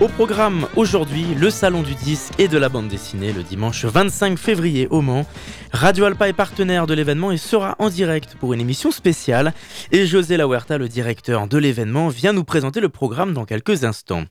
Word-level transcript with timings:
Au 0.00 0.08
programme 0.08 0.66
aujourd'hui, 0.74 1.24
le 1.38 1.50
salon 1.50 1.82
du 1.82 1.94
disque 1.94 2.32
et 2.38 2.48
de 2.48 2.58
la 2.58 2.68
bande 2.68 2.88
dessinée 2.88 3.32
le 3.32 3.44
dimanche 3.44 3.84
25 3.84 4.36
février 4.36 4.88
au 4.90 5.00
Mans. 5.02 5.24
Radio 5.74 6.04
Alpa 6.04 6.28
est 6.28 6.32
partenaire 6.32 6.86
de 6.86 6.94
l'événement 6.94 7.32
et 7.32 7.36
sera 7.36 7.74
en 7.80 7.90
direct 7.90 8.36
pour 8.38 8.54
une 8.54 8.60
émission 8.60 8.92
spéciale. 8.92 9.52
Et 9.90 10.06
José 10.06 10.36
Lahuerta, 10.36 10.78
le 10.78 10.88
directeur 10.88 11.48
de 11.48 11.58
l'événement, 11.58 12.06
vient 12.06 12.32
nous 12.32 12.44
présenter 12.44 12.78
le 12.78 12.88
programme 12.88 13.34
dans 13.34 13.44
quelques 13.44 13.82
instants. 13.82 14.22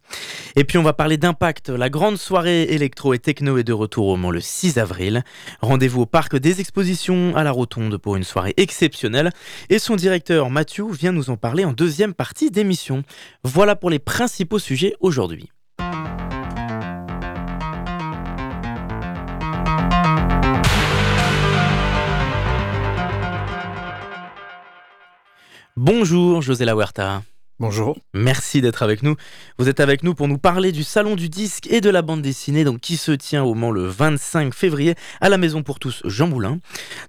Et 0.56 0.64
puis 0.64 0.78
on 0.78 0.84
va 0.84 0.94
parler 0.94 1.18
d'impact. 1.18 1.68
La 1.68 1.90
grande 1.90 2.16
soirée 2.16 2.64
électro 2.64 3.14
et 3.14 3.20
techno 3.20 3.58
est 3.58 3.66
de 3.66 3.74
retour 3.74 4.08
au 4.08 4.16
Mans 4.16 4.32
le 4.32 4.40
6 4.40 4.78
avril. 4.78 5.26
Rendez-vous 5.60 6.04
au 6.04 6.06
parc 6.06 6.38
des 6.38 6.62
expositions 6.62 7.36
à 7.36 7.44
la 7.44 7.52
Rotonde 7.52 7.98
pour 7.98 8.16
une 8.16 8.24
soirée 8.24 8.54
exceptionnelle. 8.56 9.30
Et 9.70 9.80
son 9.80 9.98
directeur 9.98 10.50
Mathieu 10.50 10.86
vient 10.90 11.12
nous 11.12 11.30
en 11.30 11.36
parler 11.36 11.66
en 11.66 11.74
deuxième 11.74 12.14
partie 12.14 12.52
d'émission. 12.52 13.04
Voilà 13.44 13.76
pour 13.76 13.90
les 13.90 14.00
principaux 14.00 14.60
sujets 14.60 14.96
aujourd'hui. 15.02 15.52
Bonjour 25.76 26.44
José 26.44 26.66
Lahuerta. 26.66 27.24
Bonjour. 27.60 28.00
Merci 28.16 28.62
d'être 28.62 28.82
avec 28.82 29.04
nous. 29.04 29.16
Vous 29.60 29.70
êtes 29.70 29.80
avec 29.80 30.02
nous 30.02 30.16
pour 30.16 30.28
nous 30.28 30.40
parler 30.40 30.72
du 30.72 30.84
Salon 30.84 31.16
du 31.16 31.30
disque 31.30 31.68
et 31.70 31.82
de 31.82 31.90
la 31.92 32.02
bande 32.02 32.24
dessinée 32.24 32.64
donc, 32.64 32.80
qui 32.80 32.98
se 32.98 33.12
tient 33.12 33.44
au 33.44 33.54
Mans 33.54 33.70
le 33.70 33.86
25 33.86 34.56
février 34.56 34.96
à 35.22 35.30
la 35.30 35.38
Maison 35.38 35.62
pour 35.62 35.78
tous 35.78 36.02
Jean 36.04 36.28
Moulin. 36.28 36.58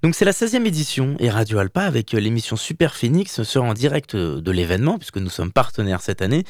Donc 0.03 0.15
c'est 0.15 0.27
la 0.27 0.33
16e 0.33 0.67
édition 0.67 1.17
et 1.19 1.31
Radio 1.31 1.61
Alpa 1.61 1.85
avec 1.85 2.13
l'émission 2.13 2.57
Super 2.57 2.95
Phoenix 2.95 3.43
sera 3.43 3.67
en 3.67 3.73
direct 3.73 4.17
de 4.17 4.51
l'événement 4.51 4.99
puisque 4.99 5.17
nous 5.17 5.31
sommes 5.31 5.51
partenaires 5.51 6.03
cette 6.03 6.21
année. 6.21 6.45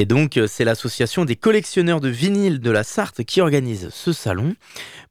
Et 0.00 0.06
donc 0.06 0.38
c'est 0.48 0.64
l'association 0.64 1.24
des 1.24 1.36
collectionneurs 1.36 2.00
de 2.00 2.08
vinyles 2.08 2.58
de 2.58 2.70
la 2.72 2.82
Sarthe 2.82 3.22
qui 3.22 3.40
organise 3.40 3.90
ce 3.92 4.12
salon. 4.12 4.56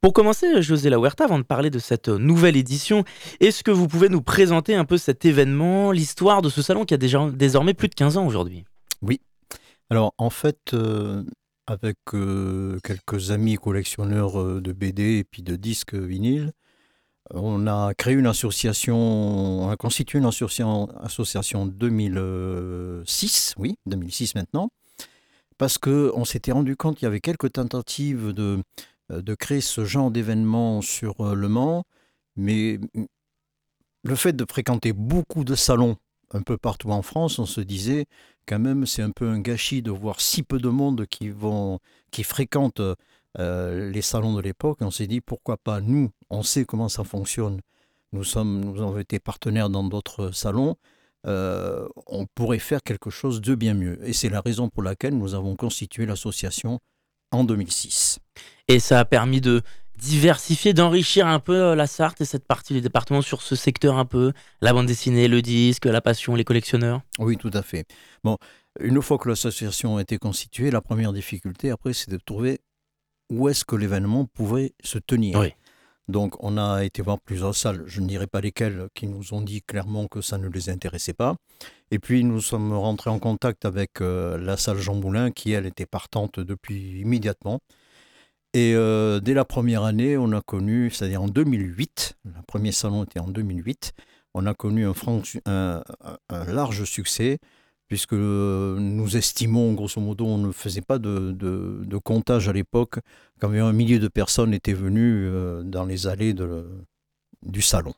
Pour 0.01 0.11
commencer, 0.11 0.61
José 0.61 0.89
Lahuerta, 0.89 1.23
avant 1.23 1.39
de 1.39 1.43
parler 1.43 1.69
de 1.69 1.79
cette 1.79 2.09
nouvelle 2.09 2.57
édition, 2.57 3.05
est-ce 3.39 3.63
que 3.63 3.71
vous 3.71 3.87
pouvez 3.87 4.09
nous 4.09 4.21
présenter 4.21 4.75
un 4.75 4.85
peu 4.85 4.97
cet 4.97 5.23
événement, 5.23 5.91
l'histoire 5.93 6.41
de 6.41 6.49
ce 6.49 6.61
salon 6.61 6.83
qui 6.83 6.93
a 6.93 6.97
déjà 6.97 7.29
désormais 7.33 7.73
plus 7.73 7.87
de 7.87 7.95
15 7.95 8.08
ans 8.17 8.25
aujourd'hui 8.25 8.65
Oui. 9.01 9.21
Alors 9.89 10.13
en 10.17 10.29
fait, 10.29 10.73
euh, 10.73 11.23
avec 11.67 11.97
euh, 12.13 12.79
quelques 12.83 13.31
amis 13.31 13.55
collectionneurs 13.55 14.39
euh, 14.39 14.61
de 14.61 14.71
BD 14.71 15.17
et 15.19 15.23
puis 15.23 15.41
de 15.41 15.55
disques 15.55 15.95
vinyles, 15.95 16.51
on 17.31 17.67
a 17.67 17.93
créé 17.93 18.15
une 18.15 18.25
association, 18.25 18.97
on 18.97 19.69
a 19.69 19.77
constitué 19.77 20.17
une 20.19 20.25
association, 20.25 20.89
association 20.99 21.65
2006, 21.67 23.53
oui, 23.57 23.75
2006 23.85 24.35
maintenant, 24.35 24.69
parce 25.59 25.77
qu'on 25.77 26.25
s'était 26.25 26.51
rendu 26.51 26.75
compte 26.75 26.97
qu'il 26.97 27.05
y 27.05 27.07
avait 27.07 27.19
quelques 27.19 27.51
tentatives 27.51 28.33
de, 28.33 28.63
de 29.09 29.35
créer 29.35 29.61
ce 29.61 29.85
genre 29.85 30.09
d'événement 30.09 30.81
sur 30.81 31.35
Le 31.35 31.47
Mans, 31.47 31.83
mais 32.35 32.79
mm, 32.95 33.05
le 34.03 34.15
fait 34.15 34.33
de 34.33 34.45
fréquenter 34.49 34.93
beaucoup 34.93 35.43
de 35.43 35.53
salons 35.55 35.97
un 36.31 36.41
peu 36.41 36.57
partout 36.57 36.91
en 36.91 37.01
France, 37.01 37.39
on 37.39 37.45
se 37.45 37.61
disait 37.61 38.05
quand 38.45 38.59
même 38.59 38.85
c'est 38.85 39.01
un 39.01 39.11
peu 39.11 39.27
un 39.27 39.39
gâchis 39.39 39.81
de 39.81 39.91
voir 39.91 40.21
si 40.21 40.43
peu 40.43 40.59
de 40.59 40.69
monde 40.69 41.05
qui 41.07 41.29
vont 41.29 41.79
qui 42.11 42.23
fréquentent 42.23 42.81
euh, 43.37 43.91
les 43.91 44.01
salons 44.01 44.33
de 44.33 44.41
l'époque. 44.41 44.79
On 44.81 44.91
s'est 44.91 45.07
dit 45.07 45.21
pourquoi 45.21 45.57
pas 45.57 45.81
nous, 45.81 46.11
on 46.29 46.43
sait 46.43 46.65
comment 46.65 46.89
ça 46.89 47.03
fonctionne. 47.03 47.61
Nous 48.11 48.23
sommes 48.23 48.61
nous 48.61 48.81
avons 48.81 48.97
été 48.97 49.19
partenaires 49.19 49.69
dans 49.69 49.83
d'autres 49.83 50.31
salons. 50.31 50.75
on 51.25 52.27
pourrait 52.35 52.59
faire 52.59 52.81
quelque 52.83 53.09
chose 53.09 53.41
de 53.41 53.55
bien 53.55 53.73
mieux. 53.73 53.99
Et 54.07 54.13
c'est 54.13 54.29
la 54.29 54.41
raison 54.41 54.69
pour 54.69 54.83
laquelle 54.83 55.17
nous 55.17 55.35
avons 55.35 55.55
constitué 55.55 56.05
l'association 56.05 56.79
en 57.31 57.43
2006. 57.43 58.19
Et 58.67 58.79
ça 58.79 58.99
a 58.99 59.05
permis 59.05 59.41
de 59.41 59.61
diversifier, 59.99 60.73
d'enrichir 60.73 61.27
un 61.27 61.39
peu 61.39 61.55
euh, 61.55 61.75
la 61.75 61.85
Sarthe 61.85 62.21
et 62.21 62.25
cette 62.25 62.45
partie 62.45 62.73
du 62.73 62.81
département 62.81 63.21
sur 63.21 63.41
ce 63.41 63.55
secteur 63.55 63.97
un 63.97 64.05
peu, 64.05 64.31
la 64.61 64.73
bande 64.73 64.85
dessinée, 64.85 65.27
le 65.27 65.41
disque, 65.41 65.85
la 65.85 66.01
passion, 66.01 66.35
les 66.35 66.45
collectionneurs 66.45 67.01
Oui, 67.19 67.37
tout 67.37 67.51
à 67.53 67.61
fait. 67.61 67.85
Bon, 68.23 68.37
une 68.79 69.01
fois 69.01 69.17
que 69.17 69.29
l'association 69.29 69.97
a 69.97 70.01
été 70.01 70.17
constituée, 70.17 70.71
la 70.71 70.81
première 70.81 71.13
difficulté 71.13 71.69
après, 71.69 71.93
c'est 71.93 72.09
de 72.09 72.17
trouver 72.17 72.59
où 73.29 73.49
est-ce 73.49 73.65
que 73.65 73.75
l'événement 73.75 74.25
pouvait 74.25 74.73
se 74.83 74.97
tenir. 74.97 75.37
Oui. 75.37 75.53
Donc 76.07 76.43
on 76.43 76.57
a 76.57 76.83
été 76.83 77.03
voir 77.03 77.19
plusieurs 77.19 77.53
salles, 77.53 77.83
je 77.85 78.01
ne 78.01 78.07
dirai 78.07 78.25
pas 78.25 78.41
lesquelles, 78.41 78.87
qui 78.95 79.05
nous 79.05 79.35
ont 79.35 79.41
dit 79.41 79.61
clairement 79.61 80.07
que 80.07 80.21
ça 80.21 80.39
ne 80.39 80.47
les 80.47 80.69
intéressait 80.69 81.13
pas. 81.13 81.35
Et 81.91 81.99
puis 81.99 82.23
nous 82.23 82.41
sommes 82.41 82.73
rentrés 82.73 83.11
en 83.11 83.19
contact 83.19 83.63
avec 83.63 84.01
euh, 84.01 84.35
la 84.39 84.57
salle 84.57 84.79
Jean 84.79 84.95
Moulin, 84.95 85.29
qui 85.29 85.51
elle 85.51 85.67
était 85.67 85.85
partante 85.85 86.39
depuis 86.39 86.99
immédiatement. 87.01 87.59
Et 88.53 88.73
euh, 88.75 89.19
dès 89.19 89.33
la 89.33 89.45
première 89.45 89.83
année, 89.83 90.17
on 90.17 90.31
a 90.31 90.41
connu, 90.41 90.89
c'est-à-dire 90.89 91.21
en 91.21 91.27
2008, 91.27 92.17
le 92.25 92.41
premier 92.47 92.71
salon 92.71 93.03
était 93.03 93.19
en 93.19 93.27
2008, 93.27 93.93
on 94.33 94.45
a 94.45 94.53
connu 94.53 94.87
un 95.45 95.83
large 96.29 96.83
succès 96.85 97.39
puisque 97.89 98.13
nous 98.13 99.17
estimons, 99.17 99.73
grosso 99.73 99.99
modo, 99.99 100.25
on 100.25 100.37
ne 100.37 100.51
faisait 100.51 100.81
pas 100.81 100.99
de, 100.99 101.31
de, 101.31 101.97
comptage 101.97 102.47
à 102.47 102.53
l'époque, 102.53 102.99
qu'environ 103.41 103.67
un 103.67 103.73
millier 103.73 103.99
de 103.99 104.07
personnes 104.07 104.53
étaient 104.53 104.73
venues 104.73 105.27
euh, 105.27 105.63
dans 105.63 105.85
les 105.85 106.07
allées 106.07 106.33
de, 106.33 106.65
du 107.41 107.61
salon. 107.61 107.93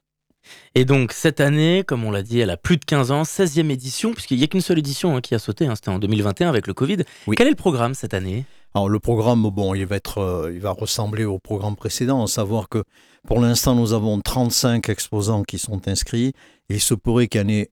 Et 0.74 0.86
donc 0.86 1.12
cette 1.12 1.40
année, 1.40 1.84
comme 1.86 2.04
on 2.04 2.10
l'a 2.10 2.24
dit, 2.24 2.40
elle 2.40 2.50
a 2.50 2.58
plus 2.58 2.78
de 2.78 2.86
15 2.86 3.12
ans, 3.12 3.24
16e 3.24 3.70
édition, 3.70 4.14
puisqu'il 4.14 4.38
n'y 4.38 4.44
a 4.46 4.48
qu'une 4.48 4.62
seule 4.62 4.80
édition 4.80 5.16
hein, 5.16 5.22
qui 5.22 5.36
a 5.36 5.40
sauté, 5.40 5.68
hein, 5.68 5.76
c'était 5.76 5.90
en 5.90 6.00
2021 6.00 6.50
avec 6.50 6.68
le 6.68 6.74
Covid. 6.74 7.04
Quel 7.36 7.48
est 7.48 7.52
le 7.52 7.56
programme 7.56 7.94
cette 7.94 8.14
année? 8.14 8.46
Alors 8.74 8.90
le 8.90 9.00
programme, 9.00 9.50
bon, 9.50 9.74
il 9.74 9.86
va 9.86 9.98
être, 9.98 10.20
euh, 10.20 10.52
il 10.54 10.62
va 10.62 10.72
ressembler 10.72 11.26
au 11.26 11.40
programme 11.40 11.76
précédent, 11.76 12.24
à 12.24 12.28
savoir 12.28 12.70
que 12.70 12.84
pour 13.28 13.40
l'instant 13.40 13.76
nous 13.76 13.94
avons 13.94 14.20
35 14.22 14.88
exposants 14.90 15.44
qui 15.44 15.60
sont 15.60 15.88
inscrits. 15.88 16.34
Il 16.70 16.80
se 16.80 16.94
pourrait 16.94 17.28
qu'il 17.28 17.42
y 17.42 17.44
en 17.44 17.50
ait 17.50 17.72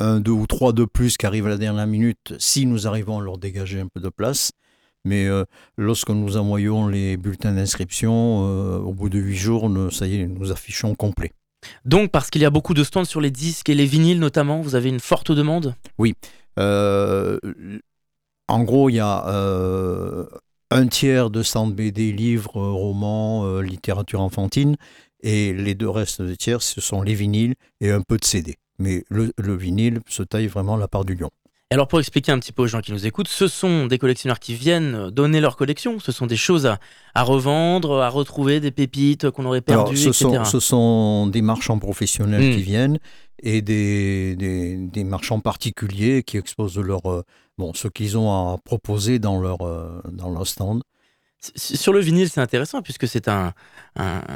un, 0.00 0.20
deux 0.20 0.32
ou 0.32 0.46
trois 0.46 0.72
de 0.72 0.84
plus 0.84 1.16
qui 1.16 1.26
arrivent 1.26 1.46
à 1.46 1.50
la 1.50 1.58
dernière 1.58 1.86
minute 1.86 2.34
si 2.38 2.66
nous 2.66 2.86
arrivons 2.86 3.18
à 3.18 3.22
leur 3.22 3.38
dégager 3.38 3.80
un 3.80 3.86
peu 3.86 4.00
de 4.00 4.08
place. 4.08 4.50
Mais 5.04 5.26
euh, 5.26 5.44
lorsque 5.76 6.10
nous 6.10 6.36
envoyons 6.36 6.88
les 6.88 7.16
bulletins 7.16 7.52
d'inscription, 7.52 8.44
euh, 8.44 8.78
au 8.78 8.92
bout 8.92 9.08
de 9.08 9.18
huit 9.18 9.36
jours, 9.36 9.70
ça 9.92 10.06
y 10.06 10.20
est, 10.20 10.26
nous 10.26 10.50
affichons 10.50 10.94
complet. 10.94 11.32
Donc, 11.84 12.10
parce 12.10 12.30
qu'il 12.30 12.42
y 12.42 12.44
a 12.44 12.50
beaucoup 12.50 12.74
de 12.74 12.84
stands 12.84 13.04
sur 13.04 13.20
les 13.20 13.30
disques 13.30 13.68
et 13.68 13.74
les 13.74 13.86
vinyles 13.86 14.18
notamment, 14.18 14.60
vous 14.60 14.74
avez 14.74 14.88
une 14.88 15.00
forte 15.00 15.32
demande? 15.32 15.74
Oui. 15.98 16.14
Euh, 16.58 17.38
en 18.48 18.64
gros, 18.64 18.88
il 18.88 18.94
y 18.94 19.00
a 19.00 19.24
un 20.70 20.86
tiers 20.86 21.30
de 21.30 21.42
stands 21.42 21.68
BD, 21.68 22.12
livres, 22.12 22.60
romans, 22.60 23.60
littérature 23.60 24.20
enfantine, 24.20 24.76
et 25.20 25.52
les 25.52 25.74
deux 25.74 25.88
restes 25.88 26.22
de 26.22 26.34
tiers, 26.34 26.62
ce 26.62 26.80
sont 26.80 27.02
les 27.02 27.14
vinyles 27.14 27.54
et 27.80 27.90
un 27.90 28.02
peu 28.02 28.16
de 28.16 28.24
CD 28.24 28.56
mais 28.78 29.04
le, 29.08 29.56
vinyle 29.56 30.00
se 30.08 30.22
taille 30.22 30.46
vraiment 30.46 30.76
la 30.76 30.88
part 30.88 31.04
du 31.04 31.14
lion. 31.14 31.30
Alors 31.70 31.86
pour 31.86 31.98
expliquer 31.98 32.32
un 32.32 32.38
petit 32.38 32.52
peu 32.52 32.62
aux 32.62 32.66
gens 32.66 32.80
qui 32.80 32.92
nous 32.92 33.06
écoutent, 33.06 33.28
ce 33.28 33.46
sont 33.46 33.86
des 33.86 33.98
collectionneurs 33.98 34.38
qui 34.38 34.54
viennent 34.54 35.10
donner 35.10 35.38
leur 35.40 35.56
collection, 35.56 35.98
ce 35.98 36.12
sont 36.12 36.26
des 36.26 36.36
choses 36.36 36.66
à, 37.14 37.22
revendre, 37.22 38.00
à 38.00 38.08
retrouver, 38.08 38.58
des 38.60 38.70
pépites 38.70 39.30
qu'on 39.30 39.44
aurait 39.44 39.60
perdues, 39.60 39.96
ce 39.98 40.08
etc. 40.08 40.24
Sont, 40.30 40.44
ce 40.44 40.60
sont 40.60 41.26
des 41.26 41.42
marchands 41.42 41.78
professionnels 41.78 42.54
qui 42.54 42.60
hmm. 42.60 42.62
viennent 42.62 42.98
et 43.42 43.60
des, 43.60 44.34
des, 44.34 45.04
marchands 45.04 45.40
particuliers 45.40 46.22
qui 46.22 46.38
exposent 46.38 46.78
leur, 46.78 47.08
euh, 47.10 47.22
bon, 47.58 47.74
ce 47.74 47.88
qu'ils 47.88 48.16
ont 48.16 48.30
à 48.30 48.58
proposer 48.64 49.18
dans 49.18 49.40
leur, 49.40 49.62
euh, 49.62 50.00
dans 50.10 50.30
leur 50.30 50.46
stand. 50.46 50.82
Sur 51.40 51.92
le 51.92 52.00
vinyle, 52.00 52.28
c'est 52.28 52.40
intéressant 52.40 52.82
puisque 52.82 53.06
c'est 53.06 53.28
un, 53.28 53.52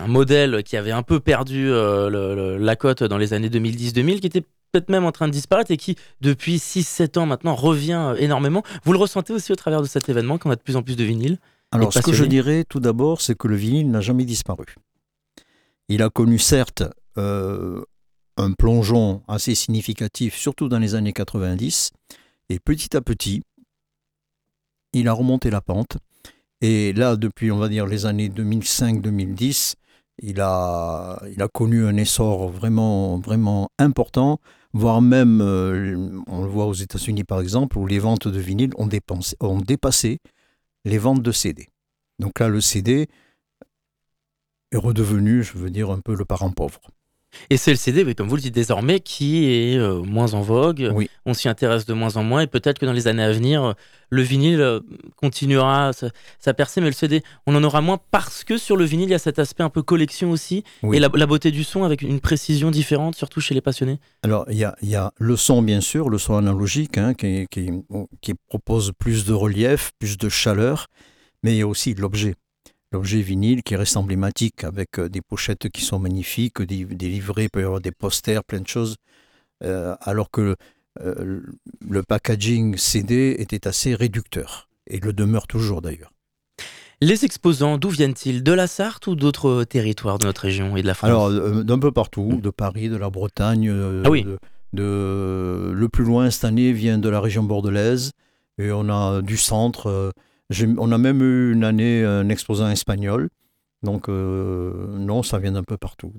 modèle 0.06 0.62
qui 0.62 0.76
avait 0.76 0.92
un 0.92 1.02
peu 1.02 1.18
perdu 1.18 1.68
euh, 1.68 2.58
la 2.58 2.76
cote 2.76 3.02
dans 3.02 3.18
les 3.18 3.32
années 3.32 3.48
2010-2000, 3.48 4.20
qui 4.20 4.26
était 4.28 4.44
peut-être 4.72 4.88
même 4.88 5.04
en 5.04 5.12
train 5.12 5.28
de 5.28 5.32
disparaître 5.32 5.70
et 5.70 5.76
qui, 5.76 5.96
depuis 6.20 6.56
6-7 6.56 7.18
ans 7.18 7.26
maintenant, 7.26 7.54
revient 7.54 8.12
euh, 8.12 8.16
énormément. 8.16 8.62
Vous 8.84 8.92
le 8.92 8.98
ressentez 8.98 9.32
aussi 9.32 9.52
au 9.52 9.56
travers 9.56 9.82
de 9.82 9.86
cet 9.86 10.08
événement, 10.08 10.38
qu'on 10.38 10.50
a 10.50 10.56
de 10.56 10.60
plus 10.60 10.76
en 10.76 10.82
plus 10.82 10.96
de 10.96 11.04
vinyle 11.04 11.38
Alors, 11.70 11.92
ce 11.92 12.00
que 12.00 12.12
je 12.12 12.24
dirais 12.24 12.64
tout 12.68 12.80
d'abord, 12.80 13.20
c'est 13.20 13.36
que 13.36 13.48
le 13.48 13.56
vinyle 13.56 13.90
n'a 13.90 14.00
jamais 14.00 14.24
disparu. 14.24 14.66
Il 15.88 16.02
a 16.02 16.08
connu 16.08 16.38
certes 16.38 16.84
euh, 17.18 17.82
un 18.36 18.52
plongeon 18.52 19.22
assez 19.28 19.54
significatif, 19.54 20.36
surtout 20.36 20.68
dans 20.68 20.78
les 20.78 20.94
années 20.94 21.12
90, 21.12 21.90
et 22.52 22.60
petit 22.60 22.94
à 22.94 23.00
petit, 23.00 23.42
il 24.92 25.08
a 25.08 25.14
remonté 25.14 25.48
la 25.48 25.62
pente. 25.62 25.96
Et 26.60 26.92
là, 26.92 27.16
depuis, 27.16 27.50
on 27.50 27.56
va 27.56 27.70
dire, 27.70 27.86
les 27.86 28.04
années 28.04 28.28
2005-2010, 28.28 29.74
il 30.18 30.40
a, 30.40 31.18
connu 31.54 31.86
un 31.86 31.96
essor 31.96 32.50
vraiment, 32.50 33.18
vraiment 33.18 33.70
important, 33.78 34.38
voire 34.74 35.00
même, 35.00 35.40
euh, 35.40 36.20
on 36.26 36.42
le 36.42 36.48
voit 36.48 36.66
aux 36.66 36.74
États-Unis 36.74 37.24
par 37.24 37.40
exemple, 37.40 37.78
où 37.78 37.86
les 37.86 37.98
ventes 37.98 38.28
de 38.28 38.38
vinyle 38.38 38.72
ont 38.76 38.86
dépassé 38.86 40.18
les 40.84 40.98
ventes 40.98 41.22
de 41.22 41.32
CD. 41.32 41.68
Donc 42.18 42.38
là, 42.38 42.48
le 42.48 42.60
CD 42.60 43.08
est 44.70 44.76
redevenu, 44.76 45.42
je 45.42 45.56
veux 45.56 45.70
dire, 45.70 45.90
un 45.90 46.00
peu 46.00 46.14
le 46.14 46.26
parent 46.26 46.50
pauvre. 46.50 46.80
Et 47.50 47.56
c'est 47.56 47.70
le 47.70 47.76
CD, 47.76 48.14
comme 48.14 48.28
vous 48.28 48.36
le 48.36 48.42
dites 48.42 48.54
désormais, 48.54 49.00
qui 49.00 49.44
est 49.46 49.78
euh, 49.78 50.02
moins 50.02 50.34
en 50.34 50.40
vogue. 50.40 50.92
On 51.24 51.34
s'y 51.34 51.48
intéresse 51.48 51.86
de 51.86 51.94
moins 51.94 52.16
en 52.16 52.22
moins. 52.22 52.42
Et 52.42 52.46
peut-être 52.46 52.78
que 52.78 52.86
dans 52.86 52.92
les 52.92 53.08
années 53.08 53.22
à 53.22 53.32
venir, 53.32 53.74
le 54.10 54.22
vinyle 54.22 54.60
euh, 54.60 54.80
continuera 55.16 55.92
sa, 55.92 56.54
percée, 56.54 56.80
mais 56.80 56.88
le 56.88 56.92
CD, 56.92 57.22
on 57.46 57.54
en 57.54 57.64
aura 57.64 57.80
moins 57.80 57.98
parce 58.10 58.44
que 58.44 58.56
sur 58.56 58.76
le 58.76 58.84
vinyle, 58.84 59.08
il 59.08 59.12
y 59.12 59.14
a 59.14 59.18
cet 59.18 59.38
aspect 59.38 59.62
un 59.62 59.70
peu 59.70 59.82
collection 59.82 60.30
aussi. 60.30 60.64
Et 60.92 60.98
la, 60.98 61.08
beauté 61.08 61.50
du 61.50 61.64
son 61.64 61.84
avec 61.84 62.02
une 62.02 62.20
précision 62.20 62.70
différente, 62.70 63.16
surtout 63.16 63.40
chez 63.40 63.54
les 63.54 63.60
passionnés. 63.60 63.98
Alors, 64.22 64.44
il 64.50 64.56
y 64.56 64.64
a, 64.64 64.76
y 64.82 64.94
a, 64.94 65.12
le 65.16 65.36
son, 65.36 65.62
bien 65.62 65.80
sûr, 65.80 66.10
le 66.10 66.18
son 66.18 66.36
analogique, 66.36 66.98
hein, 66.98 67.14
qui, 67.14 67.46
qui, 67.50 67.70
qui 68.20 68.34
propose 68.48 68.92
plus 68.98 69.24
de 69.24 69.32
relief, 69.32 69.92
plus 69.98 70.18
de 70.18 70.28
chaleur, 70.28 70.88
mais 71.42 71.54
il 71.54 71.58
y 71.58 71.62
a 71.62 71.66
aussi 71.66 71.94
l'objet 71.94 72.34
l'objet 72.92 73.20
vinyle 73.20 73.62
qui 73.62 73.74
reste 73.74 73.96
emblématique 73.96 74.64
avec 74.64 74.98
euh, 74.98 75.08
des 75.08 75.22
pochettes 75.22 75.68
qui 75.70 75.82
sont 75.82 75.98
magnifiques, 75.98 76.62
des, 76.62 76.84
livrets, 77.08 77.44
il 77.44 77.50
peut 77.50 77.60
y 77.60 77.64
avoir 77.64 77.80
des 77.80 77.90
posters, 77.90 78.44
plein 78.44 78.60
de 78.60 78.68
choses, 78.68 78.96
euh, 79.64 79.96
alors 80.02 80.30
que 80.30 80.56
euh, 81.00 81.40
le 81.88 82.02
packaging 82.02 82.76
CD 82.76 83.34
était 83.38 83.66
assez 83.66 83.94
réducteur 83.94 84.68
et 84.86 85.00
le 85.00 85.12
demeure 85.12 85.46
toujours 85.46 85.80
d'ailleurs. 85.80 86.12
Les 87.00 87.24
exposants, 87.24 87.78
d'où 87.78 87.88
viennent-ils? 87.88 88.44
De 88.44 88.52
la 88.52 88.68
Sarthe 88.68 89.08
ou 89.08 89.16
d'autres 89.16 89.64
territoires 89.64 90.18
de 90.18 90.26
notre 90.26 90.42
région 90.42 90.76
et 90.76 90.82
de 90.82 90.86
la 90.86 90.94
France? 90.94 91.08
Alors, 91.08 91.30
d'un 91.64 91.78
peu 91.80 91.90
partout, 91.90 92.38
de 92.40 92.50
Paris, 92.50 92.88
de 92.88 92.96
la 92.96 93.10
Bretagne. 93.10 93.72
ah 94.04 94.08
oui. 94.08 94.24
de, 94.72 95.72
le 95.74 95.88
plus 95.88 96.04
loin 96.04 96.30
cette 96.30 96.44
année 96.44 96.72
vient 96.72 96.98
de 96.98 97.08
la 97.08 97.20
région 97.20 97.42
bordelaise 97.42 98.12
et 98.58 98.70
on 98.70 98.88
a 98.88 99.20
du 99.20 99.36
centre 99.36 100.12
on 100.78 100.92
a 100.92 100.98
même 100.98 101.22
eu 101.22 101.52
une 101.52 101.64
année 101.64 102.04
un 102.04 102.28
exposant 102.28 102.70
espagnol. 102.70 103.28
Donc 103.82 104.08
euh, 104.08 104.96
non, 104.96 105.22
ça 105.22 105.38
vient 105.38 105.52
d'un 105.52 105.64
peu 105.64 105.76
partout. 105.76 106.12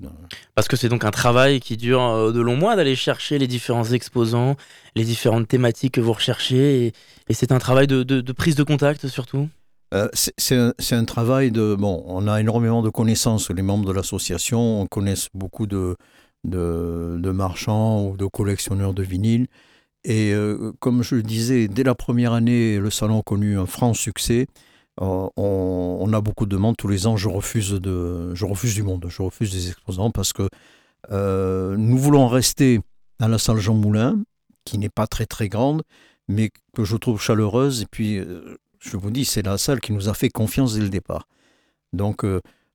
Parce 0.54 0.68
que 0.68 0.76
c'est 0.76 0.88
donc 0.88 1.04
un 1.04 1.10
travail 1.10 1.60
qui 1.60 1.76
dure 1.76 2.02
euh, 2.02 2.32
de 2.32 2.40
longs 2.40 2.56
mois 2.56 2.76
d'aller 2.76 2.94
chercher 2.94 3.38
les 3.38 3.46
différents 3.46 3.84
exposants, 3.84 4.56
les 4.94 5.04
différentes 5.04 5.48
thématiques 5.48 5.94
que 5.94 6.00
vous 6.00 6.12
recherchez, 6.12 6.86
et, 6.86 6.92
c'est 7.32 7.52
un 7.52 7.58
travail 7.58 7.86
de, 7.86 8.32
prise 8.32 8.54
de 8.54 8.62
contact 8.62 9.06
surtout? 9.08 9.48
Euh, 9.94 10.08
c'est 10.14 10.56
un, 10.92 11.04
travail 11.04 11.52
de... 11.52 11.74
Bon, 11.74 12.02
on 12.06 12.26
a 12.26 12.40
énormément 12.40 12.82
de 12.82 12.90
connaissances, 12.90 13.50
les 13.50 13.62
membres 13.62 13.86
de 13.86 13.92
l'association, 13.92 14.82
on 14.82 14.86
connaît 14.86 15.14
beaucoup 15.34 15.66
de, 15.66 15.96
de, 16.44 17.30
marchands 17.30 18.04
ou 18.08 18.16
de 18.16 18.26
collectionneurs 18.26 18.92
de 18.92 19.02
vinyles. 19.02 19.46
Et 20.04 20.32
euh, 20.32 20.72
comme 20.80 21.02
je 21.02 21.16
le 21.16 21.22
disais, 21.22 21.66
dès 21.66 21.82
la 21.82 21.94
première 21.94 22.34
année, 22.34 22.78
le 22.78 22.90
salon 22.90 23.20
a 23.20 23.22
connu 23.22 23.58
un 23.58 23.66
franc 23.66 23.94
succès. 23.94 24.46
Euh, 25.00 25.28
on, 25.36 26.12
a 26.12 26.20
beaucoup 26.20 26.44
de 26.44 26.50
demandes 26.50 26.76
tous 26.76 26.88
les 26.88 27.06
ans. 27.06 27.16
Je 27.16 27.28
refuse, 27.28 27.72
de, 27.72 28.34
je 28.34 28.44
refuse 28.44 28.74
du 28.74 28.82
monde, 28.82 29.06
je 29.08 29.22
refuse 29.22 29.50
des 29.50 29.68
exposants 29.68 30.10
parce 30.10 30.32
que 30.32 30.48
euh, 31.10 31.74
nous 31.76 31.98
voulons 31.98 32.28
rester 32.28 32.80
à 33.18 33.28
la 33.28 33.38
salle 33.38 33.58
Jean 33.58 33.74
Moulin, 33.74 34.22
qui 34.64 34.78
n'est 34.78 34.90
pas 34.90 35.06
très 35.06 35.26
très 35.26 35.48
grande, 35.48 35.82
mais 36.28 36.50
que 36.74 36.84
je 36.84 36.96
trouve 36.96 37.20
chaleureuse. 37.20 37.82
Et 37.82 37.86
puis, 37.90 38.20
je 38.78 38.96
vous 38.96 39.10
dis, 39.10 39.24
c'est 39.24 39.42
la 39.42 39.58
salle 39.58 39.80
qui 39.80 39.92
nous 39.92 40.08
a 40.08 40.14
fait 40.14 40.28
confiance 40.28 40.74
dès 40.74 40.80
le 40.80 40.90
départ. 40.90 41.26
Donc, 41.92 42.24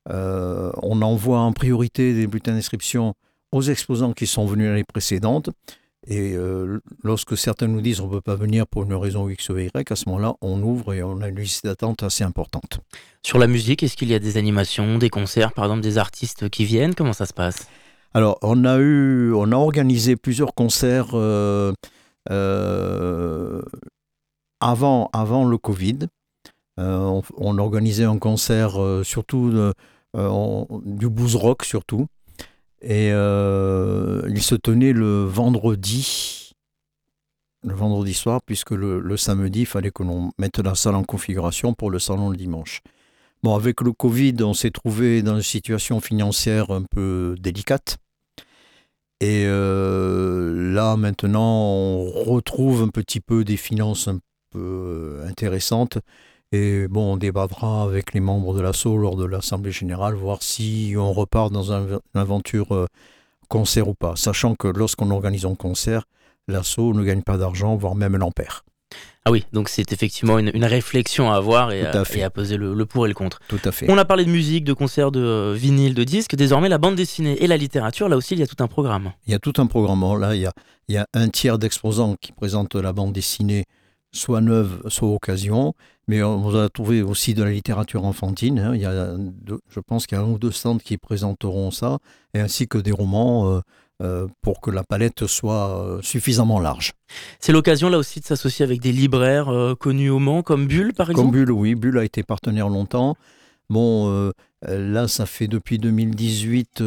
on 0.07 1.01
envoie 1.01 1.39
en 1.39 1.53
priorité 1.53 2.13
des 2.13 2.27
bulletins 2.27 2.53
d'inscription 2.53 3.13
aux 3.51 3.61
exposants 3.61 4.13
qui 4.13 4.27
sont 4.27 4.45
venus 4.45 4.67
l'année 4.67 4.83
précédente. 4.83 5.49
Et 6.07 6.33
euh, 6.33 6.79
lorsque 7.03 7.37
certains 7.37 7.67
nous 7.67 7.81
disent 7.81 7.99
on 7.99 8.07
ne 8.07 8.11
peut 8.11 8.21
pas 8.21 8.35
venir 8.35 8.65
pour 8.67 8.83
une 8.83 8.93
raison 8.93 9.27
X 9.27 9.49
ou 9.49 9.57
Y, 9.57 9.91
à 9.91 9.95
ce 9.95 10.07
moment-là, 10.07 10.35
on 10.41 10.61
ouvre 10.61 10.93
et 10.93 11.03
on 11.03 11.21
a 11.21 11.27
une 11.27 11.39
liste 11.39 11.65
d'attente 11.65 12.03
assez 12.03 12.23
importante. 12.23 12.79
Sur 13.21 13.37
la 13.37 13.47
musique, 13.47 13.83
est-ce 13.83 13.97
qu'il 13.97 14.09
y 14.09 14.13
a 14.13 14.19
des 14.19 14.37
animations, 14.37 14.97
des 14.97 15.09
concerts, 15.09 15.51
par 15.51 15.65
exemple 15.65 15.81
des 15.81 15.97
artistes 15.97 16.49
qui 16.49 16.63
viennent? 16.63 16.95
Comment 16.95 17.13
ça 17.13 17.25
se 17.25 17.33
passe? 17.33 17.67
Alors, 18.13 18.39
on 18.41 18.65
a, 18.65 18.79
eu, 18.79 19.33
on 19.33 19.51
a 19.51 19.55
organisé 19.55 20.15
plusieurs 20.15 20.55
concerts 20.55 21.09
euh, 21.13 21.73
euh, 22.31 23.61
avant, 24.61 25.09
avant 25.13 25.45
le 25.45 25.57
Covid. 25.57 25.99
On, 26.77 27.21
on, 27.35 27.57
organisait 27.57 28.05
un 28.05 28.17
concert 28.19 28.77
surtout 29.03 29.51
du 30.13 31.09
blues 31.09 31.35
rock 31.35 31.65
surtout. 31.65 32.07
Et 32.81 33.11
euh, 33.11 34.21
il 34.29 34.41
se 34.41 34.55
tenait 34.55 34.93
le 34.93 35.25
vendredi, 35.25 36.53
le 37.63 37.73
vendredi 37.73 38.13
soir, 38.13 38.41
puisque 38.45 38.71
le, 38.71 39.17
samedi, 39.17 39.61
il 39.61 39.65
fallait 39.65 39.91
que 39.91 40.03
l'on 40.03 40.31
mette 40.37 40.59
la 40.59 40.75
salle 40.75 40.95
en 40.95 41.03
configuration 41.03 41.73
pour 41.73 41.91
le 41.91 41.99
salon 41.99 42.29
le 42.29 42.37
dimanche. 42.37 42.81
Bon, 43.43 43.55
avec 43.55 43.81
le 43.81 43.91
Covid, 43.91 44.35
on 44.41 44.53
s'est 44.53 44.71
trouvé 44.71 45.21
dans 45.21 45.35
une 45.35 45.41
situation 45.41 45.99
financière 45.99 46.71
un 46.71 46.83
peu 46.83 47.35
délicate. 47.39 47.97
Et 49.21 49.43
euh, 49.45 50.73
là, 50.73 50.95
maintenant, 50.95 51.41
on 51.41 52.09
retrouve 52.09 52.83
un 52.83 52.87
petit 52.87 53.19
peu 53.19 53.43
des 53.43 53.57
finances 53.57 54.07
un 54.07 54.19
peu 54.51 55.21
intéressantes. 55.25 55.97
Et 56.51 56.87
bon, 56.87 57.13
on 57.13 57.17
débattra 57.17 57.83
avec 57.83 58.13
les 58.13 58.19
membres 58.19 58.55
de 58.55 58.61
l'assaut 58.61 58.97
lors 58.97 59.15
de 59.15 59.25
l'Assemblée 59.25 59.71
générale, 59.71 60.15
voir 60.15 60.41
si 60.41 60.95
on 60.97 61.13
repart 61.13 61.51
dans 61.51 61.71
une 61.71 61.99
aventure 62.15 62.73
euh, 62.73 62.87
concert 63.49 63.87
ou 63.87 63.93
pas. 63.93 64.15
Sachant 64.15 64.55
que 64.55 64.67
lorsqu'on 64.67 65.11
organise 65.11 65.45
un 65.45 65.53
concert, 65.53 66.05
l'assaut 66.47 66.93
ne 66.93 67.03
gagne 67.03 67.21
pas 67.21 67.37
d'argent, 67.37 67.75
voire 67.75 67.93
même 67.93 68.17
l'ampère. 68.17 68.63
Ah 69.25 69.31
oui, 69.31 69.45
donc 69.53 69.69
c'est 69.69 69.91
effectivement 69.91 70.39
une, 70.39 70.65
réflexion 70.65 71.31
à 71.31 71.35
avoir 71.35 71.71
et 71.71 71.85
à, 71.85 72.03
et 72.15 72.23
à, 72.23 72.29
peser 72.31 72.57
le, 72.57 72.85
pour 72.87 73.05
et 73.05 73.09
le 73.09 73.13
contre. 73.13 73.39
Tout 73.47 73.59
à 73.63 73.71
fait. 73.71 73.85
On 73.87 73.97
a 73.99 74.05
parlé 74.05 74.25
de 74.25 74.31
musique, 74.31 74.63
de 74.63 74.73
concerts, 74.73 75.11
de 75.11 75.19
euh, 75.19 75.53
vinyle, 75.53 75.93
de 75.93 76.03
disques. 76.03 76.35
Désormais, 76.35 76.69
la 76.69 76.79
bande 76.79 76.95
dessinée 76.95 77.37
et 77.43 77.45
la 77.45 77.57
littérature, 77.57 78.09
là 78.09 78.17
aussi, 78.17 78.33
il 78.33 78.39
y 78.39 78.43
a 78.43 78.47
tout 78.47 78.63
un 78.63 78.67
programme. 78.67 79.11
Il 79.27 79.31
y 79.31 79.35
a 79.35 79.39
tout 79.39 79.53
un 79.57 79.67
programme. 79.67 80.01
Là, 80.19 80.33
il 80.33 80.41
y 80.41 80.47
a, 80.47 80.53
il 80.87 80.95
y 80.95 80.97
a 80.97 81.05
un 81.13 81.29
tiers 81.29 81.59
d'exposants 81.59 82.15
qui 82.19 82.31
présentent 82.31 82.73
la 82.73 82.91
bande 82.91 83.13
dessinée 83.13 83.65
soit 84.11 84.41
neuve, 84.41 84.81
soit 84.87 85.09
occasion. 85.09 85.73
Mais 86.09 86.23
on 86.23 86.55
a 86.55 86.69
trouvé 86.69 87.03
aussi 87.03 87.35
de 87.35 87.43
la 87.43 87.51
littérature 87.51 88.03
enfantine. 88.03 88.57
Hein. 88.57 88.71
Il 88.73 88.81
y 88.81 88.85
a 88.85 89.15
je 89.69 89.79
pense 89.79 90.07
qu'il 90.07 90.17
y 90.17 90.19
a 90.19 90.23
un 90.23 90.27
ou 90.27 90.39
deux 90.39 90.49
stands 90.49 90.79
qui 90.79 90.97
présenteront 90.97 91.69
ça, 91.69 91.99
et 92.33 92.39
ainsi 92.39 92.67
que 92.67 92.79
des 92.79 92.91
romans 92.91 93.47
euh, 93.47 93.61
euh, 94.01 94.27
pour 94.41 94.59
que 94.59 94.71
la 94.71 94.81
palette 94.81 95.27
soit 95.27 95.69
euh, 95.79 96.01
suffisamment 96.01 96.59
large. 96.59 96.93
C'est 97.39 97.51
l'occasion 97.51 97.89
là 97.89 97.99
aussi 97.99 98.21
de 98.21 98.25
s'associer 98.25 98.65
avec 98.65 98.81
des 98.81 98.91
libraires 98.91 99.75
connus 99.79 100.09
au 100.09 100.17
Mans, 100.17 100.41
comme 100.41 100.65
Bulle 100.65 100.93
par 100.95 101.11
exemple? 101.11 101.27
Comme 101.27 101.45
Bulle, 101.45 101.51
oui. 101.51 101.75
Bulle 101.75 101.99
a 101.99 102.03
été 102.03 102.23
partenaire 102.23 102.69
longtemps. 102.69 103.15
Bon, 103.69 104.31
là, 104.63 105.07
ça 105.07 105.27
fait 105.27 105.47
depuis 105.47 105.77
2018 105.77 106.77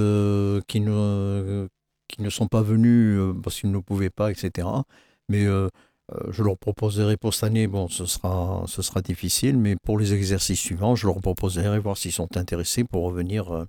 qu'ils 0.67 0.85
ne, 0.85 1.69
ne 2.19 2.31
sont 2.31 2.49
pas 2.49 2.63
venus 2.63 3.21
parce 3.41 3.61
qu'ils 3.61 3.71
ne 3.71 3.79
pouvaient 3.79 4.11
pas, 4.11 4.33
etc. 4.33 4.67
Mais 5.29 5.47
je 6.31 6.43
leur 6.43 6.57
proposerai 6.59 7.17
pour 7.17 7.35
cette 7.35 7.45
année, 7.45 7.67
bon, 7.67 7.89
ce 7.89 8.07
sera, 8.07 8.65
ce 8.67 8.83
sera 8.83 9.01
difficile, 9.01 9.57
mais 9.57 9.77
pour 9.85 9.99
les 9.99 10.15
exercices 10.15 10.61
suivants, 10.61 10.95
je 10.95 11.07
leur 11.07 11.21
proposerai 11.21 11.79
voir 11.79 11.97
s'ils 11.97 12.13
sont 12.13 12.37
intéressés 12.37 12.85
pour 12.85 13.05
revenir 13.05 13.55
euh, 13.55 13.65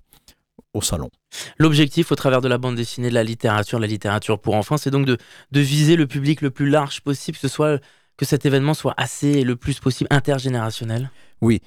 au 0.72 0.82
salon. 0.82 1.10
L'objectif 1.58 2.12
au 2.12 2.14
travers 2.14 2.40
de 2.40 2.48
la 2.48 2.58
bande 2.58 2.76
dessinée, 2.76 3.08
de 3.08 3.14
la 3.14 3.24
littérature, 3.24 3.78
la 3.78 3.86
littérature 3.86 4.38
pour 4.38 4.54
enfants, 4.54 4.76
c'est 4.76 4.90
donc 4.90 5.06
de, 5.06 5.16
de, 5.52 5.60
viser 5.60 5.96
le 5.96 6.06
public 6.06 6.40
le 6.40 6.50
plus 6.50 6.68
large 6.68 7.00
possible, 7.00 7.36
que, 7.36 7.42
ce 7.42 7.48
soit, 7.48 7.80
que 8.16 8.24
cet 8.24 8.44
événement 8.46 8.74
soit 8.74 8.94
assez 8.96 9.44
le 9.44 9.56
plus 9.56 9.80
possible 9.80 10.08
intergénérationnel? 10.10 11.10
Oui, 11.40 11.60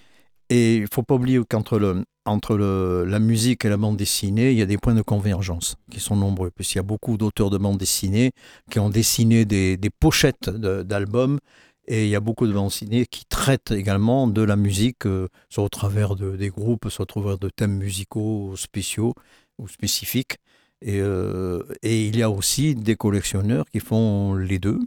et 0.49 0.77
il 0.77 0.81
ne 0.83 0.87
faut 0.91 1.03
pas 1.03 1.15
oublier 1.15 1.39
qu'entre 1.47 1.79
le, 1.79 2.03
entre 2.25 2.57
la 2.57 3.19
musique 3.19 3.65
et 3.65 3.69
la 3.69 3.77
bande 3.77 3.97
dessinée, 3.97 4.51
il 4.51 4.57
y 4.57 4.61
a 4.61 4.65
des 4.65 4.77
points 4.77 4.95
de 4.95 5.01
convergence 5.01 5.75
qui 5.91 5.99
sont 5.99 6.15
nombreux, 6.15 6.51
puisqu'il 6.51 6.77
y 6.77 6.79
a 6.79 6.83
beaucoup 6.83 7.17
d'auteurs 7.17 7.49
de 7.49 7.57
bande 7.57 7.77
dessinée 7.77 8.31
qui 8.69 8.79
ont 8.79 8.89
dessiné 8.89 9.45
des, 9.45 9.77
pochettes 9.99 10.49
d'albums, 10.49 11.39
et 11.87 12.03
il 12.03 12.09
y 12.09 12.15
a 12.15 12.19
beaucoup 12.19 12.47
de 12.47 12.53
bandes 12.53 12.67
dessinées 12.67 13.05
qui 13.05 13.25
traitent 13.25 13.71
également 13.71 14.27
de 14.27 14.41
la 14.41 14.57
musique, 14.57 15.05
euh, 15.05 15.29
soit 15.49 15.63
au 15.63 15.69
travers 15.69 16.15
de, 16.15 16.35
des 16.35 16.49
groupes, 16.49 16.89
soit 16.89 17.03
au 17.03 17.05
travers 17.05 17.37
de 17.37 17.49
thèmes 17.49 17.77
musicaux 17.77 18.55
spéciaux 18.57 19.13
ou 19.57 19.69
spécifiques. 19.69 20.35
Et, 20.81 20.99
euh, 20.99 21.63
et 21.83 22.05
il 22.05 22.17
y 22.17 22.23
a 22.23 22.29
aussi 22.29 22.75
des 22.75 22.97
collectionneurs 22.97 23.65
qui 23.71 23.79
font 23.79 24.35
les 24.35 24.59
deux. 24.59 24.79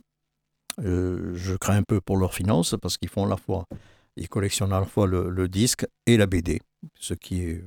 Euh, 0.85 1.33
je 1.35 1.55
crains 1.55 1.77
un 1.77 1.83
peu 1.83 2.03
pour 2.03 2.19
leurs 2.19 2.35
finances 2.35 2.75
parce 2.81 2.99
qu'ils 2.99 3.09
font 3.09 3.25
à 3.25 3.29
la 3.29 3.37
fois 3.39 3.67
il 4.17 4.29
collectionne 4.29 4.73
à 4.73 4.81
la 4.81 4.87
fois 4.87 5.07
le, 5.07 5.49
disque 5.49 5.87
et 6.07 6.17
la 6.17 6.27
BD, 6.27 6.61
ce 6.99 7.15
qui 7.15 7.43
est... 7.43 7.65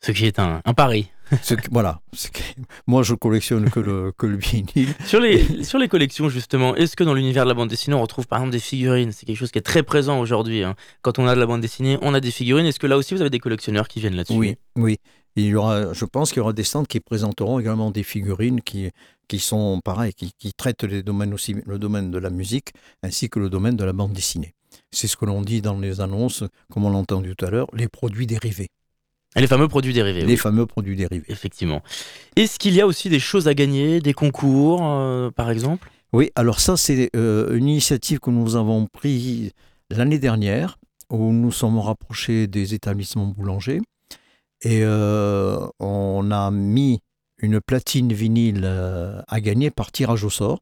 Ce 0.00 0.12
qui 0.12 0.26
est 0.26 0.38
un, 0.38 0.60
pari. 0.76 1.10
voilà. 1.70 2.02
moi, 2.86 3.02
je 3.02 3.14
collectionne 3.14 3.70
que 3.70 3.80
le, 3.80 4.12
que 4.12 4.26
le 4.26 4.36
vinyle. 4.36 4.94
Sur 5.06 5.18
les, 5.18 5.64
sur 5.64 5.78
les 5.78 5.88
collections, 5.88 6.28
justement, 6.28 6.76
est-ce 6.76 6.94
que 6.94 7.04
dans 7.04 7.14
l'univers 7.14 7.44
de 7.44 7.48
la 7.48 7.54
bande 7.54 7.70
dessinée, 7.70 7.96
on 7.96 8.02
retrouve 8.02 8.26
par 8.26 8.40
exemple 8.40 8.52
des 8.52 8.58
figurines? 8.58 9.12
C'est 9.12 9.24
quelque 9.24 9.38
chose 9.38 9.50
qui 9.50 9.58
est 9.58 9.62
très 9.62 9.82
présent 9.82 10.20
aujourd'hui. 10.20 10.62
Hein. 10.62 10.74
Quand 11.00 11.18
on 11.18 11.26
a 11.26 11.34
de 11.34 11.40
la 11.40 11.46
bande 11.46 11.62
dessinée, 11.62 11.96
on 12.02 12.12
a 12.12 12.20
des 12.20 12.30
figurines. 12.30 12.66
Est-ce 12.66 12.78
que 12.78 12.86
là 12.86 12.98
aussi, 12.98 13.14
vous 13.14 13.22
avez 13.22 13.30
des 13.30 13.38
collectionneurs 13.38 13.88
qui 13.88 14.00
viennent 14.00 14.16
là-dessus? 14.16 14.36
Oui, 14.36 14.56
oui. 14.76 14.98
Il 15.36 15.46
y 15.46 15.54
aura, 15.54 15.92
je 15.92 16.04
pense 16.04 16.30
qu'il 16.30 16.38
y 16.38 16.40
aura 16.42 16.52
des 16.52 16.62
stands 16.62 16.84
qui 16.84 17.00
présenteront 17.00 17.58
également 17.58 17.90
des 17.90 18.04
figurines 18.04 18.60
qui, 18.60 18.90
qui 19.26 19.40
sont 19.40 19.80
pareils, 19.82 20.12
qui, 20.14 20.32
qui 20.38 20.52
traitent 20.52 20.84
les 20.84 21.02
domaines 21.02 21.34
aussi, 21.34 21.56
le 21.66 21.78
domaine 21.78 22.10
de 22.10 22.18
la 22.18 22.30
musique 22.30 22.72
ainsi 23.02 23.28
que 23.28 23.40
le 23.40 23.50
domaine 23.50 23.76
de 23.76 23.84
la 23.84 23.92
bande 23.92 24.12
dessinée. 24.12 24.54
C'est 24.90 25.08
ce 25.08 25.16
que 25.16 25.24
l'on 25.24 25.42
dit 25.42 25.62
dans 25.62 25.78
les 25.78 26.00
annonces, 26.00 26.44
comme 26.70 26.84
on 26.84 26.90
l'a 26.90 26.98
entendu 26.98 27.34
tout 27.36 27.44
à 27.44 27.50
l'heure, 27.50 27.68
les 27.72 27.88
produits 27.88 28.26
dérivés. 28.26 28.68
Les 29.36 29.46
fameux 29.48 29.66
produits 29.66 29.92
dérivés. 29.92 30.24
Les 30.24 30.36
fameux 30.36 30.66
produits 30.66 30.96
dérivés. 30.96 31.24
Effectivement. 31.28 31.82
Est-ce 32.36 32.58
qu'il 32.58 32.74
y 32.74 32.80
a 32.80 32.86
aussi 32.86 33.08
des 33.08 33.18
choses 33.18 33.48
à 33.48 33.54
gagner, 33.54 34.00
des 34.00 34.12
concours, 34.12 34.80
euh, 34.82 35.30
par 35.30 35.50
exemple? 35.50 35.90
Oui, 36.12 36.30
alors 36.36 36.60
ça, 36.60 36.76
c'est 36.76 37.10
euh, 37.16 37.56
une 37.56 37.68
initiative 37.68 38.20
que 38.20 38.30
nous 38.30 38.54
avons 38.54 38.86
prise 38.86 39.50
l'année 39.90 40.20
dernière, 40.20 40.78
où 41.10 41.32
nous 41.32 41.50
sommes 41.50 41.78
rapprochés 41.80 42.46
des 42.46 42.74
établissements 42.74 43.26
boulangers. 43.26 43.80
Et 44.62 44.82
euh, 44.84 45.58
on 45.80 46.30
a 46.30 46.50
mis 46.52 47.00
une 47.38 47.60
platine 47.60 48.12
vinyle 48.12 48.64
à 49.26 49.40
gagner 49.40 49.70
par 49.70 49.90
tirage 49.90 50.22
au 50.22 50.30
sort. 50.30 50.60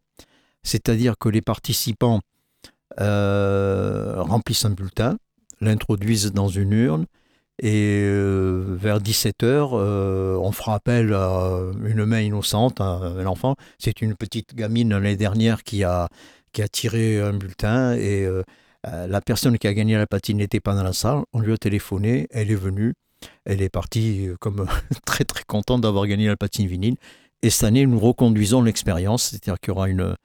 C'est-à-dire 0.62 1.18
que 1.18 1.28
les 1.28 1.42
participants 1.42 2.20
remplissent 2.98 4.64
un 4.64 4.70
bulletin, 4.70 5.16
l'introduisent 5.60 6.32
dans 6.32 6.48
une 6.48 6.72
urne, 6.72 7.06
et 7.60 8.02
euh, 8.04 8.76
vers 8.76 8.98
17h, 8.98 9.44
euh, 9.44 10.36
on 10.36 10.52
fera 10.52 10.74
appel 10.74 11.12
à 11.12 11.60
une 11.84 12.04
main 12.04 12.20
innocente, 12.20 12.80
à 12.80 12.84
un 12.84 13.26
enfant. 13.26 13.56
C'est 13.78 14.00
une 14.02 14.16
petite 14.16 14.54
gamine 14.54 14.90
l'année 14.90 15.16
dernière 15.16 15.62
qui 15.62 15.84
a, 15.84 16.08
qui 16.52 16.62
a 16.62 16.68
tiré 16.68 17.20
un 17.20 17.34
bulletin 17.34 17.94
et 17.94 18.24
euh, 18.24 18.42
la 18.84 19.20
personne 19.20 19.58
qui 19.58 19.68
a 19.68 19.74
gagné 19.74 19.96
la 19.96 20.06
patine 20.06 20.38
n'était 20.38 20.60
pas 20.60 20.74
dans 20.74 20.82
la 20.82 20.92
salle. 20.92 21.22
On 21.32 21.40
lui 21.40 21.52
a 21.52 21.56
téléphoné, 21.56 22.26
elle 22.30 22.50
est 22.50 22.56
venue. 22.56 22.94
Elle 23.44 23.62
est 23.62 23.68
partie 23.68 24.28
comme 24.40 24.66
très 25.06 25.24
très 25.24 25.44
contente 25.46 25.82
d'avoir 25.82 26.06
gagné 26.06 26.26
la 26.26 26.36
platine 26.36 26.66
vinyle. 26.66 26.96
Et 27.42 27.50
cette 27.50 27.64
année, 27.64 27.86
nous 27.86 28.00
reconduisons 28.00 28.62
l'expérience, 28.62 29.24
c'est-à-dire 29.24 29.60
qu'il 29.60 29.72
y 29.72 29.76
aura 29.76 29.88
une, 29.88 30.16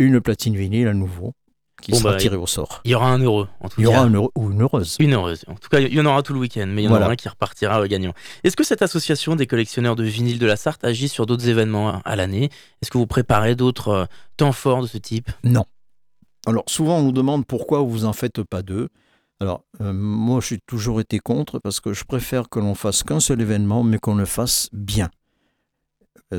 une 0.00 0.20
vinyle 0.20 0.88
à 0.88 0.94
nouveau 0.94 1.32
qui 1.82 1.94
sera 1.94 2.12
bah, 2.12 2.16
tiré 2.16 2.36
au 2.36 2.46
sort. 2.46 2.80
Il 2.84 2.92
y 2.92 2.94
aura 2.94 3.08
un 3.10 3.18
heureux, 3.18 3.48
en 3.60 3.68
tout 3.68 3.76
cas. 3.76 3.82
Il 3.82 3.84
y 3.84 3.86
aura 3.86 4.00
un 4.00 4.14
heureux 4.14 4.30
ou 4.36 4.50
une 4.50 4.62
heureuse. 4.62 4.96
Une 5.00 5.12
heureuse. 5.12 5.44
En 5.48 5.54
tout 5.56 5.68
cas, 5.68 5.80
il 5.80 5.92
y 5.92 6.00
en 6.00 6.06
aura 6.06 6.22
tout 6.22 6.32
le 6.32 6.38
week-end, 6.38 6.66
mais 6.68 6.82
il 6.82 6.84
y 6.86 6.88
en 6.88 6.94
aura 6.94 7.10
un 7.10 7.16
qui 7.16 7.28
repartira 7.28 7.82
euh, 7.82 7.86
gagnant. 7.86 8.14
Est-ce 8.44 8.56
que 8.56 8.64
cette 8.64 8.80
association 8.82 9.36
des 9.36 9.46
collectionneurs 9.46 9.96
de 9.96 10.04
vinyle 10.04 10.38
de 10.38 10.46
la 10.46 10.56
Sarthe 10.56 10.84
agit 10.84 11.08
sur 11.08 11.26
d'autres 11.26 11.48
événements 11.48 12.00
à 12.04 12.16
l'année? 12.16 12.50
Est-ce 12.80 12.90
que 12.90 12.98
vous 12.98 13.06
préparez 13.06 13.56
d'autres 13.56 13.88
euh, 13.88 14.04
temps 14.36 14.52
forts 14.52 14.82
de 14.82 14.86
ce 14.86 14.96
type? 14.96 15.30
Non. 15.44 15.64
Alors, 16.46 16.64
souvent, 16.68 16.98
on 16.98 17.02
nous 17.02 17.12
demande 17.12 17.44
pourquoi 17.46 17.80
vous 17.80 18.04
en 18.04 18.12
faites 18.12 18.42
pas 18.42 18.62
deux. 18.62 18.88
Alors, 19.40 19.64
euh, 19.80 19.92
moi, 19.92 20.40
j'ai 20.40 20.58
toujours 20.58 21.00
été 21.00 21.18
contre 21.18 21.58
parce 21.58 21.80
que 21.80 21.92
je 21.92 22.04
préfère 22.04 22.48
que 22.48 22.60
l'on 22.60 22.76
fasse 22.76 23.02
qu'un 23.02 23.20
seul 23.20 23.40
événement, 23.40 23.82
mais 23.82 23.98
qu'on 23.98 24.14
le 24.14 24.24
fasse 24.24 24.68
bien. 24.72 25.10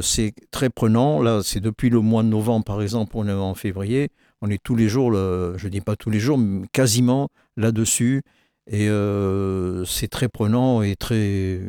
c'est 0.02 0.34
très 0.52 0.70
prenant. 0.70 1.22
Là, 1.22 1.42
c'est 1.44 1.60
depuis 1.60 1.90
le 1.90 2.00
mois 2.00 2.24
de 2.24 2.30
novembre, 2.30 2.64
par 2.64 2.82
exemple, 2.82 3.12
on 3.16 3.28
est 3.28 3.34
en 3.34 3.56
février 3.56 4.10
on 4.44 4.50
est 4.50 4.62
tous 4.62 4.76
les 4.76 4.90
jours, 4.90 5.14
je 5.14 5.64
ne 5.64 5.70
dis 5.70 5.80
pas 5.80 5.96
tous 5.96 6.10
les 6.10 6.20
jours, 6.20 6.38
mais 6.38 6.68
quasiment 6.74 7.30
là-dessus. 7.56 8.22
Et 8.70 8.90
euh, 8.90 9.86
c'est 9.86 10.10
très 10.10 10.28
prenant 10.28 10.82
et 10.82 10.96
très, 10.96 11.60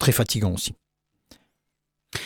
fatigant 0.00 0.52
aussi. 0.52 0.74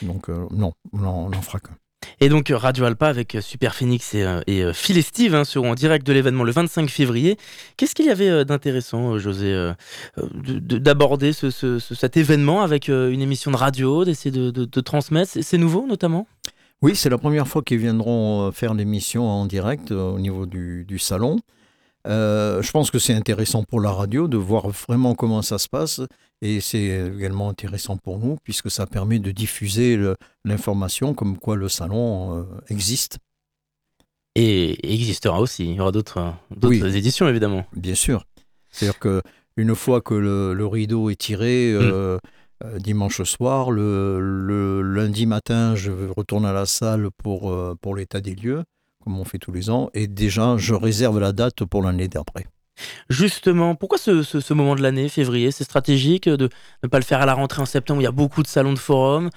Donc 0.02 0.28
euh, 0.28 0.46
non, 0.50 0.72
on 0.92 0.98
n'en 1.28 1.42
fera 1.42 1.58
qu'un. 1.58 1.76
Et 2.20 2.28
donc 2.28 2.52
Radio 2.54 2.84
Alpa 2.84 3.08
avec 3.08 3.36
Super 3.40 3.74
Phoenix 3.74 4.14
et, 4.14 4.22
euh, 4.22 4.40
et 4.46 4.72
Phil 4.72 5.02
hein, 5.34 5.44
seront 5.44 5.72
en 5.72 5.74
direct 5.74 6.06
de 6.06 6.12
l'événement 6.12 6.44
le 6.44 6.52
25 6.52 6.88
février. 6.88 7.36
Qu'est-ce 7.76 7.96
qu'il 7.96 8.06
y 8.06 8.10
avait 8.10 8.44
d'intéressant, 8.44 9.18
José, 9.18 9.72
d'aborder 10.16 11.32
cet 11.32 12.16
événement 12.16 12.62
avec 12.62 12.88
une 12.88 13.20
émission 13.20 13.50
de 13.50 13.56
radio, 13.56 14.04
d'essayer 14.04 14.30
de, 14.30 14.50
de 14.50 14.80
transmettre? 14.80 15.32
C'est 15.42 15.58
nouveau 15.58 15.86
notamment? 15.86 16.28
Oui, 16.80 16.94
c'est 16.94 17.10
la 17.10 17.18
première 17.18 17.48
fois 17.48 17.62
qu'ils 17.62 17.78
viendront 17.78 18.48
euh, 18.48 18.52
faire 18.52 18.74
l'émission 18.74 19.28
en 19.28 19.46
direct 19.46 19.90
euh, 19.90 20.12
au 20.12 20.18
niveau 20.20 20.46
du, 20.46 20.98
salon. 20.98 21.40
Euh, 22.06 22.62
je 22.62 22.70
pense 22.70 22.90
que 22.90 22.98
c'est 22.98 23.14
intéressant 23.14 23.64
pour 23.64 23.80
la 23.80 23.90
radio 23.90 24.28
de 24.28 24.36
voir 24.36 24.68
vraiment 24.68 25.14
comment 25.14 25.42
ça 25.42 25.58
se 25.58 25.68
passe 25.68 26.00
et 26.40 26.60
c'est 26.60 27.10
également 27.16 27.48
intéressant 27.48 27.96
pour 27.96 28.18
nous 28.18 28.36
puisque 28.44 28.70
ça 28.70 28.86
permet 28.86 29.18
de 29.18 29.32
diffuser 29.32 29.98
l'information 30.44 31.12
comme 31.12 31.36
quoi 31.36 31.56
le 31.56 31.68
salon 31.68 32.46
existe. 32.68 33.18
Et 34.36 34.92
existera 34.92 35.40
aussi, 35.40 35.64
il 35.64 35.74
y 35.74 35.80
aura 35.80 35.90
d'autres 35.90 36.96
éditions 36.96 37.28
évidemment. 37.28 37.66
Bien 37.74 37.96
sûr. 37.96 38.24
C'est-à-dire 38.70 39.00
qu'une 39.00 39.74
fois 39.74 40.00
que 40.00 40.14
le, 40.14 40.66
rideau 40.66 41.10
est 41.10 41.16
tiré. 41.16 41.72
Euh, 41.72 42.18
dimanche 42.78 43.22
soir. 43.22 43.70
Le, 43.70 44.82
lundi 44.82 45.26
matin, 45.26 45.74
je 45.74 45.90
retourne 46.16 46.46
à 46.46 46.52
la 46.52 46.66
salle 46.66 47.08
pour, 47.16 47.50
euh, 47.50 47.76
pour 47.80 47.96
l'état 47.96 48.20
des 48.20 48.34
lieux, 48.34 48.64
comme 49.02 49.18
on 49.18 49.24
fait 49.24 49.38
tous 49.38 49.52
les 49.52 49.70
ans. 49.70 49.90
Et 49.94 50.06
déjà, 50.06 50.56
je 50.56 50.74
réserve 50.74 51.18
la 51.20 51.32
date 51.32 51.64
pour 51.64 51.82
l'année 51.82 52.08
d'après. 52.08 52.46
Justement, 53.08 53.74
pourquoi 53.74 53.98
ce, 53.98 54.52
moment 54.54 54.76
de 54.76 54.82
l'année, 54.82 55.08
février? 55.08 55.50
C'est 55.50 55.64
stratégique 55.64 56.28
de 56.28 56.48
ne 56.82 56.88
pas 56.88 56.98
le 56.98 57.04
faire 57.04 57.20
à 57.20 57.26
la 57.26 57.34
rentrée 57.34 57.60
en 57.62 57.66
septembre, 57.66 57.98
où 57.98 58.02
il 58.02 58.04
y 58.04 58.08
a 58.08 58.12
beaucoup 58.12 58.42
de 58.42 58.46
salons 58.46 58.72
de 58.72 58.78
forum, 58.78 59.30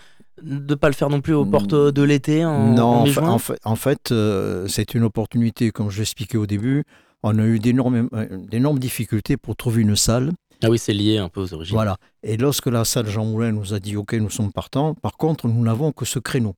de 0.44 0.74
ne 0.74 0.75
pas 0.75 0.88
le 0.88 0.94
faire 0.94 1.10
non 1.10 1.22
plus 1.22 1.34
aux 1.34 1.46
portes 1.46 1.74
hmm. 1.74 1.92
de 1.92 2.04
l'été 2.04 2.46
en, 2.46 2.74
Non, 2.74 3.06
en, 3.18 3.38
fait, 3.40 3.60
en 3.63 3.75
fait 3.75 4.12
euh, 4.12 4.68
c'est 4.68 4.94
une 4.94 5.04
opportunité, 5.04 5.72
comme 5.72 5.90
je 5.90 6.00
l'expliquais 6.00 6.38
au 6.38 6.46
début. 6.46 6.84
On 7.24 7.38
a 7.38 7.44
eu 7.44 7.60
d'énormes 7.60 8.80
difficultés 8.80 9.38
pour 9.38 9.56
trouver 9.56 9.84
une 9.84 9.96
salle. 9.96 10.32
Ah 10.63 10.70
oui, 10.70 10.77
c'est 10.77 10.94
lié 10.94 11.18
un 11.18 11.30
peu 11.30 11.41
aux 11.41 11.53
origines. 11.53 11.75
Voilà. 11.75 11.98
Et 12.24 12.38
lorsque 12.38 12.68
la 12.68 12.86
salle 12.86 13.08
Jean 13.08 13.25
Moulin 13.25 13.51
nous 13.51 13.74
a 13.74 13.80
dit 13.80 13.96
OK, 13.96 14.13
nous 14.13 14.30
sommes 14.30 14.51
partants, 14.51 14.94
par 14.94 15.18
contre, 15.18 15.48
nous 15.48 15.63
n'avons 15.63 15.91
que 15.91 16.06
ce 16.06 16.20
créneau. 16.20 16.56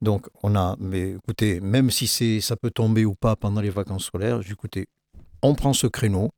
Donc, 0.00 0.28
on 0.44 0.54
a, 0.54 0.76
mais 0.78 1.12
écoutez, 1.12 1.60
même 1.60 1.90
si 1.90 2.06
c'est, 2.06 2.40
ça 2.40 2.54
peut 2.54 2.70
tomber 2.70 3.04
ou 3.04 3.14
pas 3.14 3.34
pendant 3.34 3.60
les 3.60 3.70
vacances 3.70 4.04
scolaires, 4.04 4.40
écoutez, 4.48 4.86
on 5.42 5.54
prend 5.54 5.72
ce 5.72 5.88
créneau. 5.88 6.30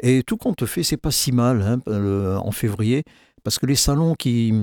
Et 0.00 0.22
tout 0.22 0.38
compte 0.38 0.64
fait, 0.64 0.82
c'est 0.82 0.96
pas 0.96 1.10
si 1.10 1.30
mal 1.30 1.62
hein, 1.86 2.38
en 2.38 2.50
février, 2.50 3.04
parce 3.42 3.58
que 3.58 3.66
les 3.66 3.76
salons 3.76 4.14
qui, 4.14 4.54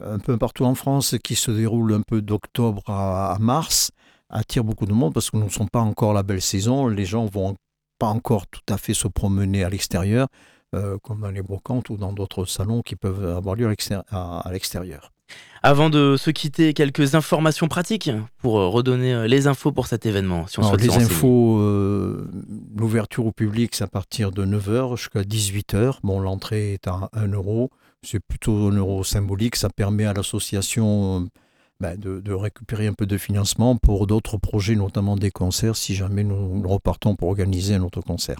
un 0.00 0.18
peu 0.18 0.36
partout 0.36 0.64
en 0.64 0.74
France, 0.74 1.16
qui 1.22 1.34
se 1.34 1.50
déroulent 1.50 1.92
un 1.92 2.02
peu 2.02 2.22
d'octobre 2.22 2.82
à, 2.88 3.36
mars, 3.38 3.90
attirent 4.30 4.64
beaucoup 4.64 4.86
de 4.86 4.92
monde 4.92 5.12
parce 5.12 5.30
que 5.30 5.36
nous 5.36 5.44
ne 5.44 5.50
sommes 5.50 5.68
pas 5.68 5.80
encore 5.80 6.12
la 6.12 6.22
belle 6.22 6.42
saison. 6.42 6.88
Les 6.88 7.04
gens 7.04 7.26
vont 7.26 7.54
pas 7.98 8.08
encore 8.08 8.46
tout 8.46 8.62
à 8.68 8.78
fait 8.78 8.94
se 8.94 9.06
promener 9.06 9.62
à 9.62 9.68
l'extérieur. 9.68 10.28
Euh, 10.74 10.98
comme 11.02 11.20
dans 11.20 11.30
les 11.30 11.42
brocantes 11.42 11.88
ou 11.90 11.96
dans 11.96 12.12
d'autres 12.12 12.46
salons 12.46 12.82
qui 12.82 12.96
peuvent 12.96 13.24
avoir 13.36 13.54
lieu 13.54 13.72
à 14.10 14.50
l'extérieur. 14.50 15.12
Avant 15.62 15.88
de 15.88 16.16
se 16.18 16.30
quitter, 16.30 16.74
quelques 16.74 17.14
informations 17.14 17.68
pratiques 17.68 18.10
pour 18.38 18.58
euh, 18.58 18.68
redonner 18.68 19.14
euh, 19.14 19.26
les 19.28 19.46
infos 19.46 19.70
pour 19.70 19.86
cet 19.86 20.04
événement. 20.04 20.46
Si 20.48 20.58
on 20.58 20.74
les 20.74 20.96
infos, 20.96 21.60
l'ouverture 22.76 23.26
au 23.26 23.32
public, 23.32 23.74
c'est 23.74 23.84
à 23.84 23.88
partir 23.88 24.32
de 24.32 24.44
9h 24.44 24.96
jusqu'à 24.96 25.22
18h. 25.22 25.98
Bon, 26.02 26.18
l'entrée 26.18 26.74
est 26.74 26.88
à 26.88 27.08
1 27.12 27.28
euro. 27.28 27.70
C'est 28.02 28.20
plutôt 28.20 28.68
un 28.68 28.76
euro 28.76 29.04
symbolique. 29.04 29.56
Ça 29.56 29.68
permet 29.68 30.06
à 30.06 30.12
l'association 30.12 31.28
ben, 31.78 31.96
de, 31.96 32.20
de, 32.20 32.32
récupérer 32.32 32.88
un 32.88 32.94
peu 32.94 33.06
de 33.06 33.16
financement 33.16 33.76
pour 33.76 34.08
d'autres 34.08 34.38
projets, 34.38 34.74
notamment 34.74 35.16
des 35.16 35.30
concerts, 35.30 35.76
si 35.76 35.94
jamais 35.94 36.24
nous 36.24 36.68
repartons 36.68 37.14
pour 37.14 37.28
organiser 37.28 37.74
un 37.74 37.82
autre 37.82 38.00
concert. 38.00 38.38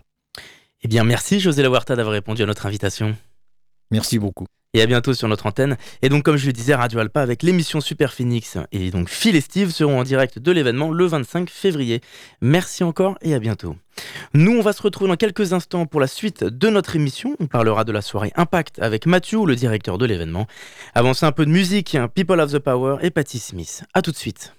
Eh 0.85 0.89
bien, 0.89 1.03
merci 1.03 1.41
José 1.41 1.63
Lahuerta 1.63 1.97
d'avoir 1.97 2.13
répondu 2.13 2.43
à 2.43 2.47
notre 2.47 2.67
invitation. 2.67 3.17
Merci 3.91 4.19
beaucoup. 4.19 4.45
Et 4.75 4.83
à 4.83 4.87
bientôt 4.87 5.15
sur 5.15 5.29
notre 5.29 5.47
antenne. 5.47 5.79
Et 6.03 6.11
donc, 6.11 6.25
comme 6.25 6.37
je 6.37 6.45
le 6.45 6.53
disais, 6.53 6.75
Radio 6.75 6.99
Alpa 6.99 7.23
avec 7.23 7.43
l'émission 7.43 7.81
Super 7.81 8.13
Phoenix 8.13 8.59
et 8.71 8.91
donc 8.91 9.09
Phil 9.09 9.35
et 9.35 9.41
Steve 9.41 9.71
seront 9.71 10.01
en 10.01 10.03
direct 10.03 10.39
de 10.39 10.53
l'événement 10.53 10.91
le 10.91 11.07
25 11.07 11.49
février. 11.49 12.03
Merci 12.43 12.85
encore 12.85 13.17
et 13.23 13.33
à 13.33 13.39
bientôt. 13.39 13.77
Nous, 14.35 14.53
on 14.53 14.61
va 14.61 14.75
se 14.75 14.83
retrouver 14.83 15.09
dans 15.09 15.17
quelques 15.17 15.55
instants 15.55 15.87
pour 15.87 16.01
la 16.01 16.07
suite 16.07 16.45
de 16.45 16.69
notre 16.69 16.97
émission. 16.97 17.35
On 17.41 17.47
parlera 17.47 17.85
de 17.85 17.93
la 17.93 18.03
soirée 18.03 18.33
Impact 18.37 18.79
avec 18.81 19.07
Mathieu, 19.07 19.47
le 19.47 19.57
directeur 19.57 19.97
de 19.97 20.05
l'événement. 20.05 20.47
Avant 20.95 21.15
ça, 21.15 21.29
un 21.29 21.33
peu 21.33 21.47
de 21.47 21.51
musique, 21.51 21.97
People 22.15 22.41
of 22.41 22.53
the 22.53 22.59
Power 22.59 22.99
et 23.01 23.09
Patti 23.11 23.39
Smith. 23.39 23.85
A 23.95 24.03
tout 24.03 24.11
de 24.11 24.17
suite. 24.17 24.53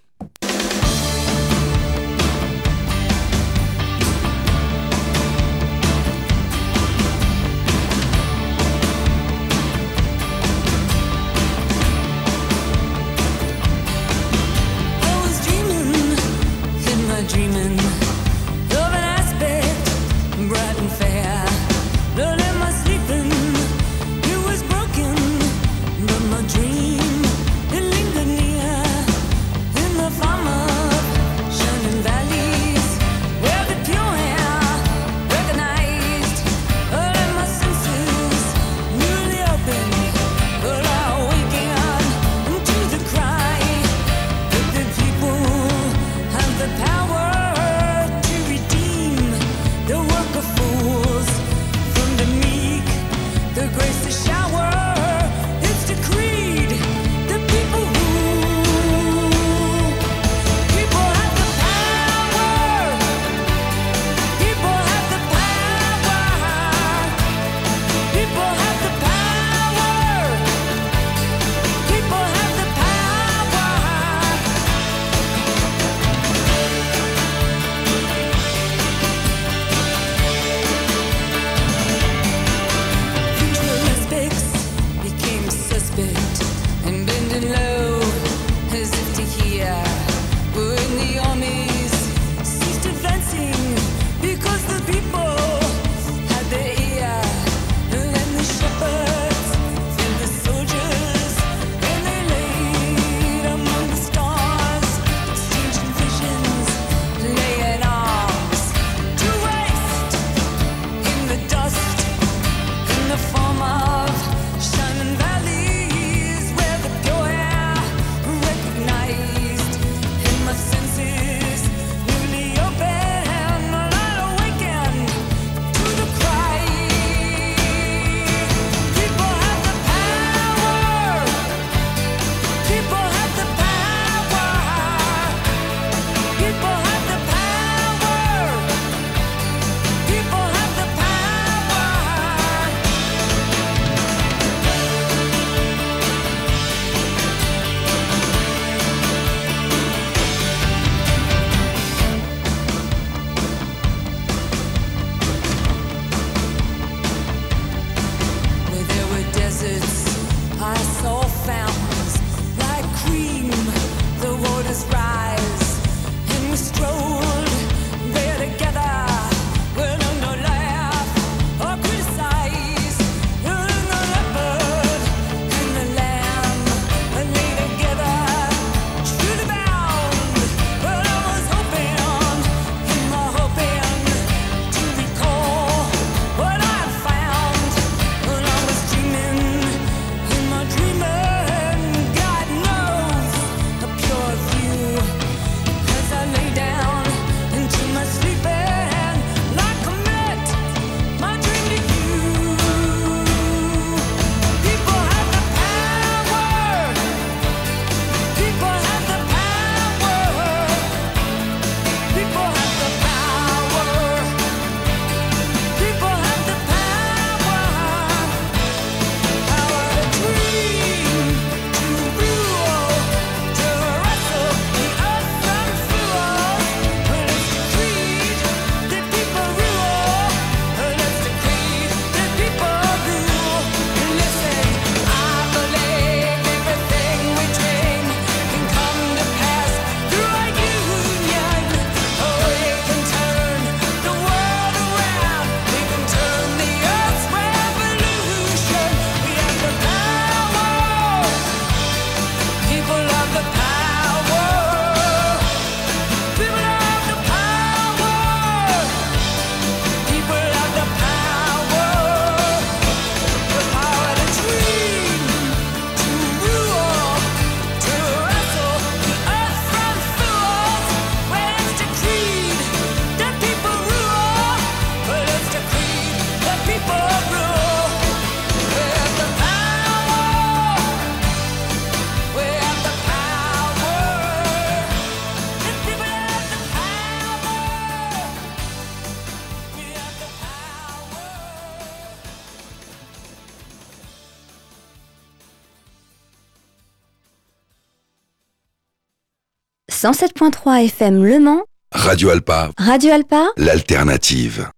107.3 300.05 300.85
FM 300.85 301.23
Le 301.25 301.39
Mans. 301.39 301.63
Radio 301.91 302.29
Alpa. 302.29 302.69
Radio 302.77 303.11
Alpa. 303.11 303.47
L'alternative. 303.57 304.69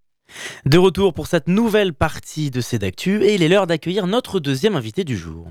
De 0.66 0.78
retour 0.78 1.14
pour 1.14 1.28
cette 1.28 1.50
nouvelle 1.50 1.94
partie 1.94 2.50
de 2.50 2.62
Cédactu 2.62 3.26
et 3.26 3.36
il 3.36 3.44
est 3.44 3.50
l'heure 3.50 3.68
d'accueillir 3.68 4.08
notre 4.08 4.40
deuxième 4.40 4.78
invité 4.78 5.04
du 5.04 5.18
jour. 5.18 5.48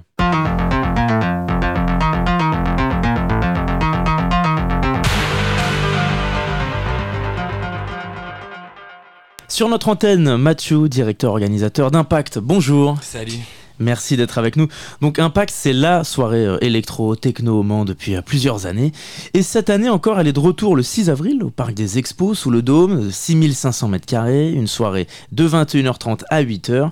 Sur 9.46 9.68
notre 9.68 9.90
antenne, 9.90 10.38
Mathieu, 10.38 10.88
directeur 10.88 11.32
organisateur 11.32 11.90
d'Impact. 11.90 12.38
Bonjour. 12.38 12.96
Salut. 13.02 13.40
Merci 13.78 14.16
d'être 14.16 14.38
avec 14.38 14.56
nous. 14.56 14.68
Donc 15.02 15.18
Impact, 15.18 15.52
c'est 15.54 15.74
la 15.74 16.02
soirée 16.02 16.46
euh, 16.46 16.58
électro-techno 16.62 17.60
au 17.60 17.62
Mans 17.62 17.84
depuis 17.84 18.16
euh, 18.16 18.22
plusieurs 18.22 18.64
années. 18.64 18.92
Et 19.34 19.42
cette 19.42 19.68
année 19.68 19.90
encore, 19.90 20.18
elle 20.18 20.26
est 20.26 20.32
de 20.32 20.40
retour 20.40 20.76
le 20.76 20.82
6 20.82 21.10
avril 21.10 21.42
au 21.42 21.50
Parc 21.50 21.74
des 21.74 21.98
Expos, 21.98 22.38
sous 22.38 22.50
le 22.50 22.62
Dôme, 22.62 23.10
6500 23.10 23.90
m2, 23.90 24.52
une 24.54 24.66
soirée 24.66 25.06
de 25.32 25.46
21h30 25.46 26.22
à 26.30 26.42
8h. 26.42 26.90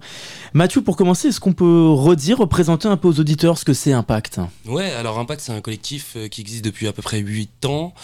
Mathieu, 0.52 0.82
pour 0.82 0.96
commencer, 0.96 1.28
est-ce 1.28 1.40
qu'on 1.40 1.54
peut 1.54 1.88
redire, 1.88 2.38
représenter 2.38 2.86
un 2.86 2.98
peu 2.98 3.08
aux 3.08 3.18
auditeurs 3.18 3.56
ce 3.56 3.64
que 3.64 3.72
c'est 3.72 3.92
Impact? 3.92 4.40
Ouais, 4.66 4.90
alors 4.92 5.18
Impact, 5.18 5.40
c'est 5.40 5.52
un 5.52 5.62
collectif 5.62 6.12
euh, 6.16 6.28
qui 6.28 6.42
existe 6.42 6.64
depuis 6.64 6.86
à 6.86 6.92
peu 6.92 7.02
près 7.02 7.18
8 7.18 7.64
ans, 7.64 7.94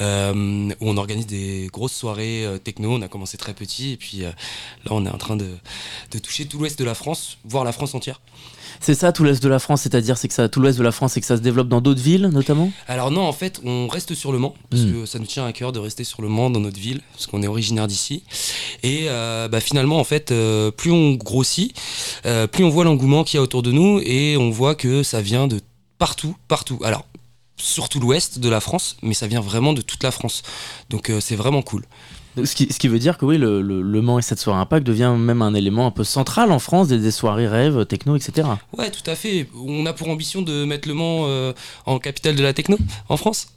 euh, 0.00 0.70
où 0.80 0.88
on 0.88 0.96
organise 0.96 1.26
des 1.26 1.68
grosses 1.72 1.92
soirées 1.94 2.46
techno. 2.62 2.92
On 2.92 3.02
a 3.02 3.08
commencé 3.08 3.36
très 3.36 3.54
petit, 3.54 3.92
et 3.92 3.96
puis 3.96 4.20
là, 4.20 4.32
on 4.90 5.04
est 5.04 5.10
en 5.10 5.18
train 5.18 5.36
de, 5.36 5.48
de 6.12 6.18
toucher 6.18 6.46
tout 6.46 6.58
l'ouest 6.58 6.78
de 6.78 6.84
la 6.84 6.94
France, 6.94 7.38
voire 7.44 7.64
la 7.64 7.72
France 7.72 7.94
entière. 7.94 8.19
C'est 8.82 8.94
ça 8.94 9.12
tout 9.12 9.24
l'est 9.24 9.42
de 9.42 9.48
la 9.48 9.58
France, 9.58 9.82
c'est-à-dire 9.82 10.16
c'est 10.16 10.26
que 10.26 10.32
ça 10.32 10.48
tout 10.48 10.58
l'ouest 10.58 10.78
de 10.78 10.82
la 10.82 10.90
France 10.90 11.14
et 11.18 11.20
que 11.20 11.26
ça 11.26 11.36
se 11.36 11.42
développe 11.42 11.68
dans 11.68 11.82
d'autres 11.82 12.00
villes 12.00 12.28
notamment? 12.32 12.72
Alors 12.88 13.10
non, 13.10 13.20
en 13.20 13.32
fait, 13.32 13.60
on 13.62 13.86
reste 13.88 14.14
sur 14.14 14.32
le 14.32 14.38
Mans 14.38 14.54
parce 14.70 14.82
mm. 14.82 14.92
que 14.92 15.06
ça 15.06 15.18
nous 15.18 15.26
tient 15.26 15.44
à 15.44 15.52
cœur 15.52 15.72
de 15.72 15.78
rester 15.78 16.02
sur 16.02 16.22
le 16.22 16.28
Mans 16.28 16.48
dans 16.48 16.60
notre 16.60 16.80
ville 16.80 17.02
parce 17.12 17.26
qu'on 17.26 17.42
est 17.42 17.46
originaire 17.46 17.86
d'ici. 17.86 18.22
Et 18.82 19.06
euh, 19.08 19.48
bah, 19.48 19.60
finalement, 19.60 19.98
en 20.00 20.04
fait, 20.04 20.32
euh, 20.32 20.70
plus 20.70 20.90
on 20.90 21.12
grossit, 21.12 21.78
euh, 22.24 22.46
plus 22.46 22.64
on 22.64 22.70
voit 22.70 22.84
l'engouement 22.84 23.22
qu'il 23.22 23.36
y 23.36 23.38
a 23.38 23.42
autour 23.42 23.62
de 23.62 23.70
nous 23.70 24.00
et 24.02 24.38
on 24.38 24.48
voit 24.48 24.74
que 24.74 25.02
ça 25.02 25.20
vient 25.20 25.46
de 25.46 25.60
partout, 25.98 26.34
partout. 26.48 26.80
Alors 26.82 27.04
surtout 27.58 28.00
l'ouest 28.00 28.38
de 28.38 28.48
la 28.48 28.60
France, 28.60 28.96
mais 29.02 29.12
ça 29.12 29.26
vient 29.26 29.42
vraiment 29.42 29.74
de 29.74 29.82
toute 29.82 30.02
la 30.02 30.10
France. 30.10 30.42
Donc 30.88 31.12
c'est 31.20 31.36
vraiment 31.36 31.60
cool. 31.60 31.84
Ce 32.36 32.54
qui, 32.54 32.88
veut 32.88 32.98
dire 32.98 33.18
que 33.18 33.24
oui, 33.24 33.38
le, 33.38 33.60
le, 33.60 34.02
Mans 34.02 34.18
et 34.18 34.22
cette 34.22 34.38
soirée 34.38 34.60
Impact 34.60 34.86
devient 34.86 35.14
même 35.18 35.42
un 35.42 35.54
élément 35.54 35.86
un 35.86 35.90
peu 35.90 36.04
central 36.04 36.52
en 36.52 36.58
France 36.58 36.88
des, 36.88 37.10
soirées 37.10 37.48
rêves, 37.48 37.84
techno, 37.86 38.16
etc. 38.16 38.48
Ouais, 38.76 38.90
tout 38.90 39.08
à 39.10 39.14
fait. 39.14 39.48
On 39.54 39.84
a 39.86 39.92
pour 39.92 40.08
ambition 40.08 40.42
de 40.42 40.64
mettre 40.64 40.88
le 40.88 40.94
Mans 40.94 41.26
euh, 41.26 41.52
en 41.86 41.98
capitale 41.98 42.36
de 42.36 42.42
la 42.42 42.52
techno 42.52 42.78
en 43.08 43.16
France. 43.16 43.48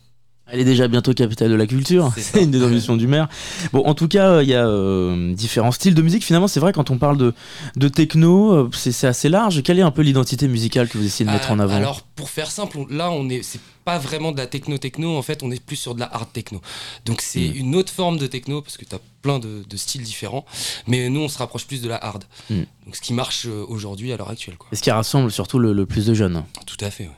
Elle 0.47 0.60
est 0.60 0.65
déjà 0.65 0.88
bientôt 0.88 1.13
capitale 1.13 1.49
de 1.49 1.56
la 1.56 1.65
culture, 1.65 2.12
c'est 2.17 2.43
une 2.43 2.51
des 2.51 2.63
ambitions 2.63 2.97
du 2.97 3.08
maire. 3.08 3.27
Bon, 3.71 3.84
en 3.86 3.93
tout 3.93 4.08
cas, 4.08 4.41
il 4.41 4.49
y 4.49 4.53
a 4.53 4.67
euh, 4.67 5.34
différents 5.34 5.71
styles 5.71 5.95
de 5.95 6.01
musique. 6.01 6.23
Finalement, 6.23 6.47
c'est 6.47 6.60
vrai, 6.60 6.73
quand 6.73 6.91
on 6.91 6.97
parle 6.97 7.17
de, 7.17 7.34
de 7.77 7.88
techno, 7.88 8.53
euh, 8.53 8.69
c'est 8.73 9.08
assez 9.08 9.29
large. 9.29 9.63
Quelle 9.63 9.79
est 9.79 9.84
un 9.84 9.91
peu 9.91 10.01
l'identité 10.01 10.47
musicale 10.47 10.89
que 10.89 10.97
vous 10.97 11.06
essayez 11.06 11.25
de 11.25 11.34
mettre 11.34 11.51
en 11.51 11.60
avant 11.60 11.75
Alors, 11.75 12.01
pour 12.01 12.29
faire 12.29 12.51
simple, 12.51 12.79
là, 12.89 13.10
on 13.10 13.29
est, 13.29 13.41
pas 13.84 13.97
vraiment 13.97 14.32
de 14.32 14.38
la 14.38 14.47
techno-techno, 14.47 15.17
en 15.17 15.21
fait, 15.21 15.43
on 15.43 15.51
est 15.51 15.63
plus 15.63 15.75
sur 15.75 15.95
de 15.95 15.99
la 15.99 16.13
hard 16.13 16.32
techno. 16.32 16.62
Donc 17.06 17.21
c'est 17.21 17.49
mm. 17.49 17.56
une 17.56 17.75
autre 17.75 17.91
forme 17.91 18.17
de 18.17 18.27
techno, 18.27 18.62
parce 18.62 18.77
que 18.77 18.86
tu 18.86 18.95
as 18.95 18.99
plein 19.21 19.39
de, 19.39 19.63
styles 19.75 20.03
différents, 20.03 20.45
mais 20.88 21.10
nous, 21.10 21.21
on 21.21 21.27
se 21.27 21.38
rapproche 21.38 21.65
plus 21.65 21.82
de 21.82 21.89
la 21.89 22.03
hard. 22.03 22.23
Mm. 22.49 22.63
Donc 22.86 22.95
ce 22.95 23.01
qui 23.01 23.13
marche 23.13 23.45
euh, 23.45 23.65
aujourd'hui 23.67 24.12
à 24.13 24.17
l'heure 24.17 24.29
actuelle. 24.29 24.56
Et 24.71 24.75
ce 24.75 24.82
qui 24.82 24.91
rassemble 24.91 25.32
surtout 25.32 25.60
le, 25.60 25.86
plus 25.86 26.06
de 26.06 26.13
jeunes. 26.13 26.43
Tout 26.65 26.84
à 26.84 26.89
fait, 26.89 27.10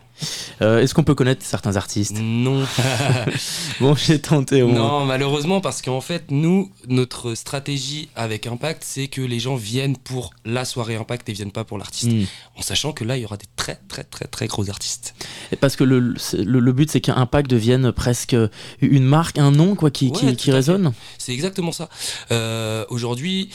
euh, 0.62 0.80
Est-ce 0.80 0.94
qu'on 0.94 1.04
peut 1.04 1.16
connaître 1.16 1.46
certains 1.46 1.76
artistes 1.76 2.18
Non. 2.20 2.64
bon, 3.80 3.96
j'ai 3.96 4.20
tenté 4.20 4.62
au 4.62 4.68
moins. 4.68 5.00
Non, 5.00 5.06
malheureusement, 5.06 5.62
parce 5.62 5.82
qu'en 5.82 6.02
fait, 6.02 6.26
nous, 6.32 6.72
notre 6.88 7.36
stratégie 7.36 8.10
avec 8.16 8.48
Impact, 8.48 8.84
c'est 8.86 9.08
que 9.08 9.22
les 9.22 9.40
gens 9.40 9.56
viennent 9.56 9.98
pour 9.98 10.34
la 10.46 10.66
soirée 10.66 10.96
Impact 10.96 11.30
et 11.30 11.34
viennent 11.34 11.52
pas 11.52 11.64
pour 11.64 11.78
l'artiste. 11.78 12.12
Mm. 12.12 12.26
En 12.58 12.62
sachant 12.62 12.94
que 12.94 13.04
là, 13.04 13.18
il 13.18 13.22
y 13.22 13.26
aura 13.26 13.38
des 13.38 13.46
très, 13.56 13.80
très, 13.88 14.04
très, 14.04 14.26
très 14.26 14.48
gros 14.48 14.70
artistes. 14.70 15.16
Et 15.52 15.56
parce 15.56 15.76
que 15.76 15.84
le, 15.84 16.16
le, 16.34 16.72
but, 16.72 16.90
c'est 16.90 17.02
qu'un 17.02 17.26
pack 17.26 17.48
devienne 17.48 17.92
presque 17.92 18.36
une 18.82 19.04
marque, 19.04 19.38
un 19.38 19.52
nom 19.52 19.76
quoi, 19.76 19.92
qui, 19.92 20.12
qui, 20.12 20.52
résonne. 20.52 20.94
C'est 21.18 21.34
exactement 21.34 21.72
ça. 21.72 21.90
Euh, 22.32 22.86
aujourd'hui, 22.90 23.50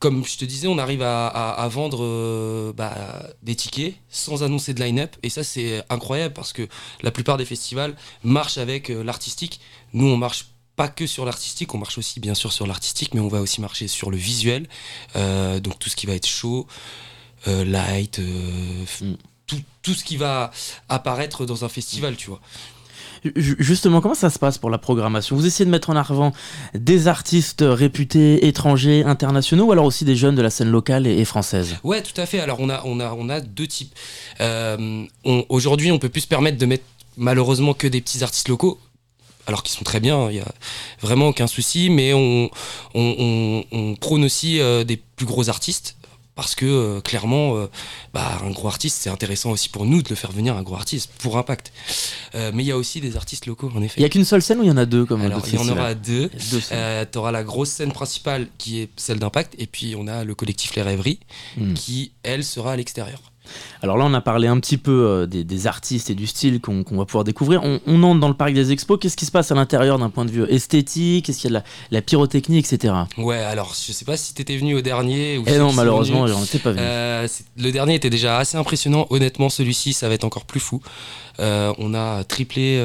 comme 0.00 0.26
je 0.26 0.38
te 0.38 0.44
disais, 0.44 0.66
on 0.66 0.78
arrive 0.78 1.02
à, 1.02 1.68
vendre 1.70 1.98
euh, 2.02 2.72
bah, 2.72 3.22
des 3.42 3.54
tickets 3.54 3.94
sans 4.08 4.42
annoncer 4.42 4.74
de 4.74 4.82
line-up. 4.82 5.14
Et 5.22 5.30
ça, 5.30 5.44
c'est 5.44 5.84
incroyable 5.90 6.34
parce 6.34 6.52
que 6.52 6.66
la 7.02 7.10
plupart 7.10 7.36
des 7.36 7.44
festivals 7.44 7.94
marchent 8.24 8.58
avec 8.58 8.90
euh, 8.90 9.04
l'artistique. 9.04 9.60
Nous, 9.92 10.06
on 10.06 10.16
marche 10.16 10.46
pas 10.74 10.88
que 10.88 11.06
sur 11.06 11.26
l'artistique, 11.26 11.74
on 11.74 11.78
marche 11.78 11.98
aussi 11.98 12.18
bien 12.18 12.34
sûr 12.34 12.52
sur 12.52 12.66
l'artistique, 12.66 13.12
mais 13.14 13.20
on 13.20 13.28
va 13.28 13.40
aussi 13.42 13.60
marcher 13.60 13.86
sur 13.86 14.10
le 14.10 14.16
visuel. 14.16 14.66
donc 15.14 15.78
tout 15.78 15.90
ce 15.90 15.96
qui 15.96 16.06
va 16.06 16.14
être 16.14 16.26
chaud, 16.26 16.66
light, 17.46 18.18
mm 18.18 19.16
tout, 19.82 19.94
ce 19.94 20.04
qui 20.04 20.16
va 20.16 20.50
apparaître 20.88 21.46
dans 21.46 21.64
un 21.64 21.68
festival, 21.68 22.16
tu 22.16 22.28
vois. 22.28 22.40
Justement, 23.36 24.00
comment 24.00 24.14
ça 24.14 24.30
se 24.30 24.38
passe 24.38 24.58
pour 24.58 24.70
la 24.70 24.78
programmation? 24.78 25.36
Vous 25.36 25.46
essayez 25.46 25.64
de 25.64 25.70
mettre 25.70 25.90
en 25.90 25.96
avant 25.96 26.32
des 26.74 27.08
artistes 27.08 27.64
réputés, 27.66 28.46
étrangers, 28.46 29.04
internationaux, 29.04 29.66
ou 29.66 29.72
alors 29.72 29.84
aussi 29.84 30.04
des 30.04 30.16
jeunes 30.16 30.34
de 30.34 30.42
la 30.42 30.50
scène 30.50 30.70
locale 30.70 31.06
et, 31.06 31.24
française? 31.24 31.76
Ouais, 31.84 32.02
tout 32.02 32.18
à 32.18 32.26
fait. 32.26 32.40
Alors 32.40 32.60
on 32.60 32.70
a, 32.70 32.82
on 32.84 33.00
a, 33.00 33.12
on 33.12 33.28
a 33.28 33.40
deux 33.40 33.66
types. 33.66 33.94
Euh, 34.40 35.04
aujourd'hui, 35.48 35.92
on 35.92 35.98
peut 35.98 36.08
plus 36.08 36.22
se 36.22 36.28
permettre 36.28 36.58
de 36.58 36.66
mettre 36.66 36.84
malheureusement 37.16 37.74
que 37.74 37.86
des 37.86 38.00
petits 38.00 38.22
artistes 38.22 38.48
locaux 38.48 38.78
alors 39.46 39.62
qu'ils 39.64 39.76
sont 39.76 39.84
très 39.84 39.98
bien, 40.00 40.30
il 40.30 40.34
n'y 40.34 40.40
a 40.40 40.52
vraiment 41.00 41.28
aucun 41.28 41.48
souci, 41.48 41.90
mais 41.90 42.12
on, 42.14 42.50
prône 44.00 44.24
aussi 44.24 44.60
euh, 44.60 44.84
des 44.84 44.96
plus 44.96 45.26
gros 45.26 45.48
artistes 45.48 45.96
parce 46.40 46.54
que 46.54 46.64
euh, 46.64 47.00
clairement, 47.02 47.58
euh, 47.58 47.66
bah, 48.14 48.40
un 48.42 48.50
gros 48.50 48.68
artiste, 48.68 48.96
c'est 49.02 49.10
intéressant 49.10 49.50
aussi 49.50 49.68
pour 49.68 49.84
nous 49.84 50.00
de 50.00 50.08
le 50.08 50.14
faire 50.14 50.32
venir 50.32 50.56
un 50.56 50.62
gros 50.62 50.76
artiste 50.76 51.10
pour 51.18 51.36
Impact. 51.36 51.70
Euh, 52.34 52.50
mais 52.54 52.62
il 52.62 52.66
y 52.66 52.72
a 52.72 52.78
aussi 52.78 53.02
des 53.02 53.18
artistes 53.18 53.44
locaux, 53.44 53.70
en 53.74 53.82
effet. 53.82 53.96
Il 53.98 54.00
n'y 54.00 54.06
a 54.06 54.08
qu'une 54.08 54.24
seule 54.24 54.40
scène 54.40 54.58
ou 54.58 54.62
il 54.62 54.68
y 54.68 54.70
en 54.70 54.78
a 54.78 54.86
deux 54.86 55.04
comme 55.04 55.20
Alors, 55.20 55.42
il 55.46 55.54
y 55.54 55.58
en 55.58 55.68
aura 55.68 55.94
deux. 55.94 56.30
tu 56.30 57.18
auras 57.18 57.30
la 57.30 57.44
grosse 57.44 57.68
scène 57.68 57.92
principale 57.92 58.48
qui 58.56 58.80
est 58.80 58.88
celle 58.96 59.18
d'Impact, 59.18 59.54
et 59.58 59.66
puis 59.66 59.94
on 59.98 60.06
a 60.06 60.24
le 60.24 60.34
collectif 60.34 60.74
Les 60.76 60.82
Rêveries, 60.82 61.20
hmm. 61.58 61.74
qui, 61.74 62.12
elle, 62.22 62.42
sera 62.42 62.72
à 62.72 62.76
l'extérieur. 62.76 63.20
Alors 63.82 63.96
là, 63.96 64.04
on 64.04 64.14
a 64.14 64.20
parlé 64.20 64.48
un 64.48 64.58
petit 64.60 64.76
peu 64.76 65.06
euh, 65.06 65.26
des, 65.26 65.66
artistes 65.66 66.10
et 66.10 66.14
du 66.14 66.26
style 66.26 66.60
qu'on 66.60 66.84
va 66.90 67.04
pouvoir 67.04 67.24
découvrir. 67.24 67.62
On, 67.64 68.02
entre 68.02 68.20
dans 68.20 68.28
le 68.28 68.34
parc 68.34 68.52
des 68.52 68.72
expos. 68.72 68.98
Qu'est-ce 69.00 69.16
qui 69.16 69.26
se 69.26 69.30
passe 69.30 69.50
à 69.50 69.54
l'intérieur 69.54 69.98
d'un 69.98 70.10
point 70.10 70.24
de 70.24 70.30
vue 70.30 70.44
esthétique? 70.44 71.28
Est-ce 71.28 71.40
qu'il 71.40 71.52
y 71.52 71.56
a 71.56 71.60
de 71.60 71.64
la, 71.90 72.02
pyrotechnie, 72.02 72.58
etc. 72.58 72.94
Ouais, 73.18 73.38
alors 73.38 73.74
je 73.74 73.92
sais 73.92 74.04
pas 74.04 74.16
si 74.16 74.34
tu 74.34 74.42
étais 74.42 74.56
venu 74.56 74.74
au 74.74 74.80
dernier. 74.80 75.38
Ou 75.38 75.44
eh 75.46 75.58
non, 75.58 75.72
malheureusement, 75.72 76.26
j'en 76.26 76.42
étais 76.42 76.58
pas 76.58 76.72
venu. 76.72 76.82
Euh, 76.82 77.28
le 77.56 77.72
dernier 77.72 77.94
était 77.94 78.10
déjà 78.10 78.38
assez 78.38 78.56
impressionnant. 78.56 79.06
Honnêtement, 79.10 79.48
celui-ci, 79.48 79.92
ça 79.92 80.08
va 80.08 80.14
être 80.14 80.24
encore 80.24 80.44
plus 80.44 80.60
fou. 80.60 80.80
Euh, 81.38 81.72
on 81.78 81.94
a 81.94 82.24
triplé 82.24 82.78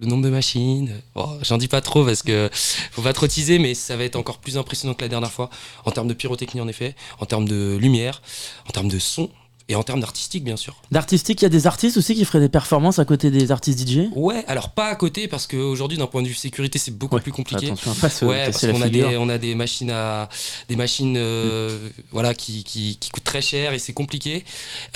le 0.00 0.06
nombre 0.06 0.22
de 0.22 0.30
machines. 0.30 0.92
Oh, 1.14 1.28
j'en 1.42 1.58
dis 1.58 1.68
pas 1.68 1.80
trop 1.80 2.04
parce 2.04 2.22
que 2.22 2.48
faut 2.52 3.02
pas 3.02 3.12
trop 3.12 3.26
teaser, 3.26 3.58
mais 3.58 3.74
ça 3.74 3.96
va 3.96 4.04
être 4.04 4.16
encore 4.16 4.38
plus 4.38 4.56
impressionnant 4.56 4.94
que 4.94 5.02
la 5.02 5.08
dernière 5.08 5.32
fois 5.32 5.50
en 5.84 5.90
termes 5.90 6.08
de 6.08 6.14
pyrotechnie 6.14 6.60
en 6.60 6.68
effet, 6.68 6.94
en 7.20 7.26
termes 7.26 7.48
de 7.48 7.76
lumière, 7.80 8.22
en 8.68 8.70
termes 8.70 8.88
de 8.88 8.98
son 8.98 9.30
et 9.70 9.74
en 9.74 9.82
termes 9.82 10.00
d'artistique, 10.00 10.44
bien 10.44 10.56
sûr. 10.56 10.76
D'artistique, 10.90 11.42
il 11.42 11.44
y 11.44 11.46
a 11.46 11.50
des 11.50 11.66
artistes 11.66 11.98
aussi 11.98 12.14
qui 12.14 12.24
feraient 12.24 12.40
des 12.40 12.48
performances 12.48 12.98
à 12.98 13.04
côté 13.04 13.30
des 13.30 13.52
artistes 13.52 13.86
DJ 13.86 14.08
Ouais, 14.16 14.42
alors 14.46 14.70
pas 14.70 14.86
à 14.86 14.94
côté, 14.94 15.28
parce 15.28 15.46
qu'aujourd'hui, 15.46 15.98
d'un 15.98 16.06
point 16.06 16.22
de 16.22 16.28
vue 16.28 16.34
sécurité, 16.34 16.78
c'est 16.78 16.96
beaucoup 16.96 17.18
plus 17.20 17.32
compliqué. 17.32 17.66
Attention, 17.66 17.94
pas 17.94 18.08
ouais, 18.26 18.46
parce 18.46 18.66
qu'on 18.66 18.80
a 18.80 18.88
des, 18.88 19.16
on 19.18 19.28
a 19.28 19.36
des 19.36 19.54
machines, 19.54 19.90
à, 19.90 20.30
des 20.68 20.76
machines 20.76 21.16
euh, 21.18 21.90
voilà, 22.12 22.32
qui, 22.32 22.64
qui, 22.64 22.96
qui, 22.98 23.10
coûtent 23.10 23.24
très 23.24 23.42
cher 23.42 23.74
et 23.74 23.78
c'est 23.78 23.92
compliqué. 23.92 24.44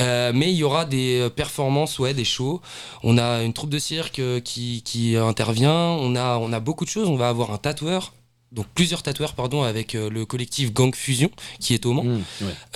Euh, 0.00 0.32
mais 0.34 0.50
il 0.50 0.56
y 0.56 0.64
aura 0.64 0.86
des 0.86 1.20
euh, 1.20 1.28
performances, 1.28 1.98
ouais, 1.98 2.14
des 2.14 2.24
shows. 2.24 2.62
On 3.02 3.18
a 3.18 3.42
une 3.42 3.52
troupe 3.52 3.70
de 3.70 3.78
cirque 3.78 4.22
qui, 4.42 4.82
qui 4.82 5.16
intervient. 5.16 5.70
On 5.72 6.16
a, 6.16 6.38
on 6.38 6.50
a 6.50 6.60
beaucoup 6.60 6.86
de 6.86 6.90
choses. 6.90 7.08
On 7.08 7.16
va 7.16 7.28
avoir 7.28 7.52
un 7.52 7.58
tatoueur 7.58 8.14
donc 8.52 8.66
plusieurs 8.74 9.02
tatoueurs 9.02 9.34
pardon 9.34 9.62
avec 9.62 9.94
euh, 9.94 10.10
le 10.10 10.26
collectif 10.26 10.72
Gang 10.72 10.94
Fusion 10.94 11.30
qui 11.58 11.74
est 11.74 11.86
au 11.86 11.92
Mans. 11.92 12.04
Mmh, 12.04 12.22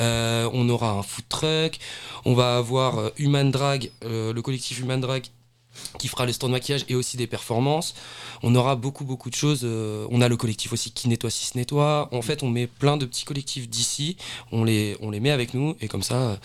euh, 0.01 0.51
on 0.53 0.69
aura 0.69 0.91
un 0.93 1.03
food 1.03 1.25
truck, 1.29 1.79
on 2.25 2.35
va 2.35 2.57
avoir 2.57 2.99
euh, 2.99 3.11
Human 3.19 3.51
Drag, 3.51 3.91
le 4.03 4.41
collectif 4.41 4.81
Human 4.81 5.01
Drag 5.01 5.25
qui 5.99 6.09
fera 6.09 6.27
le 6.27 6.33
stand 6.33 6.51
maquillage 6.51 6.85
et 6.89 6.95
aussi 6.95 7.17
des 7.17 7.27
performances. 7.27 7.95
On 8.43 8.55
aura 8.55 8.77
beaucoup 8.77 9.05
beaucoup 9.05 9.31
de 9.31 9.35
choses. 9.35 9.61
Euh, 9.65 10.07
on 10.11 10.21
a 10.21 10.29
le 10.29 10.37
collectif 10.37 10.73
aussi 10.73 10.91
qui 10.91 11.09
nettoie 11.09 11.31
si 11.31 11.47
se 11.47 11.57
nettoie. 11.57 12.09
En 12.13 12.23
fait, 12.23 12.43
on 12.43 12.49
met 12.49 12.67
plein 12.67 12.97
de 12.97 13.07
petits 13.07 13.25
collectifs 13.25 13.69
d'ici, 13.69 14.17
on 14.53 14.65
les, 14.65 14.97
on 15.01 15.11
les 15.11 15.21
met 15.21 15.31
avec 15.31 15.55
nous 15.55 15.77
et 15.81 15.89
comme 15.89 16.03
ça, 16.03 16.39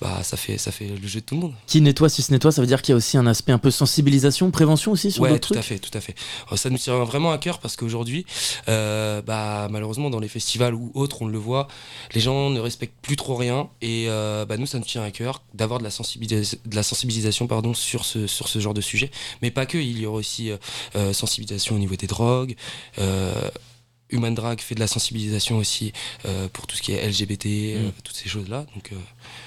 bah, 0.00 0.22
ça, 0.22 0.36
fait, 0.36 0.58
ça 0.58 0.72
fait 0.72 0.88
le 0.88 1.08
jeu 1.08 1.20
de 1.20 1.24
tout 1.24 1.34
le 1.34 1.40
monde. 1.40 1.54
Qui 1.66 1.80
nettoie 1.80 2.08
si 2.08 2.22
se 2.22 2.32
nettoie, 2.32 2.52
ça 2.52 2.60
veut 2.60 2.66
dire 2.66 2.82
qu'il 2.82 2.92
y 2.92 2.94
a 2.94 2.96
aussi 2.96 3.16
un 3.16 3.26
aspect 3.26 3.52
un 3.52 3.58
peu 3.58 3.70
sensibilisation, 3.70 4.50
prévention 4.50 4.92
aussi 4.92 5.10
sur 5.10 5.22
ouais, 5.22 5.38
tout 5.38 5.54
à 5.54 5.62
fait, 5.62 5.78
tout 5.78 5.96
à 5.96 6.00
fait. 6.00 6.14
Euh, 6.52 6.56
ça 6.56 6.70
nous 6.70 6.78
tient 6.78 7.02
vraiment 7.04 7.32
à 7.32 7.38
cœur 7.38 7.58
parce 7.58 7.76
qu'aujourd'hui, 7.76 8.26
euh, 8.68 9.22
bah, 9.22 9.68
malheureusement, 9.70 10.10
dans 10.10 10.20
les 10.20 10.28
festivals 10.28 10.74
ou 10.74 10.90
autres, 10.94 11.22
on 11.22 11.26
le 11.26 11.38
voit, 11.38 11.68
les 12.14 12.20
gens 12.20 12.50
ne 12.50 12.60
respectent 12.60 13.00
plus 13.02 13.16
trop 13.16 13.36
rien 13.36 13.68
et 13.80 14.06
bah, 14.08 14.56
nous, 14.56 14.66
ça 14.66 14.78
nous 14.78 14.84
tient 14.84 15.02
à 15.02 15.10
cœur 15.10 15.42
d'avoir 15.54 15.78
de 15.78 15.84
la, 15.84 15.90
de 15.90 16.76
la 16.76 16.82
sensibilisation 16.82 17.46
pardon, 17.46 17.74
sur 17.74 18.04
ce, 18.04 18.26
sur 18.26 18.48
ce 18.48 18.58
genre 18.58 18.69
genre 18.70 18.74
de 18.74 18.80
sujet. 18.80 19.10
Mais 19.42 19.50
pas 19.50 19.66
que, 19.66 19.78
il 19.78 19.98
y 19.98 20.06
aura 20.06 20.18
aussi 20.18 20.50
sensibilisation 21.12 21.74
au 21.76 21.78
niveau 21.78 21.96
des 21.96 22.06
drogues. 22.06 22.54
Human 24.10 24.34
Drag 24.34 24.60
fait 24.60 24.74
de 24.74 24.80
la 24.80 24.86
sensibilisation 24.86 25.58
aussi 25.58 25.92
pour 26.52 26.66
tout 26.66 26.76
ce 26.76 26.82
qui 26.82 26.92
est 26.92 27.06
LGBT, 27.06 27.46
mm. 27.46 27.92
toutes 28.02 28.16
ces 28.16 28.28
choses-là. 28.28 28.66
Donc, 28.74 28.90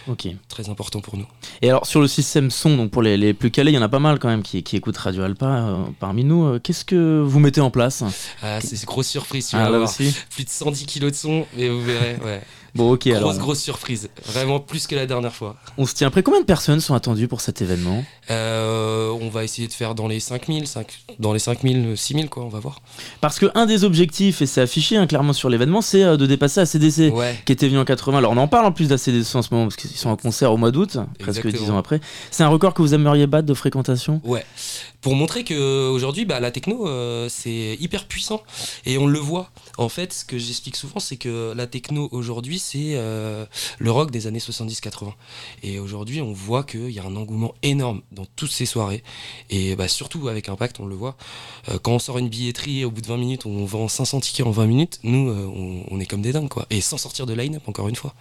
ok. 0.08 0.28
très 0.50 0.69
important 0.69 1.02
pour 1.02 1.17
nous. 1.17 1.26
Et 1.62 1.69
alors, 1.69 1.86
sur 1.86 2.02
le 2.02 2.08
système 2.08 2.52
son, 2.52 2.76
donc 2.78 2.91
pour 2.91 3.02
les, 3.02 3.17
les 3.17 3.34
plus 3.34 3.52
calés, 3.52 3.72
il 3.72 3.76
y 3.76 3.78
en 3.78 3.82
a 3.84 3.89
pas 3.89 4.00
mal 4.00 4.19
quand 4.19 4.30
même 4.30 4.43
qui, 4.43 4.63
qui 4.63 4.76
écoutent 4.76 4.98
Radio 4.98 5.24
Alpa 5.24 5.78
parmi 6.00 6.24
nous. 6.24 6.60
Qu'est-ce 6.60 6.86
que 6.86 7.22
vous 7.26 7.39
mettez 7.39 7.62
en 7.62 7.72
place? 7.72 8.04
Ah, 8.41 8.60
C'est 8.62 8.80
une 8.80 8.86
grosse 8.86 9.08
surprise. 9.08 9.48
Tu 9.50 9.56
ah, 9.56 9.69
là 9.69 9.86
Plus 10.30 10.43
de 10.43 10.50
110 10.50 10.86
kilos 10.86 11.12
de 11.12 11.15
son, 11.17 11.46
mais 11.58 11.69
vous 11.69 11.84
verrez. 11.84 12.17
Ouais. 12.24 12.41
Bon, 12.76 12.91
ok. 12.91 13.08
Grosse, 13.08 13.17
alors, 13.17 13.38
grosse 13.38 13.60
surprise. 13.60 14.10
Vraiment 14.26 14.60
plus 14.60 14.88
que 14.88 14.96
la 14.96 15.06
dernière 15.06 15.34
fois. 15.36 15.58
on 15.78 15.86
se 15.86 15.93
tient 15.93 16.08
après. 16.08 16.24
Combien 16.24 16.41
de 16.41 16.46
personnes 16.46 16.80
sont 16.80 16.96
attendues 16.96 17.28
pour 17.28 17.39
cet 17.39 17.62
événement? 17.62 18.04
Euh, 18.32 19.10
on 19.22 19.30
va 19.30 19.43
essayer 19.43 19.67
de 19.67 19.74
faire 19.74 19.93
dans 19.93 20.08
les 20.08 20.19
5000, 20.19 20.65
5, 20.65 20.88
dans 21.19 21.34
les 21.34 21.39
5000, 21.39 21.96
6000, 21.96 22.30
quoi, 22.30 22.43
on 22.43 22.50
va 22.50 22.60
voir. 22.60 22.82
Parce 23.22 23.38
que 23.38 23.46
un 23.54 23.67
des 23.67 23.84
objectifs, 23.84 24.41
et 24.41 24.48
c'est 24.48 24.62
affiché 24.62 24.98
hein, 24.98 25.06
clairement 25.06 25.34
sur 25.34 25.50
l'événement, 25.50 25.82
c'est 25.82 26.04
euh, 26.04 26.17
de 26.17 26.26
dépasser 26.26 26.62
ACDC, 26.62 27.13
Ouais. 27.13 27.36
qui 27.46 27.52
était 27.52 27.67
venu 27.67 27.78
en 27.78 27.86
80. 27.86 28.17
Alors 28.17 28.32
on 28.32 28.38
en 28.38 28.48
parle 28.48 28.65
en 28.65 28.72
plus 28.72 28.88
d'ACDC 28.88 29.36
en 29.36 29.41
ce 29.43 29.54
moment, 29.54 29.67
parce 29.76 29.88
qu'ils 29.88 29.98
sont 29.98 30.10
en 30.10 30.18
concert 30.18 30.52
au 30.52 30.58
mois 30.58 30.72
d'août, 30.72 30.98
presque. 31.20 31.48
10 31.48 31.72
ans 31.72 31.78
après. 31.78 32.00
C'est 32.32 32.44
un 32.44 32.48
record 32.48 32.74
que 32.74 32.82
vous 32.82 32.94
aimeriez 32.94 33.28
battre 33.28 33.48
de 33.48 33.54
fréquentation? 33.54 34.22
Ouais. 34.24 34.46
Pour 35.02 35.16
montrer 35.16 35.44
que 35.44 35.90
aujourd'hui, 35.90 36.26
bah, 36.26 36.40
la 36.40 36.52
techno, 36.52 36.88
euh, 36.88 37.28
c'est 37.30 37.78
hyper 37.80 38.06
puissant 38.06 38.42
et 38.86 38.98
on 38.98 39.08
le 39.08 39.20
voit. 39.20 39.50
En 39.78 39.90
fait, 39.90 40.14
ce 40.14 40.26
que 40.26 40.38
j'explique 40.38 40.76
souvent, 40.76 41.00
c'est 41.00 41.18
que 41.18 41.54
la 41.56 41.68
techno 41.68 42.08
aujourd'hui, 42.12 42.60
c'est 42.60 42.94
euh, 42.94 43.46
le 43.80 43.92
rock 43.92 44.12
des 44.12 44.28
années 44.28 44.40
70-80. 44.40 45.12
Et 45.64 45.80
aujourd'hui, 45.80 46.22
on 46.22 46.32
voit 46.32 46.64
qu'il 46.64 46.92
y 46.92 47.00
a 47.00 47.04
un 47.04 47.16
engouement 47.16 47.54
énorme 47.64 48.02
dans 48.12 48.26
toutes 48.36 48.52
ces 48.52 48.66
soirées. 48.66 49.04
Et 49.50 49.76
bah, 49.76 49.88
surtout 49.88 50.28
avec 50.30 50.50
Impact, 50.50 50.80
on 50.80 50.86
le 50.86 50.96
voit. 50.96 51.18
Euh, 51.70 51.80
quand 51.82 51.94
on 51.94 52.00
sort 52.00 52.18
une 52.18 52.30
billetterie, 52.30 52.86
au 52.86 52.92
bout 52.92 53.02
de 53.02 53.08
20 53.08 53.18
minutes, 53.18 53.46
on 53.46 53.66
vend 53.66 53.88
500 53.88 54.22
tickets 54.22 54.46
en 54.46 54.52
20 54.52 54.68
minutes. 54.68 55.00
Nous, 55.04 55.30
on, 55.30 55.84
on 55.90 56.00
est 56.00 56.06
comme 56.06 56.22
des 56.22 56.32
dingues, 56.32 56.50
quoi. 56.50 56.66
Et 56.70 56.80
sans 56.80 56.98
sortir 56.98 57.26
de 57.26 57.34
line-up, 57.34 57.64
encore 57.68 57.90
une 57.90 57.96
fois. 57.96 58.14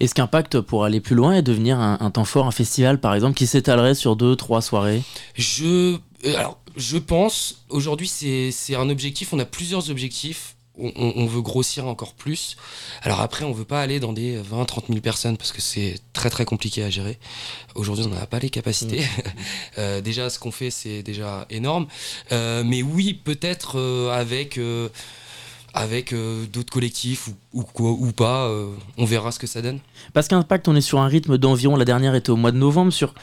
Est-ce 0.00 0.14
qu'Impact, 0.14 0.60
pour 0.66 0.84
aller 0.84 1.00
plus 1.00 1.14
loin 1.14 1.34
et 1.34 1.42
devenir 1.42 1.80
un, 1.80 1.98
un 2.00 2.10
temps 2.10 2.24
fort, 2.24 2.46
un 2.46 2.50
festival 2.50 3.00
par 3.00 3.14
exemple, 3.14 3.34
qui 3.34 3.46
s'étalerait 3.46 3.94
sur 3.94 4.16
deux, 4.16 4.36
trois 4.36 4.60
soirées 4.60 5.02
Je, 5.34 5.98
euh, 6.24 6.36
alors, 6.36 6.58
je 6.76 6.98
pense, 6.98 7.64
aujourd'hui, 7.68 8.08
c'est 8.08 8.74
un 8.74 8.90
objectif. 8.90 9.32
On 9.32 9.38
a 9.38 9.44
plusieurs 9.44 9.90
objectifs. 9.90 10.54
On, 10.78 11.24
veut 11.24 11.40
grossir 11.40 11.86
encore 11.86 12.12
plus. 12.12 12.58
Alors 13.00 13.22
après, 13.22 13.46
on 13.46 13.52
veut 13.52 13.64
pas 13.64 13.80
aller 13.80 13.98
dans 13.98 14.12
des 14.12 14.36
20, 14.36 14.66
30 14.66 14.88
000 14.88 15.00
personnes 15.00 15.38
parce 15.38 15.50
que 15.50 15.62
c'est 15.62 15.98
très 16.12 16.28
très 16.28 16.44
compliqué 16.44 16.82
à 16.82 16.90
gérer. 16.90 17.18
Aujourd'hui, 17.74 18.04
on 18.04 18.14
n'a 18.14 18.26
pas 18.26 18.40
les 18.40 18.50
capacités. 18.50 19.02
Euh, 19.78 20.00
déjà, 20.00 20.30
ce 20.30 20.38
qu'on 20.38 20.52
fait, 20.52 20.70
c'est 20.70 21.02
déjà 21.02 21.46
énorme. 21.50 21.86
Euh, 22.32 22.62
mais 22.64 22.82
oui, 22.82 23.12
peut-être 23.12 23.78
euh, 23.78 24.10
avec 24.10 24.58
avec 25.76 26.14
euh, 26.14 26.46
d'autres 26.46 26.72
collectifs 26.72 27.28
ou, 27.52 27.62
quoi 27.62 27.90
ou 27.90 28.10
pas. 28.10 28.46
euh, 28.46 28.72
on 28.96 29.04
verra 29.04 29.30
ce 29.30 29.38
que 29.38 29.46
ça 29.46 29.60
donne. 29.60 29.78
Parce 30.14 30.26
qu'Impact, 30.26 30.68
on 30.68 30.74
est 30.74 30.80
sur 30.80 31.00
un 31.00 31.06
rythme 31.06 31.36
d'environ, 31.36 31.76
la 31.76 31.84
dernière 31.84 32.14
était 32.14 32.30
au 32.30 32.36
mois 32.36 32.50
de 32.50 32.56
novembre, 32.56 32.92
sur 32.92 33.14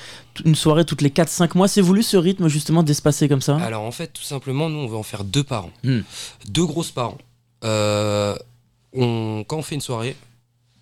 une 0.45 0.53
soirée 0.55 0.85
toutes 0.85 1.01
les 1.01 1.09
4-5 1.09 1.57
mois. 1.57 1.67
C'est 1.67 1.81
voulu 1.81 2.03
ce 2.03 2.15
rythme 2.15 2.47
justement 2.47 2.83
d'espacer 2.83 3.27
comme 3.27 3.41
ça? 3.41 3.57
Alors 3.57 3.83
en 3.83 3.91
fait, 3.91 4.13
tout 4.13 4.21
simplement, 4.23 4.69
nous, 4.69 4.77
on 4.77 4.87
veut 4.87 4.97
en 4.97 5.03
faire 5.03 5.23
deux 5.23 5.43
par 5.43 5.65
an. 5.65 5.71
Hmm. 5.83 6.01
Deux 6.47 6.65
grosses 6.65 6.91
par 6.91 7.09
an. 7.09 7.17
Euh, 7.63 8.35
on, 8.93 9.43
quand 9.47 9.57
on 9.57 9.63
fait 9.63 9.75
une 9.75 9.81
soirée, 9.81 10.15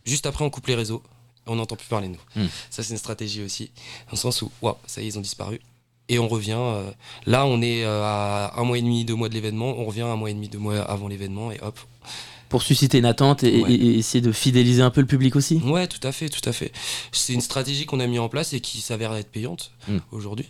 juste 0.05 0.25
après, 0.25 0.43
on 0.43 0.49
coupe 0.49 0.67
les 0.67 0.75
réseaux. 0.75 1.01
On 1.47 1.55
n'entend 1.55 1.75
plus 1.77 1.87
parler 1.87 2.07
de 2.09 2.13
nous. 2.13 2.43
Hmm. 2.43 2.49
Ça, 2.69 2.83
c'est 2.83 2.91
une 2.91 2.99
stratégie 2.99 3.43
aussi. 3.43 3.71
Dans 4.07 4.11
le 4.11 4.17
sens 4.17 4.41
où, 4.41 4.51
waouh, 4.61 4.75
ça 4.85 5.01
y 5.01 5.05
est, 5.05 5.07
ils 5.07 5.17
ont 5.17 5.21
disparu. 5.21 5.61
Et 6.11 6.19
on 6.19 6.27
revient. 6.27 6.57
euh, 6.59 6.91
là, 7.25 7.45
on 7.45 7.61
est 7.61 7.83
euh, 7.85 8.03
à 8.03 8.59
un 8.59 8.63
mois 8.65 8.77
et 8.77 8.81
demi, 8.81 9.05
deux 9.05 9.15
mois 9.15 9.29
de 9.29 9.33
l'événement. 9.33 9.73
On 9.79 9.85
revient 9.85 10.01
un 10.01 10.15
mois 10.17 10.29
et 10.29 10.33
demi, 10.33 10.49
deux 10.49 10.57
mois 10.59 10.79
avant 10.81 11.07
l'événement. 11.07 11.51
Et 11.51 11.59
hop. 11.61 11.79
Pour 12.49 12.63
susciter 12.63 12.97
une 12.97 13.05
attente 13.05 13.43
et, 13.45 13.61
Ouais. 13.61 13.71
et- 13.71 13.75
et 13.85 13.97
essayer 13.97 14.21
de 14.21 14.33
fidéliser 14.33 14.81
un 14.81 14.89
peu 14.89 14.99
le 14.99 15.07
public 15.07 15.37
aussi? 15.37 15.61
Ouais, 15.63 15.87
tout 15.87 16.05
à 16.05 16.11
fait, 16.11 16.27
tout 16.27 16.47
à 16.49 16.51
fait. 16.51 16.73
C'est 17.13 17.31
une 17.33 17.39
stratégie 17.39 17.85
qu'on 17.85 18.01
a 18.01 18.07
mis 18.07 18.19
en 18.19 18.27
place 18.27 18.51
et 18.51 18.59
qui 18.59 18.81
s'avère 18.81 19.13
être 19.15 19.31
payante 19.31 19.71
Hmm. 19.87 19.99
aujourd'hui. 20.11 20.47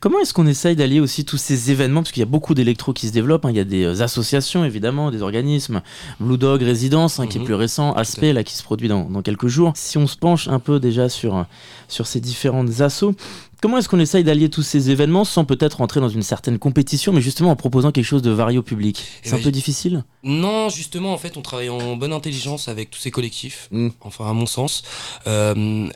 Comment 0.00 0.18
est-ce 0.20 0.32
qu'on 0.34 0.46
essaye 0.46 0.76
d'allier 0.76 1.00
aussi 1.00 1.24
tous 1.24 1.36
ces 1.36 1.70
événements 1.70 2.02
Parce 2.02 2.12
qu'il 2.12 2.20
y 2.20 2.24
a 2.24 2.26
beaucoup 2.26 2.54
d'électro 2.54 2.92
qui 2.92 3.08
se 3.08 3.12
développent. 3.12 3.44
hein. 3.44 3.50
Il 3.50 3.56
y 3.56 3.60
a 3.60 3.64
des 3.64 3.84
euh, 3.84 4.02
associations, 4.02 4.64
évidemment, 4.64 5.10
des 5.10 5.22
organismes. 5.22 5.82
Blue 6.20 6.38
Dog 6.38 6.62
Résidence, 6.62 7.20
hein, 7.20 7.26
qui 7.26 7.36
est 7.38 7.40
Mhm. 7.40 7.46
plus 7.46 7.54
récent. 7.54 7.92
Aspect, 7.92 8.32
là, 8.32 8.44
qui 8.44 8.54
se 8.54 8.62
produit 8.62 8.88
dans, 8.88 9.04
dans 9.08 9.22
quelques 9.22 9.46
jours. 9.48 9.72
Si 9.76 9.98
on 9.98 10.06
se 10.06 10.16
penche 10.16 10.48
un 10.48 10.58
peu 10.58 10.80
déjà 10.80 11.08
sur, 11.08 11.36
euh, 11.36 11.42
sur 11.88 12.06
ces 12.06 12.20
différentes 12.20 12.80
assos, 12.80 13.14
comment 13.60 13.78
est-ce 13.78 13.88
qu'on 13.88 14.00
essaye 14.00 14.24
d'allier 14.24 14.48
tous 14.48 14.62
ces 14.62 14.90
événements 14.90 15.24
sans 15.24 15.44
peut-être 15.44 15.80
entrer 15.80 16.00
dans 16.00 16.08
une 16.08 16.22
certaine 16.22 16.58
compétition, 16.58 17.12
mais 17.12 17.20
justement 17.20 17.50
en 17.50 17.56
proposant 17.56 17.92
quelque 17.92 18.04
chose 18.04 18.22
de 18.22 18.30
varié 18.30 18.58
au 18.58 18.62
public? 18.62 19.04
Eh 19.24 19.28
C'est 19.28 19.34
un 19.34 19.38
ben, 19.38 19.44
peu 19.44 19.50
difficile? 19.52 20.04
Non, 20.24 20.68
justement, 20.68 21.12
en 21.12 21.18
fait, 21.18 21.36
on 21.36 21.42
travaille 21.42 21.68
en 21.70 21.96
bonne 21.96 22.12
intelligence 22.12 22.68
avec 22.68 22.90
tous 22.90 23.00
ces 23.00 23.10
collectifs. 23.10 23.68
Mm. 23.70 23.88
Enfin, 24.00 24.28
à 24.28 24.32
mon 24.32 24.46
sens. 24.46 24.82
Euh, 25.26 25.86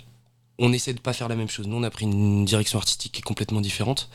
on 0.58 0.72
essaie 0.72 0.94
de 0.94 1.00
pas 1.00 1.12
faire 1.12 1.28
la 1.28 1.36
même 1.36 1.48
chose. 1.48 1.66
Nous, 1.66 1.76
on 1.76 1.82
a 1.82 1.90
pris 1.90 2.04
une 2.06 2.44
direction 2.44 2.78
artistique 2.78 3.12
qui 3.12 3.18
est 3.20 3.22
complètement 3.22 3.60
différente 3.60 4.08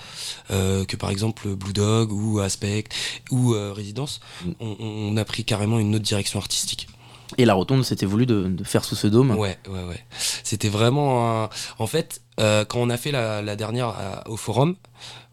euh, 0.50 0.86
que 0.86 0.96
par 0.96 1.10
exemple 1.12 1.48
Blue 1.56 1.74
Dog 1.74 2.12
ou 2.12 2.40
Aspect 2.40 2.86
ou 3.30 3.54
euh, 3.54 3.74
Résidence. 3.74 4.22
Mm. 4.46 4.52
On, 4.60 4.76
on 4.80 5.18
a 5.18 5.26
pris 5.26 5.44
carrément 5.46 5.80
une 5.80 5.96
autre 5.96 6.04
direction 6.06 6.40
artistique. 6.40 6.88
Et 7.38 7.46
la 7.46 7.54
rotonde, 7.54 7.86
c'était 7.86 8.06
voulu 8.06 8.26
de, 8.26 8.44
de 8.50 8.64
faire 8.66 8.84
sous 8.84 8.96
ce 8.96 9.08
dôme. 9.08 9.32
Ouais, 9.32 9.58
ouais, 9.70 9.84
ouais. 9.86 10.04
C'était 10.44 10.68
vraiment 10.68 11.44
un... 11.46 11.50
En 11.80 11.88
fait, 11.88 12.22
euh, 12.42 12.66
quand 12.66 12.80
on 12.80 12.90
a 12.90 12.98
fait 12.98 13.12
la, 13.12 13.42
la 13.42 13.56
dernière 13.56 13.88
à- 13.88 14.28
au 14.30 14.36
forum, 14.36 14.76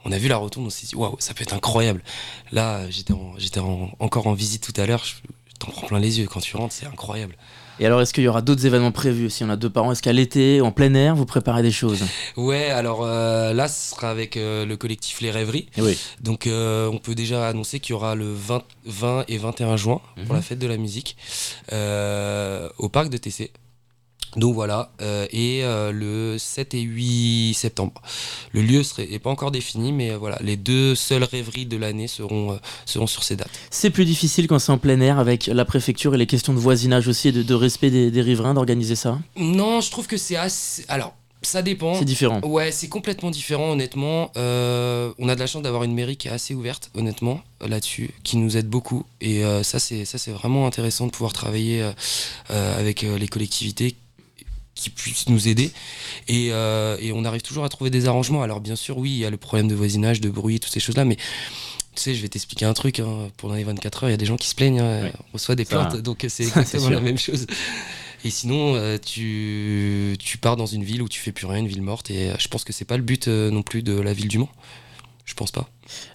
on 0.04 0.12
a 0.12 0.18
vu 0.18 0.28
la 0.28 0.36
rotonde, 0.36 0.66
on 0.66 0.70
s'est 0.70 0.86
dit, 0.86 0.94
waouh, 0.94 1.16
ça 1.18 1.34
peut 1.34 1.42
être 1.42 1.54
incroyable. 1.54 2.04
Là, 2.52 2.88
j'étais 2.88 3.12
en- 3.14 3.32
j'étais 3.36 3.58
en- 3.58 3.90
encore 3.98 4.28
en 4.28 4.34
visite 4.34 4.62
tout 4.62 4.80
à 4.80 4.86
l'heure, 4.86 5.04
je 5.04 5.14
t'en 5.58 5.72
prends 5.72 5.88
plein 5.88 5.98
les 5.98 6.20
yeux. 6.20 6.28
Quand 6.28 6.38
tu 6.40 6.56
rentres, 6.56 6.72
c'est 6.74 6.86
incroyable. 6.86 7.36
Et 7.80 7.86
alors, 7.86 8.00
est-ce 8.00 8.12
qu'il 8.12 8.24
y 8.24 8.28
aura 8.28 8.42
d'autres 8.42 8.66
événements 8.66 8.90
prévus 8.92 9.30
Si 9.30 9.44
on 9.44 9.50
a 9.50 9.56
deux 9.56 9.70
par 9.70 9.84
an, 9.84 9.92
est-ce 9.92 10.02
qu'à 10.02 10.12
l'été, 10.12 10.60
en 10.60 10.72
plein 10.72 10.92
air, 10.94 11.14
vous 11.14 11.26
préparez 11.26 11.62
des 11.62 11.70
choses? 11.70 12.00
Ouais, 12.36 12.70
alors 12.70 13.02
euh, 13.04 13.52
là, 13.52 13.68
ce 13.68 13.90
sera 13.94 14.10
avec 14.10 14.36
euh, 14.36 14.66
le 14.66 14.76
collectif 14.76 15.20
Les 15.20 15.30
Rêveries. 15.30 15.68
Oui. 15.78 15.96
Donc, 16.20 16.46
euh, 16.46 16.88
on 16.92 16.98
peut 16.98 17.14
déjà 17.14 17.46
annoncer 17.48 17.78
qu'il 17.80 17.92
y 17.92 17.96
aura 17.96 18.14
le 18.14 18.32
20, 18.32 18.62
20 18.86 19.24
et 19.28 19.38
21 19.38 19.76
juin 19.76 20.00
Mhm. 20.16 20.24
pour 20.26 20.34
la 20.34 20.42
fête 20.42 20.58
de 20.58 20.66
la 20.66 20.76
musique 20.76 21.16
au 21.72 22.88
parc 22.88 23.08
de 23.10 23.16
TC. 23.16 23.50
Donc 24.36 24.54
voilà, 24.54 24.90
euh, 25.00 25.26
et 25.30 25.60
euh, 25.64 25.90
le 25.90 26.38
7 26.38 26.74
et 26.74 26.80
8 26.80 27.54
septembre. 27.54 28.00
Le 28.52 28.62
lieu 28.62 28.82
serait, 28.82 29.08
est 29.10 29.18
pas 29.18 29.30
encore 29.30 29.50
défini, 29.50 29.92
mais 29.92 30.10
euh, 30.10 30.18
voilà, 30.18 30.38
les 30.42 30.56
deux 30.56 30.94
seules 30.94 31.24
rêveries 31.24 31.66
de 31.66 31.76
l'année 31.76 32.08
seront, 32.08 32.58
seront 32.84 33.06
sur 33.06 33.24
ces 33.24 33.36
dates. 33.36 33.50
C'est 33.70 33.90
plus 33.90 34.04
difficile 34.04 34.46
quand 34.46 34.58
c'est 34.58 34.72
en 34.72 34.78
plein 34.78 35.00
air 35.00 35.18
avec 35.18 35.46
la 35.46 35.64
préfecture 35.64 36.14
et 36.14 36.18
les 36.18 36.26
questions 36.26 36.52
de 36.52 36.58
voisinage 36.58 37.08
aussi 37.08 37.28
et 37.28 37.32
de, 37.32 37.42
de 37.42 37.54
respect 37.54 37.90
des, 37.90 38.10
des 38.10 38.22
riverains 38.22 38.54
d'organiser 38.54 38.96
ça 38.96 39.18
Non, 39.36 39.80
je 39.80 39.90
trouve 39.90 40.06
que 40.06 40.16
c'est 40.16 40.36
assez. 40.36 40.84
Alors, 40.88 41.14
ça 41.42 41.62
dépend. 41.62 41.94
C'est 41.94 42.04
différent. 42.04 42.40
Ouais, 42.42 42.72
c'est 42.72 42.88
complètement 42.88 43.30
différent, 43.30 43.70
honnêtement. 43.70 44.32
Euh, 44.36 45.12
on 45.18 45.28
a 45.28 45.34
de 45.34 45.40
la 45.40 45.46
chance 45.46 45.62
d'avoir 45.62 45.84
une 45.84 45.94
mairie 45.94 46.16
qui 46.16 46.28
est 46.28 46.32
assez 46.32 46.54
ouverte, 46.54 46.90
honnêtement, 46.94 47.40
là-dessus, 47.60 48.10
qui 48.24 48.36
nous 48.36 48.56
aide 48.56 48.68
beaucoup. 48.68 49.04
Et 49.20 49.44
euh, 49.44 49.62
ça, 49.62 49.78
c'est 49.78 50.04
ça, 50.04 50.18
c'est 50.18 50.32
vraiment 50.32 50.66
intéressant 50.66 51.06
de 51.06 51.12
pouvoir 51.12 51.32
travailler 51.32 51.82
euh, 52.50 52.78
avec 52.78 53.02
les 53.02 53.28
collectivités 53.28 53.96
qui 54.78 54.90
puissent 54.90 55.28
nous 55.28 55.48
aider. 55.48 55.70
Et, 56.28 56.48
euh, 56.52 56.96
et 57.00 57.12
on 57.12 57.24
arrive 57.24 57.42
toujours 57.42 57.64
à 57.64 57.68
trouver 57.68 57.90
des 57.90 58.06
arrangements. 58.06 58.42
Alors, 58.42 58.60
bien 58.60 58.76
sûr, 58.76 58.96
oui, 58.96 59.10
il 59.10 59.18
y 59.18 59.24
a 59.26 59.30
le 59.30 59.36
problème 59.36 59.68
de 59.68 59.74
voisinage, 59.74 60.20
de 60.20 60.30
bruit, 60.30 60.60
toutes 60.60 60.72
ces 60.72 60.80
choses-là, 60.80 61.04
mais. 61.04 61.16
Tu 61.16 62.04
sais, 62.04 62.14
je 62.14 62.22
vais 62.22 62.28
t'expliquer 62.28 62.64
un 62.64 62.74
truc. 62.74 63.00
hein. 63.00 63.28
Pendant 63.38 63.54
les 63.56 63.64
24 63.64 64.04
heures, 64.04 64.08
il 64.10 64.12
y 64.12 64.14
a 64.14 64.18
des 64.18 64.26
gens 64.26 64.36
qui 64.36 64.48
se 64.48 64.54
plaignent. 64.54 64.78
hein. 64.80 65.02
Ouais. 65.02 65.12
On 65.18 65.32
reçoit 65.34 65.56
des 65.56 65.64
plaintes, 65.64 65.96
donc 65.96 66.18
c'est 66.28 66.44
ça, 66.44 66.52
c'est 66.54 66.60
exactement 66.60 66.90
la 66.90 67.00
même 67.00 67.18
chose. 67.18 67.46
Et 68.24 68.30
sinon, 68.30 68.74
euh, 68.76 68.98
tu, 69.04 70.16
tu 70.20 70.38
pars 70.38 70.56
dans 70.56 70.66
une 70.66 70.84
ville 70.84 71.02
où 71.02 71.08
tu 71.08 71.18
fais 71.20 71.32
plus 71.32 71.46
rien, 71.46 71.58
une 71.58 71.68
ville 71.68 71.82
morte. 71.82 72.10
Et 72.10 72.30
euh, 72.30 72.34
je 72.38 72.46
pense 72.48 72.62
que 72.64 72.72
c'est 72.72 72.84
pas 72.84 72.96
le 72.96 73.02
but 73.02 73.26
euh, 73.28 73.50
non 73.50 73.62
plus 73.62 73.82
de 73.82 73.98
la 73.98 74.12
ville 74.12 74.28
du 74.28 74.38
Mans. 74.38 74.48
Je 75.28 75.34
pense 75.34 75.50
pas. 75.50 75.68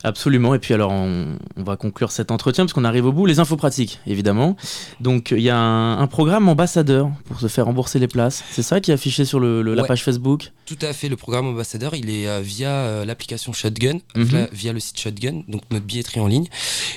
Absolument. 0.03 0.55
Et 0.55 0.59
puis 0.59 0.73
alors, 0.73 0.89
on, 0.91 1.37
on 1.55 1.63
va 1.63 1.77
conclure 1.77 2.11
cet 2.11 2.31
entretien 2.31 2.63
parce 2.65 2.73
qu'on 2.73 2.83
arrive 2.83 3.05
au 3.05 3.11
bout. 3.11 3.27
Les 3.27 3.39
infos 3.39 3.55
pratiques, 3.57 3.99
évidemment. 4.07 4.57
Donc, 5.01 5.29
il 5.29 5.39
y 5.43 5.51
a 5.51 5.55
un, 5.55 5.99
un 5.99 6.07
programme 6.07 6.49
ambassadeur 6.49 7.11
pour 7.25 7.39
se 7.39 7.47
faire 7.47 7.65
rembourser 7.65 7.99
les 7.99 8.07
places. 8.07 8.43
C'est 8.51 8.63
ça 8.63 8.81
qui 8.81 8.89
est 8.89 8.93
affiché 8.95 9.23
sur 9.23 9.39
le, 9.39 9.61
le- 9.61 9.75
la 9.75 9.83
page 9.83 10.03
Facebook? 10.03 10.51
Tout 10.65 10.79
à 10.81 10.93
fait. 10.93 11.09
Le 11.09 11.15
programme 11.15 11.45
ambassadeur, 11.45 11.93
il 11.93 12.09
est 12.09 12.27
euh, 12.27 12.41
via 12.41 12.71
euh, 12.71 13.05
l'application 13.05 13.53
Shotgun, 13.53 13.99
Mhm. 14.15 14.23
via, 14.23 14.47
via 14.51 14.73
le 14.73 14.79
site 14.79 14.99
Shotgun, 14.99 15.43
donc 15.47 15.61
notre 15.69 15.85
billetterie 15.85 16.19
en 16.19 16.27
ligne. 16.27 16.47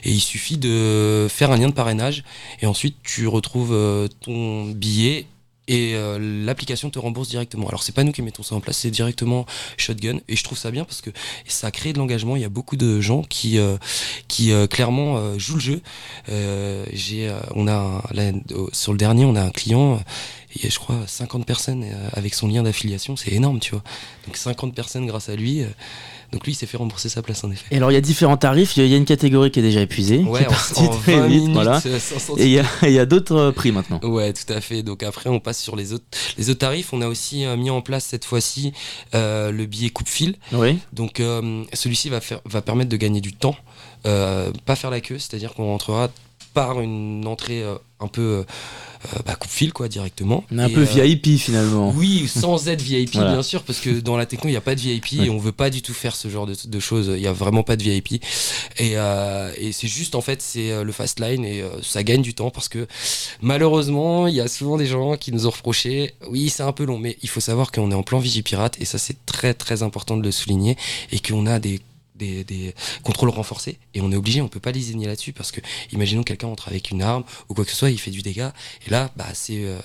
Et 0.03 0.11
il 0.11 0.21
suffit 0.21 0.57
de 0.57 1.27
faire 1.29 1.51
un 1.53 1.59
lien 1.59 1.69
de 1.69 1.75
parrainage. 1.75 2.25
Et 2.63 2.67
ensuite, 2.67 2.97
tu 3.03 3.27
retrouves 3.29 3.73
euh, 3.75 4.09
ton 4.25 4.65
billet. 4.71 5.27
Et 5.69 5.95
euh, 5.95 6.19
l'application 6.45 6.91
te 6.91 6.99
rembourse 6.99 7.29
directement. 7.29 7.69
Alors 7.69 7.83
c'est 7.83 7.93
pas 7.93 8.05
nous 8.05 8.13
qui 8.13 8.23
mettons 8.23 8.43
ça 8.43 8.55
en 8.55 8.61
place, 8.61 8.79
c'est 8.79 8.91
directement 8.91 9.47
Shotgun. 9.77 10.19
Et 10.29 10.37
je 10.37 10.45
trouve 10.45 10.59
ça 10.59 10.71
bien 10.71 10.85
parce 10.85 11.01
que 11.01 11.11
ça 11.47 11.71
crée 11.71 11.93
de 11.93 11.99
l'engagement. 11.99 12.37
Il 12.37 12.43
y 12.43 12.45
a 12.45 12.49
beaucoup 12.49 12.77
de 12.77 13.01
gens 13.01 13.23
qui, 13.23 13.59
euh, 13.59 13.77
qui 14.29 14.53
euh, 14.53 14.67
clairement 14.67 15.17
euh, 15.17 15.39
jouent 15.39 15.55
le 15.55 15.61
jeu. 15.61 15.81
Euh, 16.29 16.85
j'ai, 16.93 17.29
euh, 17.29 17.39
on 17.55 17.67
a 17.69 18.03
là, 18.13 18.33
sur 18.73 18.93
le 18.93 18.99
dernier, 18.99 19.25
on 19.25 19.35
a 19.35 19.43
un 19.43 19.51
client. 19.51 20.01
il 20.55 20.65
y 20.65 20.67
a, 20.67 20.71
je 20.71 20.79
crois, 20.79 21.01
50 21.07 21.45
personnes 21.47 21.85
avec 22.13 22.35
son 22.35 22.49
lien 22.49 22.63
d'affiliation, 22.63 23.17
c'est 23.17 23.33
énorme, 23.33 23.61
tu 23.61 23.73
vois. 23.73 23.83
Donc 24.27 24.37
50 24.37 24.75
personnes 24.75 25.07
grâce 25.07 25.29
à 25.29 25.37
lui. 25.37 25.65
Donc 26.33 26.45
lui, 26.45 26.53
il 26.53 26.55
s'est 26.55 26.67
fait 26.67 26.77
rembourser 26.77 27.09
sa 27.09 27.23
place, 27.23 27.43
en 27.45 27.51
effet. 27.51 27.65
Et 27.71 27.77
alors 27.77 27.91
il 27.91 27.95
y 27.95 27.99
a 27.99 28.01
différents 28.01 28.37
tarifs, 28.37 28.77
il 28.77 28.87
y 28.87 28.95
a 28.95 28.97
une 28.97 29.05
catégorie 29.05 29.51
qui 29.51 29.61
est 29.61 29.63
déjà 29.63 29.81
épuisée, 29.81 30.19
qui 30.19 30.25
Ouais, 30.25 30.43
est 30.43 30.47
en, 30.47 30.51
partie 30.51 30.81
en 30.83 30.89
très 30.89 31.17
20 31.17 31.27
vite, 31.29 31.41
minutes, 31.41 31.55
voilà. 31.55 31.81
euh, 31.87 31.99
500 31.99 32.35
Et 32.39 32.47
il 32.47 32.91
y 32.93 32.99
a, 32.99 33.07
d'autres 33.07 33.37
euh, 33.37 33.53
prix 33.53 33.73
maintenant. 33.73 34.01
Ouais, 34.03 34.33
tout 34.33 34.53
à 34.53 34.61
fait. 34.61 34.83
Donc 34.83 35.03
après, 35.03 35.31
on 35.31 35.41
passe 35.41 35.61
sur 35.61 35.77
les 35.77 35.93
autres, 35.93 36.05
les 36.39 36.51
autres 36.51 36.61
tarifs. 36.61 36.93
On 36.93 37.01
a 37.03 37.09
aussi 37.09 37.45
euh, 37.45 37.57
mis 37.57 37.71
en 37.71 37.81
place 37.81 38.05
cette 38.05 38.25
fois-ci 38.25 38.73
euh, 39.15 39.51
le 39.53 39.67
billet 39.67 39.91
coupe-fil. 39.91 40.37
Oui. 40.53 40.79
Donc 40.93 41.21
euh, 41.21 41.65
celui-ci 41.73 42.09
va, 42.09 42.21
faire, 42.21 42.41
va 42.45 42.63
permettre 42.63 42.91
de 42.91 42.97
gagner 42.97 43.21
du 43.21 43.33
temps, 43.33 43.57
euh, 44.07 44.51
pas 44.65 44.77
faire 44.77 44.91
la 44.91 45.01
queue, 45.01 45.19
c'est-à-dire 45.19 45.55
qu'on 45.55 45.67
rentrera 45.67 46.09
par 46.55 46.81
une 46.81 47.27
entrée 47.27 47.63
un 48.01 48.09
peu 48.09 48.45
euh, 49.15 49.19
bah, 49.27 49.35
coupe-fil 49.35 49.73
quoi 49.73 49.89
directement. 49.89 50.45
On 50.51 50.59
est 50.59 50.63
un 50.63 50.69
Et, 50.69 50.73
peu 50.73 50.83
euh, 50.83 50.85
VIP 50.85 51.39
finalement. 51.39 51.93
Oui, 51.97 52.29
sans 52.29 52.69
être 52.69 52.83
VIP 52.83 53.11
Voilà. 53.15 53.33
bien 53.33 53.43
sûr, 53.43 53.63
parce 53.63 53.81
que 53.81 53.91
dans 54.01 54.17
la 54.17 54.27
techno 54.27 54.49
il 54.49 54.53
n'y 54.53 54.57
a 54.57 54.61
pas 54.61 54.75
de 54.75 54.81
VIP 54.81 55.05
Ouais. 55.19 55.27
et 55.27 55.31
on 55.31 55.39
veut 55.39 55.53
pas 55.53 55.71
du 55.71 55.83
tout 55.83 55.95
faire 55.95 56.15
ce 56.17 56.29
genre 56.29 56.47
de, 56.47 56.55
de 56.67 56.81
choses. 56.81 57.13
Il 57.15 57.21
y 57.23 57.27
a 57.27 57.33
vraiment 57.33 57.63
pas 57.63 57.77
de 57.77 57.83
VIP 57.83 58.15
et, 58.79 58.93
euh, 58.97 59.53
et 59.59 59.73
c'est 59.73 59.89
juste 59.89 60.15
en 60.15 60.21
fait 60.21 60.43
c'est 60.43 60.83
le 60.85 60.93
fast 60.93 61.21
line 61.21 61.45
et 61.45 61.63
ça 61.83 62.03
gagne 62.03 62.23
du 62.23 62.35
temps 62.35 62.51
parce 62.51 62.69
que 62.69 62.87
malheureusement 63.41 64.27
il 64.27 64.35
y 64.35 64.41
a 64.41 64.49
souvent 64.49 64.77
des 64.77 64.87
gens 64.87 65.17
qui 65.17 65.33
nous 65.33 65.47
ont 65.47 65.51
reproché. 65.51 66.15
Oui, 66.29 66.49
c'est 66.51 66.63
un 66.63 66.73
peu 66.73 66.85
long, 66.85 66.99
mais 66.99 67.17
il 67.23 67.29
faut 67.29 67.41
savoir 67.41 67.73
qu'on 67.73 67.91
est 67.91 67.95
en 67.95 68.03
plan 68.03 68.19
Vigipirate 68.19 68.77
et 68.81 68.85
ça 68.85 68.99
c'est 68.99 69.25
très 69.27 69.55
très 69.55 69.83
important 69.83 70.17
de 70.17 70.23
le 70.23 70.31
souligner 70.33 70.77
et 71.13 71.21
qu'on 71.21 71.47
a 71.47 71.59
des 71.59 71.81
des, 72.19 72.45
des 72.45 72.75
contrôles 73.03 73.31
renforcés 73.31 73.79
et 73.95 74.01
on 74.01 74.11
est 74.13 74.17
obligé, 74.17 74.41
on 74.41 74.49
peut 74.49 74.61
pas 74.61 74.73
lésigner 74.73 75.07
là-dessus 75.07 75.33
parce 75.33 75.53
que 75.53 75.61
imaginons 75.93 76.23
quelqu'un 76.23 76.49
entre 76.49 76.69
avec 76.69 76.91
une 76.91 77.03
arme 77.03 77.25
ou 77.49 77.55
quoi 77.55 77.65
que 77.65 77.71
ce 77.71 77.77
soit, 77.77 77.91
il 77.91 77.99
fait 77.99 78.11
du 78.11 78.23
dégât 78.23 78.53
et 78.87 78.91
là 78.91 79.11
bah 79.17 79.27
c'est 79.35 79.65
euh, 79.65 79.79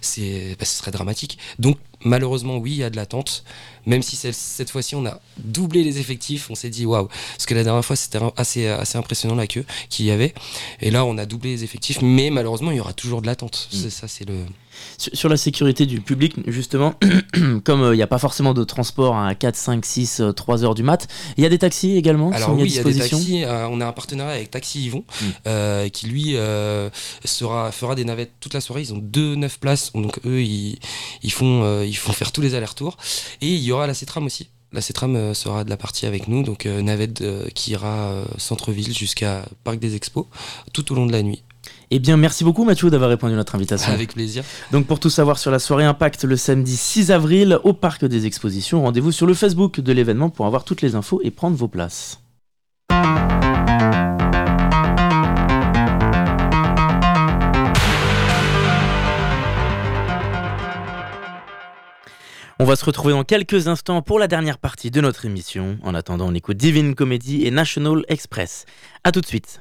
c'est 0.00 0.56
bah, 0.58 0.64
ce 0.64 0.78
serait 0.78 0.90
dramatique. 0.90 1.38
Donc 1.58 1.78
malheureusement 2.00 2.56
oui, 2.56 2.72
il 2.72 2.78
y 2.78 2.84
a 2.84 2.90
de 2.90 2.96
l'attente 2.96 3.44
même 3.86 4.02
si 4.02 4.16
cette 4.16 4.70
fois-ci 4.70 4.96
on 4.96 5.06
a 5.06 5.20
doublé 5.38 5.84
les 5.84 5.98
effectifs, 5.98 6.50
on 6.50 6.54
s'est 6.54 6.70
dit 6.70 6.86
waouh 6.86 7.08
parce 7.08 7.46
que 7.46 7.54
la 7.54 7.64
dernière 7.64 7.84
fois 7.84 7.96
c'était 7.96 8.18
assez 8.36 8.66
assez 8.66 8.98
impressionnant 8.98 9.36
la 9.36 9.46
queue 9.46 9.64
qu'il 9.88 10.06
y 10.06 10.10
avait 10.10 10.34
et 10.80 10.90
là 10.90 11.04
on 11.04 11.16
a 11.18 11.26
doublé 11.26 11.50
les 11.50 11.64
effectifs 11.64 12.02
mais 12.02 12.30
malheureusement 12.30 12.70
il 12.72 12.76
y 12.76 12.80
aura 12.80 12.92
toujours 12.92 13.22
de 13.22 13.26
l'attente. 13.26 13.68
Mm. 13.72 13.76
C'est 13.76 13.90
ça 13.90 14.08
c'est 14.08 14.28
le 14.28 14.44
Sur, 14.98 15.28
la 15.28 15.36
sécurité 15.36 15.84
du 15.86 16.00
public, 16.00 16.36
justement, 16.46 16.94
comme 17.64 17.82
euh, 17.82 17.94
il 17.94 17.98
n'y 17.98 18.02
a 18.02 18.06
pas 18.06 18.18
forcément 18.18 18.54
de 18.54 18.64
transport 18.64 19.16
à 19.16 19.34
4, 19.34 19.54
5, 19.56 19.84
6, 19.84 20.20
euh, 20.20 20.32
3 20.32 20.64
heures 20.64 20.74
du 20.74 20.82
mat, 20.82 21.06
il 21.36 21.42
y 21.42 21.46
a 21.46 21.50
des 21.50 21.58
taxis 21.58 21.96
également 21.96 22.30
Alors 22.32 22.54
oui, 22.54 22.64
il 22.66 22.74
y 22.74 22.78
a 22.78 22.84
des 22.84 22.94
taxis. 22.94 23.44
euh, 23.44 23.68
on 23.70 23.80
a 23.80 23.86
un 23.86 23.92
partenariat 23.92 24.34
avec 24.34 24.50
Taxi 24.50 24.86
Yvon, 24.86 25.04
Mm. 25.20 25.24
euh, 25.46 25.88
qui 25.88 26.06
lui 26.06 26.36
sera, 27.24 27.72
fera 27.72 27.94
des 27.94 28.04
navettes 28.04 28.32
toute 28.40 28.54
la 28.54 28.60
soirée. 28.60 28.82
Ils 28.82 28.94
ont 28.94 28.98
deux 28.98 29.34
neuf 29.34 29.58
places, 29.58 29.92
donc 29.92 30.18
eux 30.26 30.42
ils, 30.42 30.78
ils 31.22 31.32
font 31.32 31.82
ils 31.82 31.96
font 31.96 32.12
faire 32.12 32.32
tous 32.32 32.40
les 32.40 32.54
allers-retours. 32.54 32.96
Et 33.40 33.48
il 33.48 33.62
y 33.62 33.72
aura 33.72 33.86
la 33.86 33.94
Cetram 33.94 34.24
aussi. 34.26 34.48
La 34.72 34.80
Cetram 34.80 35.32
sera 35.34 35.64
de 35.64 35.70
la 35.70 35.76
partie 35.76 36.06
avec 36.06 36.28
nous, 36.28 36.42
donc 36.42 36.64
navette 36.66 37.22
qui 37.54 37.70
ira 37.72 38.22
centre-ville 38.36 38.94
jusqu'à 38.96 39.44
Parc 39.64 39.78
des 39.78 39.94
Expos 39.94 40.26
tout 40.72 40.90
au 40.92 40.94
long 40.94 41.06
de 41.06 41.12
la 41.12 41.22
nuit. 41.22 41.42
Eh 41.90 42.00
bien, 42.00 42.16
merci 42.16 42.42
beaucoup 42.42 42.64
Mathieu 42.64 42.90
d'avoir 42.90 43.10
répondu 43.10 43.34
à 43.34 43.36
notre 43.36 43.54
invitation. 43.54 43.92
Avec 43.92 44.14
plaisir. 44.14 44.42
Donc 44.72 44.86
pour 44.86 44.98
tout 44.98 45.10
savoir 45.10 45.38
sur 45.38 45.50
la 45.50 45.60
soirée 45.60 45.84
Impact 45.84 46.24
le 46.24 46.36
samedi 46.36 46.76
6 46.76 47.12
avril 47.12 47.58
au 47.62 47.72
Parc 47.72 48.04
des 48.04 48.26
Expositions, 48.26 48.82
rendez-vous 48.82 49.12
sur 49.12 49.26
le 49.26 49.34
Facebook 49.34 49.80
de 49.80 49.92
l'événement 49.92 50.28
pour 50.28 50.46
avoir 50.46 50.64
toutes 50.64 50.82
les 50.82 50.96
infos 50.96 51.20
et 51.22 51.30
prendre 51.30 51.56
vos 51.56 51.68
places. 51.68 52.20
On 62.58 62.64
va 62.64 62.74
se 62.74 62.86
retrouver 62.86 63.12
dans 63.12 63.22
quelques 63.22 63.68
instants 63.68 64.00
pour 64.00 64.18
la 64.18 64.28
dernière 64.28 64.58
partie 64.58 64.90
de 64.90 65.00
notre 65.02 65.26
émission. 65.26 65.78
En 65.82 65.94
attendant, 65.94 66.26
on 66.26 66.34
écoute 66.34 66.56
Divine 66.56 66.94
Comedy 66.94 67.46
et 67.46 67.50
National 67.50 68.02
Express. 68.08 68.64
A 69.04 69.12
tout 69.12 69.20
de 69.20 69.26
suite. 69.26 69.60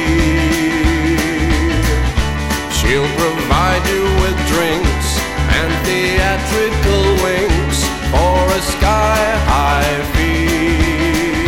She'll 2.76 3.12
provide 3.22 3.84
you 3.92 4.04
with 4.22 4.36
drinks 4.52 5.08
and 5.58 5.70
theatrical 5.86 7.04
winks 7.24 7.78
for 8.12 8.38
a 8.58 8.62
sky 8.74 9.24
high 9.52 9.96
fee. 10.12 11.42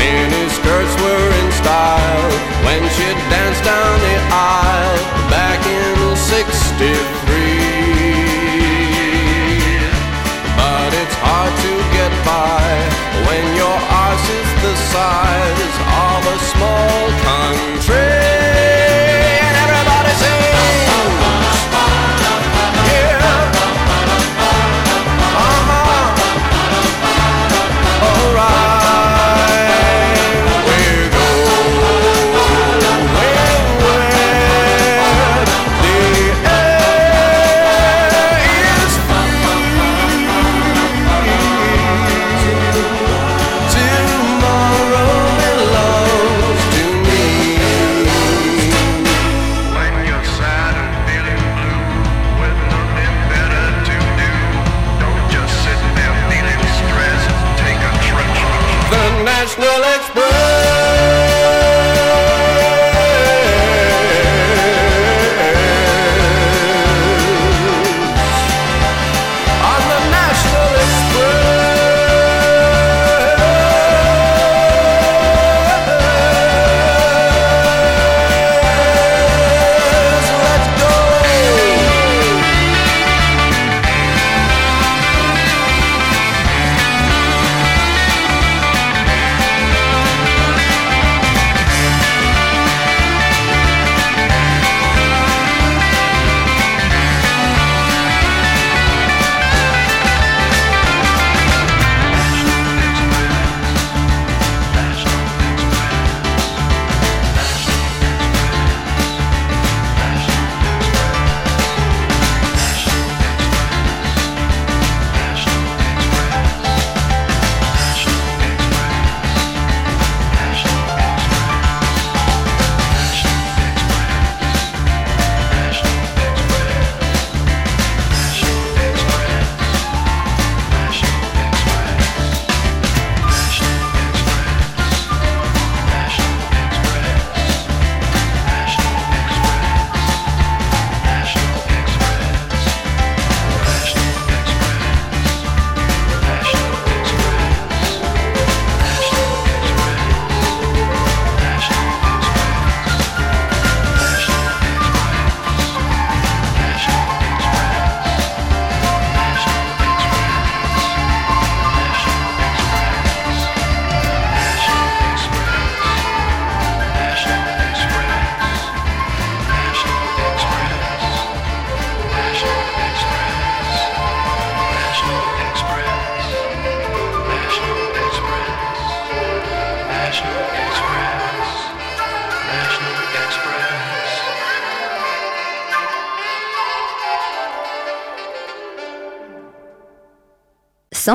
Mini 0.00 0.44
skirts 0.58 0.94
were 1.02 1.28
in 1.40 1.48
style 1.60 2.30
when 2.66 2.82
she 2.96 3.08
danced 3.32 3.64
down 3.64 3.94
the 4.06 4.16
aisle 4.30 5.13
size 14.94 15.78
of 16.06 16.23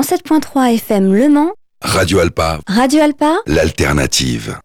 107.3 0.00 0.76
FM 0.76 1.12
Le 1.12 1.28
Mans, 1.28 1.52
Radio 1.82 2.20
Alpa, 2.20 2.60
Radio 2.66 3.02
Alpa, 3.02 3.36
l'alternative. 3.46 4.58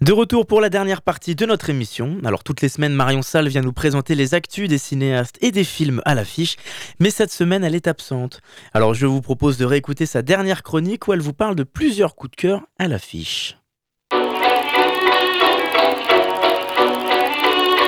De 0.00 0.12
retour 0.12 0.46
pour 0.46 0.60
la 0.60 0.68
dernière 0.68 1.02
partie 1.02 1.34
de 1.34 1.44
notre 1.44 1.70
émission. 1.70 2.18
Alors 2.24 2.44
toutes 2.44 2.60
les 2.60 2.68
semaines, 2.68 2.94
Marion 2.94 3.22
Salle 3.22 3.48
vient 3.48 3.62
nous 3.62 3.72
présenter 3.72 4.14
les 4.14 4.32
actus 4.32 4.68
des 4.68 4.78
cinéastes 4.78 5.38
et 5.40 5.50
des 5.50 5.64
films 5.64 6.02
à 6.04 6.14
l'affiche, 6.14 6.54
mais 7.00 7.10
cette 7.10 7.32
semaine, 7.32 7.64
elle 7.64 7.74
est 7.74 7.88
absente. 7.88 8.42
Alors 8.74 8.94
je 8.94 9.06
vous 9.06 9.22
propose 9.22 9.58
de 9.58 9.64
réécouter 9.64 10.06
sa 10.06 10.22
dernière 10.22 10.62
chronique 10.62 11.08
où 11.08 11.12
elle 11.12 11.20
vous 11.20 11.32
parle 11.32 11.56
de 11.56 11.64
plusieurs 11.64 12.14
coups 12.14 12.30
de 12.30 12.36
cœur 12.36 12.60
à 12.78 12.86
l'affiche. 12.86 13.58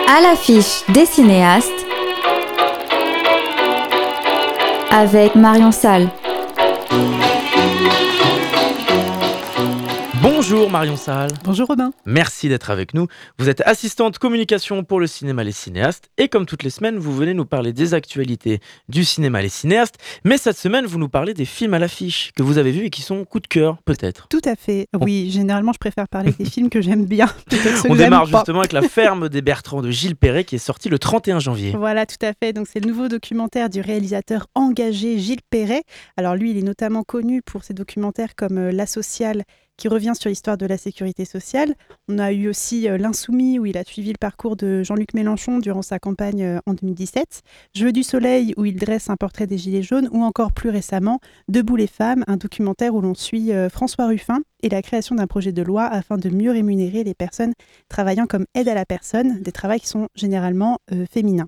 À 0.09 0.21
l'affiche 0.21 0.83
des 0.89 1.07
cinéastes 1.07 1.87
avec 4.91 5.37
Marion 5.37 5.71
Salle. 5.71 6.11
Bonjour 10.23 10.71
Marion 10.71 10.97
Salle. 10.97 11.31
Bonjour 11.45 11.69
Robin. 11.69 11.91
Merci 12.07 12.49
d'être 12.49 12.71
avec 12.71 12.95
nous. 12.95 13.07
Vous 13.39 13.49
êtes 13.49 13.61
assistante 13.67 14.19
communication 14.19 14.83
pour 14.83 14.99
le 14.99 15.07
cinéma 15.07 15.45
Les 15.45 15.53
Cinéastes 15.53 16.09
et 16.17 16.29
comme 16.29 16.47
toutes 16.47 16.62
les 16.62 16.71
semaines, 16.71 16.97
vous 16.97 17.14
venez 17.14 17.35
nous 17.35 17.45
parler 17.45 17.73
des 17.73 17.93
actualités 17.93 18.61
du 18.89 19.05
cinéma 19.05 19.43
Les 19.43 19.49
Cinéastes. 19.49 19.97
Mais 20.25 20.39
cette 20.39 20.57
semaine, 20.57 20.87
vous 20.87 20.99
nous 20.99 21.09
parlez 21.09 21.35
des 21.35 21.45
films 21.45 21.75
à 21.75 21.79
l'affiche 21.79 22.31
que 22.35 22.43
vous 22.43 22.57
avez 22.57 22.71
vus 22.71 22.87
et 22.87 22.91
qui 22.91 23.03
sont 23.03 23.25
coup 23.25 23.41
de 23.41 23.47
cœur, 23.47 23.79
peut-être. 23.85 24.29
Tout 24.29 24.41
à 24.45 24.57
fait. 24.57 24.89
Oui, 24.99 25.31
généralement, 25.31 25.73
je 25.73 25.79
préfère 25.79 26.09
parler 26.09 26.33
des 26.33 26.45
films 26.51 26.71
que 26.71 26.81
j'aime 26.81 27.05
bien. 27.05 27.27
que 27.51 27.89
On 27.91 27.95
démarre 27.95 28.27
justement 28.27 28.61
avec 28.61 28.73
La 28.73 28.83
ferme 28.89 29.29
des 29.29 29.43
Bertrands 29.43 29.83
de 29.83 29.91
Gilles 29.91 30.17
Perret 30.17 30.45
qui 30.45 30.55
est 30.55 30.59
sorti 30.59 30.89
le 30.89 30.99
31 30.99 31.41
janvier. 31.41 31.73
Voilà, 31.77 32.07
tout 32.07 32.25
à 32.25 32.33
fait. 32.33 32.53
Donc, 32.53 32.69
c'est 32.73 32.81
le 32.81 32.89
nouveau 32.89 33.09
documentaire 33.09 33.69
du 33.69 33.81
réalisateur 33.81 34.47
engagé 34.55 35.19
Gilles 35.19 35.43
Perret. 35.51 35.83
Alors, 36.17 36.37
lui, 36.37 36.53
il 36.53 36.59
est 36.59 36.62
notamment 36.62 37.03
connu 37.03 37.43
pour 37.43 37.64
ses 37.64 37.75
documentaires 37.75 38.35
comme 38.35 38.59
euh, 38.59 38.73
La 38.73 38.87
Sociale, 38.87 39.43
qui 39.77 39.89
revient 39.89 40.12
sur 40.18 40.29
l'histoire 40.29 40.57
de 40.57 40.66
la 40.66 40.79
sécurité 40.79 41.24
sociale. 41.24 41.74
On 42.09 42.18
a 42.18 42.33
eu 42.33 42.49
aussi 42.49 42.89
euh, 42.89 42.99
L'Insoumis, 42.99 43.59
où 43.59 43.66
il 43.66 43.77
a 43.77 43.85
suivi 43.85 44.11
le 44.11 44.18
parcours 44.18 44.57
de 44.57 44.83
Jean-Luc 44.83 45.14
Mélenchon 45.14 45.59
durant 45.59 45.83
sa 45.83 45.99
campagne 45.99 46.43
euh, 46.43 46.61
en 46.66 46.74
2017. 46.74 47.43
Jeux 47.74 47.93
du 47.93 48.03
Soleil, 48.03 48.55
où 48.57 48.64
il 48.64 48.77
dresse 48.77 49.11
un 49.11 49.16
portrait 49.16 49.47
des 49.47 49.59
Gilets 49.59 49.83
jaunes, 49.83 50.09
ou 50.12 50.22
encore 50.22 50.53
plus 50.53 50.70
récemment, 50.70 51.20
Debout 51.49 51.77
les 51.77 51.87
femmes, 51.87 52.24
un 52.27 52.37
documentaire 52.37 52.95
où 52.95 53.01
l'on 53.01 53.14
suit 53.14 53.53
euh, 53.53 53.68
François 53.68 54.07
Ruffin 54.07 54.41
et 54.63 54.69
la 54.69 54.83
création 54.83 55.15
d'un 55.15 55.27
projet 55.27 55.53
de 55.53 55.63
loi 55.63 55.85
afin 55.85 56.17
de 56.17 56.29
mieux 56.29 56.51
rémunérer 56.51 57.05
les 57.05 57.15
personnes 57.15 57.53
travaillant 57.89 58.27
comme 58.27 58.47
aide 58.55 58.69
à 58.69 58.75
la 58.75 58.85
personne, 58.85 59.41
des 59.43 59.53
travaux 59.53 59.79
qui 59.79 59.87
sont 59.87 60.09
généralement 60.15 60.79
euh, 60.93 61.07
féminins. 61.11 61.47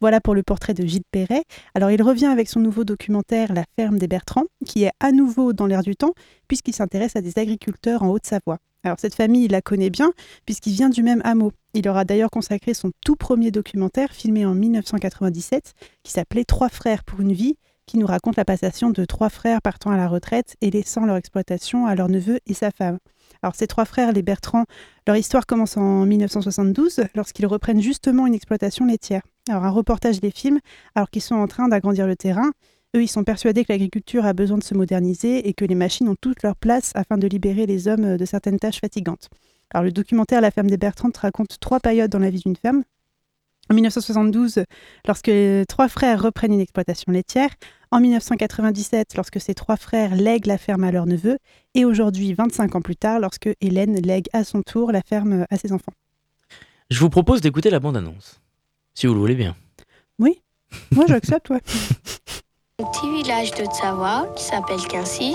Voilà 0.00 0.20
pour 0.20 0.34
le 0.34 0.42
portrait 0.42 0.74
de 0.74 0.86
Gilles 0.86 1.02
Perret. 1.10 1.44
Alors 1.74 1.90
il 1.90 2.02
revient 2.02 2.26
avec 2.26 2.48
son 2.48 2.60
nouveau 2.60 2.84
documentaire 2.84 3.52
La 3.52 3.64
ferme 3.76 3.98
des 3.98 4.08
Bertrands, 4.08 4.46
qui 4.66 4.84
est 4.84 4.92
à 5.00 5.12
nouveau 5.12 5.52
dans 5.52 5.66
l'air 5.66 5.82
du 5.82 5.96
temps, 5.96 6.14
puisqu'il 6.48 6.74
s'intéresse 6.74 7.16
à 7.16 7.20
des 7.20 7.38
agriculteurs 7.38 8.02
en 8.02 8.08
Haute-Savoie. 8.08 8.58
Alors 8.82 8.98
cette 8.98 9.14
famille, 9.14 9.44
il 9.44 9.50
la 9.50 9.60
connaît 9.60 9.90
bien, 9.90 10.12
puisqu'il 10.46 10.72
vient 10.72 10.88
du 10.88 11.02
même 11.02 11.20
hameau. 11.24 11.52
Il 11.74 11.88
aura 11.88 12.04
d'ailleurs 12.04 12.30
consacré 12.30 12.72
son 12.72 12.90
tout 13.04 13.16
premier 13.16 13.50
documentaire, 13.50 14.10
filmé 14.12 14.46
en 14.46 14.54
1997, 14.54 15.74
qui 16.02 16.12
s'appelait 16.12 16.44
Trois 16.44 16.70
frères 16.70 17.04
pour 17.04 17.20
une 17.20 17.32
vie, 17.32 17.56
qui 17.90 17.98
nous 17.98 18.06
raconte 18.06 18.36
la 18.36 18.44
passation 18.44 18.90
de 18.90 19.04
trois 19.04 19.30
frères 19.30 19.60
partant 19.60 19.90
à 19.90 19.96
la 19.96 20.06
retraite 20.06 20.54
et 20.60 20.70
laissant 20.70 21.06
leur 21.06 21.16
exploitation 21.16 21.86
à 21.86 21.96
leur 21.96 22.08
neveu 22.08 22.38
et 22.46 22.54
sa 22.54 22.70
femme. 22.70 22.98
Alors 23.42 23.56
ces 23.56 23.66
trois 23.66 23.84
frères, 23.84 24.12
les 24.12 24.22
Bertrand, 24.22 24.64
leur 25.08 25.16
histoire 25.16 25.44
commence 25.44 25.76
en 25.76 26.06
1972, 26.06 27.00
lorsqu'ils 27.16 27.46
reprennent 27.46 27.80
justement 27.80 28.28
une 28.28 28.34
exploitation 28.34 28.86
laitière. 28.86 29.22
Alors 29.48 29.64
un 29.64 29.70
reportage 29.70 30.20
des 30.20 30.30
films, 30.30 30.60
alors 30.94 31.10
qu'ils 31.10 31.22
sont 31.22 31.34
en 31.34 31.48
train 31.48 31.66
d'agrandir 31.66 32.06
le 32.06 32.14
terrain, 32.14 32.52
eux, 32.94 33.02
ils 33.02 33.08
sont 33.08 33.24
persuadés 33.24 33.64
que 33.64 33.72
l'agriculture 33.72 34.24
a 34.24 34.34
besoin 34.34 34.58
de 34.58 34.64
se 34.64 34.74
moderniser 34.74 35.48
et 35.48 35.52
que 35.52 35.64
les 35.64 35.74
machines 35.74 36.08
ont 36.08 36.16
toute 36.20 36.44
leur 36.44 36.54
place 36.54 36.92
afin 36.94 37.18
de 37.18 37.26
libérer 37.26 37.66
les 37.66 37.88
hommes 37.88 38.16
de 38.16 38.24
certaines 38.24 38.60
tâches 38.60 38.80
fatigantes. 38.80 39.28
Alors 39.74 39.82
le 39.82 39.90
documentaire 39.90 40.40
La 40.40 40.52
ferme 40.52 40.70
des 40.70 40.76
Bertrand 40.76 41.10
raconte 41.20 41.58
trois 41.58 41.80
périodes 41.80 42.10
dans 42.10 42.20
la 42.20 42.30
vie 42.30 42.42
d'une 42.44 42.56
ferme. 42.56 42.84
En 43.70 43.74
1972, 43.74 44.64
lorsque 45.06 45.28
les 45.28 45.64
trois 45.68 45.88
frères 45.88 46.20
reprennent 46.20 46.52
une 46.52 46.60
exploitation 46.60 47.12
laitière. 47.12 47.50
En 47.92 48.00
1997, 48.00 49.14
lorsque 49.14 49.40
ces 49.40 49.54
trois 49.54 49.76
frères 49.76 50.16
lèguent 50.16 50.46
la 50.46 50.58
ferme 50.58 50.82
à 50.82 50.90
leur 50.90 51.06
neveu. 51.06 51.38
Et 51.74 51.84
aujourd'hui, 51.84 52.34
25 52.34 52.74
ans 52.74 52.80
plus 52.80 52.96
tard, 52.96 53.20
lorsque 53.20 53.48
Hélène 53.60 53.94
lègue 54.00 54.26
à 54.32 54.42
son 54.42 54.62
tour 54.62 54.90
la 54.90 55.02
ferme 55.02 55.46
à 55.50 55.56
ses 55.56 55.72
enfants. 55.72 55.92
Je 56.90 56.98
vous 56.98 57.10
propose 57.10 57.40
d'écouter 57.40 57.70
la 57.70 57.78
bande-annonce, 57.78 58.40
si 58.94 59.06
vous 59.06 59.14
le 59.14 59.20
voulez 59.20 59.36
bien. 59.36 59.54
Oui, 60.18 60.42
moi 60.90 61.04
j'accepte, 61.08 61.50
ouais. 61.50 61.60
Un 62.80 62.84
petit 62.86 63.10
village 63.12 63.52
de 63.52 63.64
Savoie 63.72 64.32
qui 64.34 64.42
s'appelle 64.42 64.80
Quincy. 64.88 65.34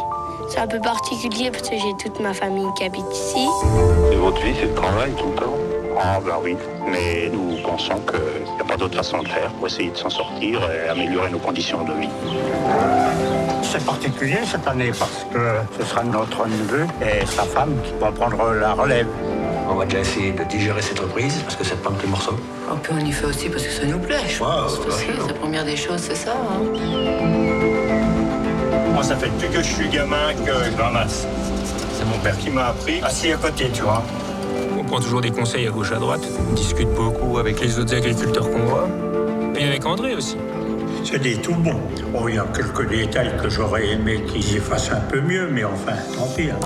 C'est 0.49 0.59
un 0.59 0.67
peu 0.67 0.81
particulier 0.81 1.51
parce 1.51 1.69
que 1.69 1.77
j'ai 1.77 1.93
toute 2.03 2.19
ma 2.19 2.33
famille 2.33 2.67
qui 2.75 2.83
habite 2.83 3.05
ici. 3.13 3.47
Et 4.11 4.15
votre 4.15 4.41
vie, 4.41 4.53
c'est 4.59 4.65
le 4.65 4.73
travail 4.73 5.13
tout 5.15 5.29
le 5.29 5.35
temps 5.35 5.74
Ah 5.97 6.19
ben 6.23 6.35
oui, 6.43 6.57
mais 6.91 7.29
nous 7.31 7.57
pensons 7.63 7.95
qu'il 8.09 8.53
n'y 8.55 8.61
a 8.61 8.63
pas 8.65 8.75
d'autre 8.77 8.95
façon 8.97 9.19
de 9.23 9.27
faire 9.27 9.49
pour 9.51 9.67
essayer 9.67 9.89
de 9.91 9.97
s'en 9.97 10.09
sortir 10.09 10.59
et 10.71 10.89
améliorer 10.89 11.29
nos 11.29 11.39
conditions 11.39 11.83
de 11.83 11.93
vie. 11.93 12.09
C'est 13.63 13.83
particulier 13.85 14.39
cette 14.45 14.67
année 14.67 14.91
parce 14.97 15.25
que 15.33 15.39
ce 15.79 15.85
sera 15.85 16.03
notre 16.03 16.47
neveu 16.47 16.85
et 17.01 17.25
sa 17.25 17.43
femme 17.43 17.75
qui 17.83 17.91
vont 17.99 18.11
prendre 18.11 18.53
la 18.53 18.73
relève. 18.73 19.07
On 19.69 19.75
va 19.75 19.85
déjà 19.85 19.99
essayer 19.99 20.31
de 20.31 20.43
digérer 20.43 20.81
cette 20.81 20.99
reprise 20.99 21.35
parce 21.43 21.55
que 21.55 21.63
c'est 21.63 21.81
pas 21.81 21.89
un 21.89 21.93
petit 21.93 22.07
morceau. 22.07 22.35
Un 22.71 22.75
peu 22.75 22.93
on 22.93 23.03
y 23.03 23.11
fait 23.11 23.25
aussi 23.25 23.49
parce 23.49 23.63
que 23.63 23.71
ça 23.71 23.85
nous 23.85 23.97
plaît. 23.99 24.17
Je 24.27 24.37
pense 24.39 24.77
aussi, 24.87 25.07
la 25.27 25.33
première 25.33 25.65
des 25.65 25.75
choses, 25.75 26.01
c'est 26.01 26.15
ça. 26.15 26.31
hein. 26.33 26.61
Moi, 28.93 29.03
ça 29.03 29.15
fait 29.15 29.27
depuis 29.29 29.49
que 29.49 29.63
je 29.63 29.73
suis 29.73 29.89
gamin 29.89 30.33
que 30.45 30.51
je 30.51 30.81
ramasse. 30.81 31.25
C'est 31.97 32.05
mon 32.05 32.17
père 32.19 32.37
qui 32.37 32.49
m'a 32.49 32.67
appris, 32.67 33.01
assis 33.01 33.31
à 33.31 33.37
côté, 33.37 33.69
tu 33.73 33.81
vois. 33.81 34.03
On 34.85 34.87
prend 34.87 34.99
toujours 34.99 35.21
des 35.21 35.31
conseils 35.31 35.65
à 35.65 35.71
gauche 35.71 35.91
à 35.91 35.95
droite. 35.95 36.21
On 36.47 36.53
discute 36.53 36.89
beaucoup 36.93 37.39
avec 37.39 37.59
les 37.59 37.79
autres 37.79 37.95
agriculteurs 37.95 38.47
qu'on 38.51 38.65
voit. 38.65 38.87
Et 39.57 39.63
avec 39.63 39.83
André 39.83 40.13
aussi. 40.13 40.37
C'est 41.03 41.17
des 41.17 41.37
tout 41.37 41.55
bons. 41.55 41.81
Bon, 42.13 42.27
il 42.27 42.35
y 42.35 42.37
a 42.37 42.45
quelques 42.55 42.87
détails 42.87 43.31
que 43.41 43.49
j'aurais 43.49 43.87
aimé 43.87 44.21
qu'ils 44.27 44.57
y 44.57 44.59
fassent 44.59 44.91
un 44.91 44.99
peu 45.01 45.21
mieux, 45.21 45.49
mais 45.51 45.63
enfin, 45.63 45.93
tant 46.15 46.27
pis. 46.27 46.51
Hein. 46.51 46.59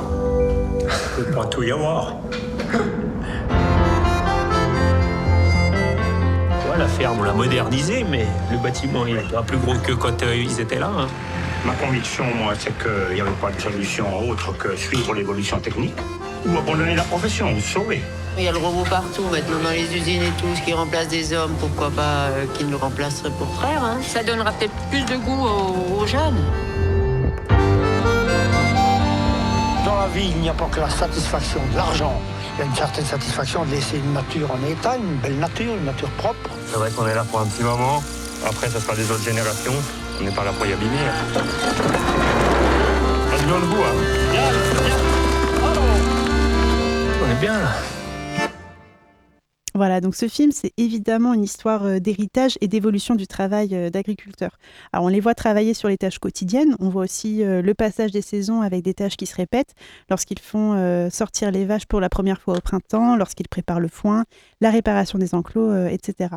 Il 1.18 1.24
peut 1.24 1.32
pas 1.32 1.46
tout 1.46 1.64
y 1.64 1.72
avoir. 1.72 2.18
Ouais, 6.70 6.78
la 6.78 6.88
ferme, 6.88 7.20
on 7.22 7.24
l'a 7.24 7.34
modernisée, 7.34 8.04
mais 8.10 8.26
le 8.52 8.58
bâtiment, 8.58 9.06
il 9.08 9.16
est 9.16 9.32
pas 9.32 9.44
plus 9.44 9.58
gros 9.60 9.76
que 9.76 9.94
quand 9.94 10.22
euh, 10.24 10.36
ils 10.36 10.60
étaient 10.60 10.80
là. 10.80 10.92
hein. 10.94 11.08
Ma 11.66 11.74
conviction, 11.76 12.26
moi, 12.36 12.52
c'est 12.60 12.78
qu'il 12.78 13.16
n'y 13.16 13.22
avait 13.22 13.32
pas 13.42 13.52
de 13.52 13.62
solution 13.62 14.06
autre 14.30 14.58
que 14.58 14.76
suivre 14.76 15.14
l'évolution 15.14 15.58
technique 15.60 15.96
ou 16.46 16.58
abandonner 16.58 16.96
la 16.96 17.04
profession, 17.04 17.52
ou 17.54 17.60
se 17.60 17.74
sauver. 17.74 18.02
Il 18.38 18.44
y 18.44 18.48
a 18.48 18.52
le 18.52 18.58
robot 18.58 18.86
partout 18.90 19.24
maintenant 19.32 19.60
dans 19.64 19.72
les 19.72 19.94
usines 19.94 20.24
et 20.24 20.32
tout, 20.40 20.48
ce 20.56 20.62
qui 20.62 20.74
remplace 20.74 21.08
des 21.10 21.34
hommes, 21.34 21.54
pourquoi 21.60 21.90
pas 21.92 22.28
euh, 22.32 22.46
qu'ils 22.54 22.68
nous 22.68 22.78
remplaceraient 22.78 23.32
pour 23.32 23.54
frères. 23.56 23.84
hein. 23.84 23.98
Ça 24.08 24.24
donnera 24.24 24.52
peut-être 24.54 24.74
plus 24.90 25.02
de 25.04 25.16
goût 25.18 25.46
aux, 25.46 26.02
aux 26.04 26.08
jeunes. 26.08 26.38
Dans 29.86 29.96
la 30.00 30.08
vie, 30.08 30.30
il 30.36 30.42
n'y 30.42 30.50
a 30.50 30.54
pas 30.54 30.66
que 30.72 30.80
la 30.80 30.90
satisfaction 30.90 31.60
de 31.72 31.76
l'argent. 31.78 32.22
Il 32.56 32.60
y 32.60 32.64
a 32.64 32.66
une 32.66 32.76
certaine 32.76 33.06
satisfaction 33.06 33.66
de 33.66 33.72
laisser 33.72 33.98
une 33.98 34.14
nature 34.14 34.50
en 34.52 34.70
état, 34.70 34.96
une 34.98 35.16
belle 35.18 35.38
nature, 35.40 35.74
une 35.76 35.86
nature 35.86 36.10
propre. 36.12 36.50
C'est 36.72 36.78
vrai 36.78 36.92
qu'on 36.92 37.08
est 37.08 37.16
là 37.16 37.24
pour 37.30 37.40
un 37.42 37.46
petit 37.46 37.64
moment. 37.64 38.04
Après, 38.48 38.70
ça 38.70 38.80
sera 38.80 38.96
des 38.96 39.10
autres 39.12 39.24
générations. 39.24 39.74
On 40.20 40.24
n'est 40.24 40.32
pas 40.32 40.44
là 40.44 40.52
pour 40.52 40.66
y 40.66 40.74
abîmer. 40.74 40.96
hein. 41.08 41.42
Bien 43.46 43.58
le 43.58 43.66
goût, 43.68 43.84
hein. 43.84 43.96
On 47.40 47.42
est 47.42 47.46
bien 47.46 47.58
là. 47.58 47.99
Voilà, 49.80 50.02
donc 50.02 50.14
ce 50.14 50.28
film, 50.28 50.52
c'est 50.52 50.74
évidemment 50.76 51.34
une 51.34 51.44
histoire 51.46 51.86
euh, 51.86 52.00
d'héritage 52.00 52.58
et 52.60 52.68
d'évolution 52.68 53.16
du 53.16 53.28
travail 53.28 53.70
euh, 53.72 53.90
d'agriculteurs. 53.90 54.60
Alors, 54.92 55.06
on 55.06 55.08
les 55.08 55.22
voit 55.22 55.36
travailler 55.36 55.74
sur 55.74 55.88
les 55.88 55.96
tâches 55.96 56.20
quotidiennes. 56.20 56.76
On 56.82 56.90
voit 56.90 57.04
aussi 57.04 57.46
euh, 57.46 57.62
le 57.62 57.74
passage 57.74 58.12
des 58.12 58.22
saisons 58.22 58.62
avec 58.62 58.84
des 58.84 58.94
tâches 58.94 59.16
qui 59.16 59.26
se 59.26 59.38
répètent 59.38 59.76
lorsqu'ils 60.10 60.40
font 60.40 61.10
sortir 61.10 61.52
les 61.52 61.64
vaches 61.64 61.86
pour 61.86 62.02
la 62.02 62.10
première 62.10 62.42
fois 62.42 62.58
au 62.58 62.60
printemps, 62.60 63.16
lorsqu'ils 63.16 63.48
préparent 63.48 63.80
le 63.80 63.88
foin, 63.88 64.26
la 64.60 64.70
réparation 64.70 65.18
des 65.18 65.34
enclos, 65.34 65.88
etc. 65.88 66.32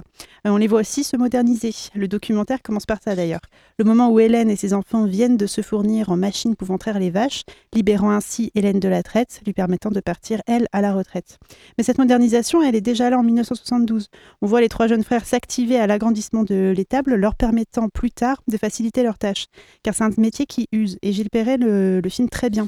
On 0.44 0.56
les 0.56 0.68
voit 0.68 0.80
aussi 0.80 1.02
se 1.02 1.16
moderniser. 1.16 1.74
Le 1.94 2.06
documentaire 2.06 2.62
commence 2.62 2.86
par 2.86 2.98
ça 3.02 3.16
d'ailleurs. 3.16 3.40
Le 3.78 3.84
moment 3.84 4.10
où 4.10 4.20
Hélène 4.20 4.50
et 4.50 4.56
ses 4.56 4.74
enfants 4.74 5.04
viennent 5.04 5.36
de 5.36 5.46
se 5.46 5.62
fournir 5.62 6.10
en 6.10 6.16
machines 6.16 6.54
pouvant 6.54 6.78
traire 6.78 7.00
les 7.00 7.10
vaches, 7.10 7.42
libérant 7.74 8.10
ainsi 8.10 8.52
Hélène 8.54 8.78
de 8.78 8.88
la 8.88 9.02
traite, 9.02 9.40
lui 9.44 9.52
permettant 9.52 9.90
de 9.90 10.00
partir, 10.00 10.40
elle, 10.46 10.66
à 10.72 10.80
la 10.80 10.92
retraite. 10.92 11.38
Mais 11.78 11.84
cette 11.84 11.98
modernisation, 11.98 12.62
elle 12.62 12.76
est 12.76 12.80
déjà 12.80 13.10
là 13.10 13.18
en 13.18 13.22
1972. 13.32 14.08
On 14.40 14.46
voit 14.46 14.60
les 14.60 14.68
trois 14.68 14.86
jeunes 14.86 15.04
frères 15.04 15.26
s'activer 15.26 15.78
à 15.78 15.86
l'agrandissement 15.86 16.44
de 16.44 16.72
l'étable, 16.76 17.14
leur 17.14 17.34
permettant 17.34 17.88
plus 17.88 18.10
tard 18.10 18.42
de 18.48 18.56
faciliter 18.56 19.02
leurs 19.02 19.18
tâches. 19.18 19.46
Car 19.82 19.94
c'est 19.94 20.04
un 20.04 20.10
métier 20.18 20.46
qui 20.46 20.68
use, 20.72 20.98
et 21.02 21.12
Gilles 21.12 21.30
Perret 21.30 21.56
le, 21.56 22.00
le 22.00 22.08
filme 22.08 22.28
très 22.28 22.50
bien. 22.50 22.66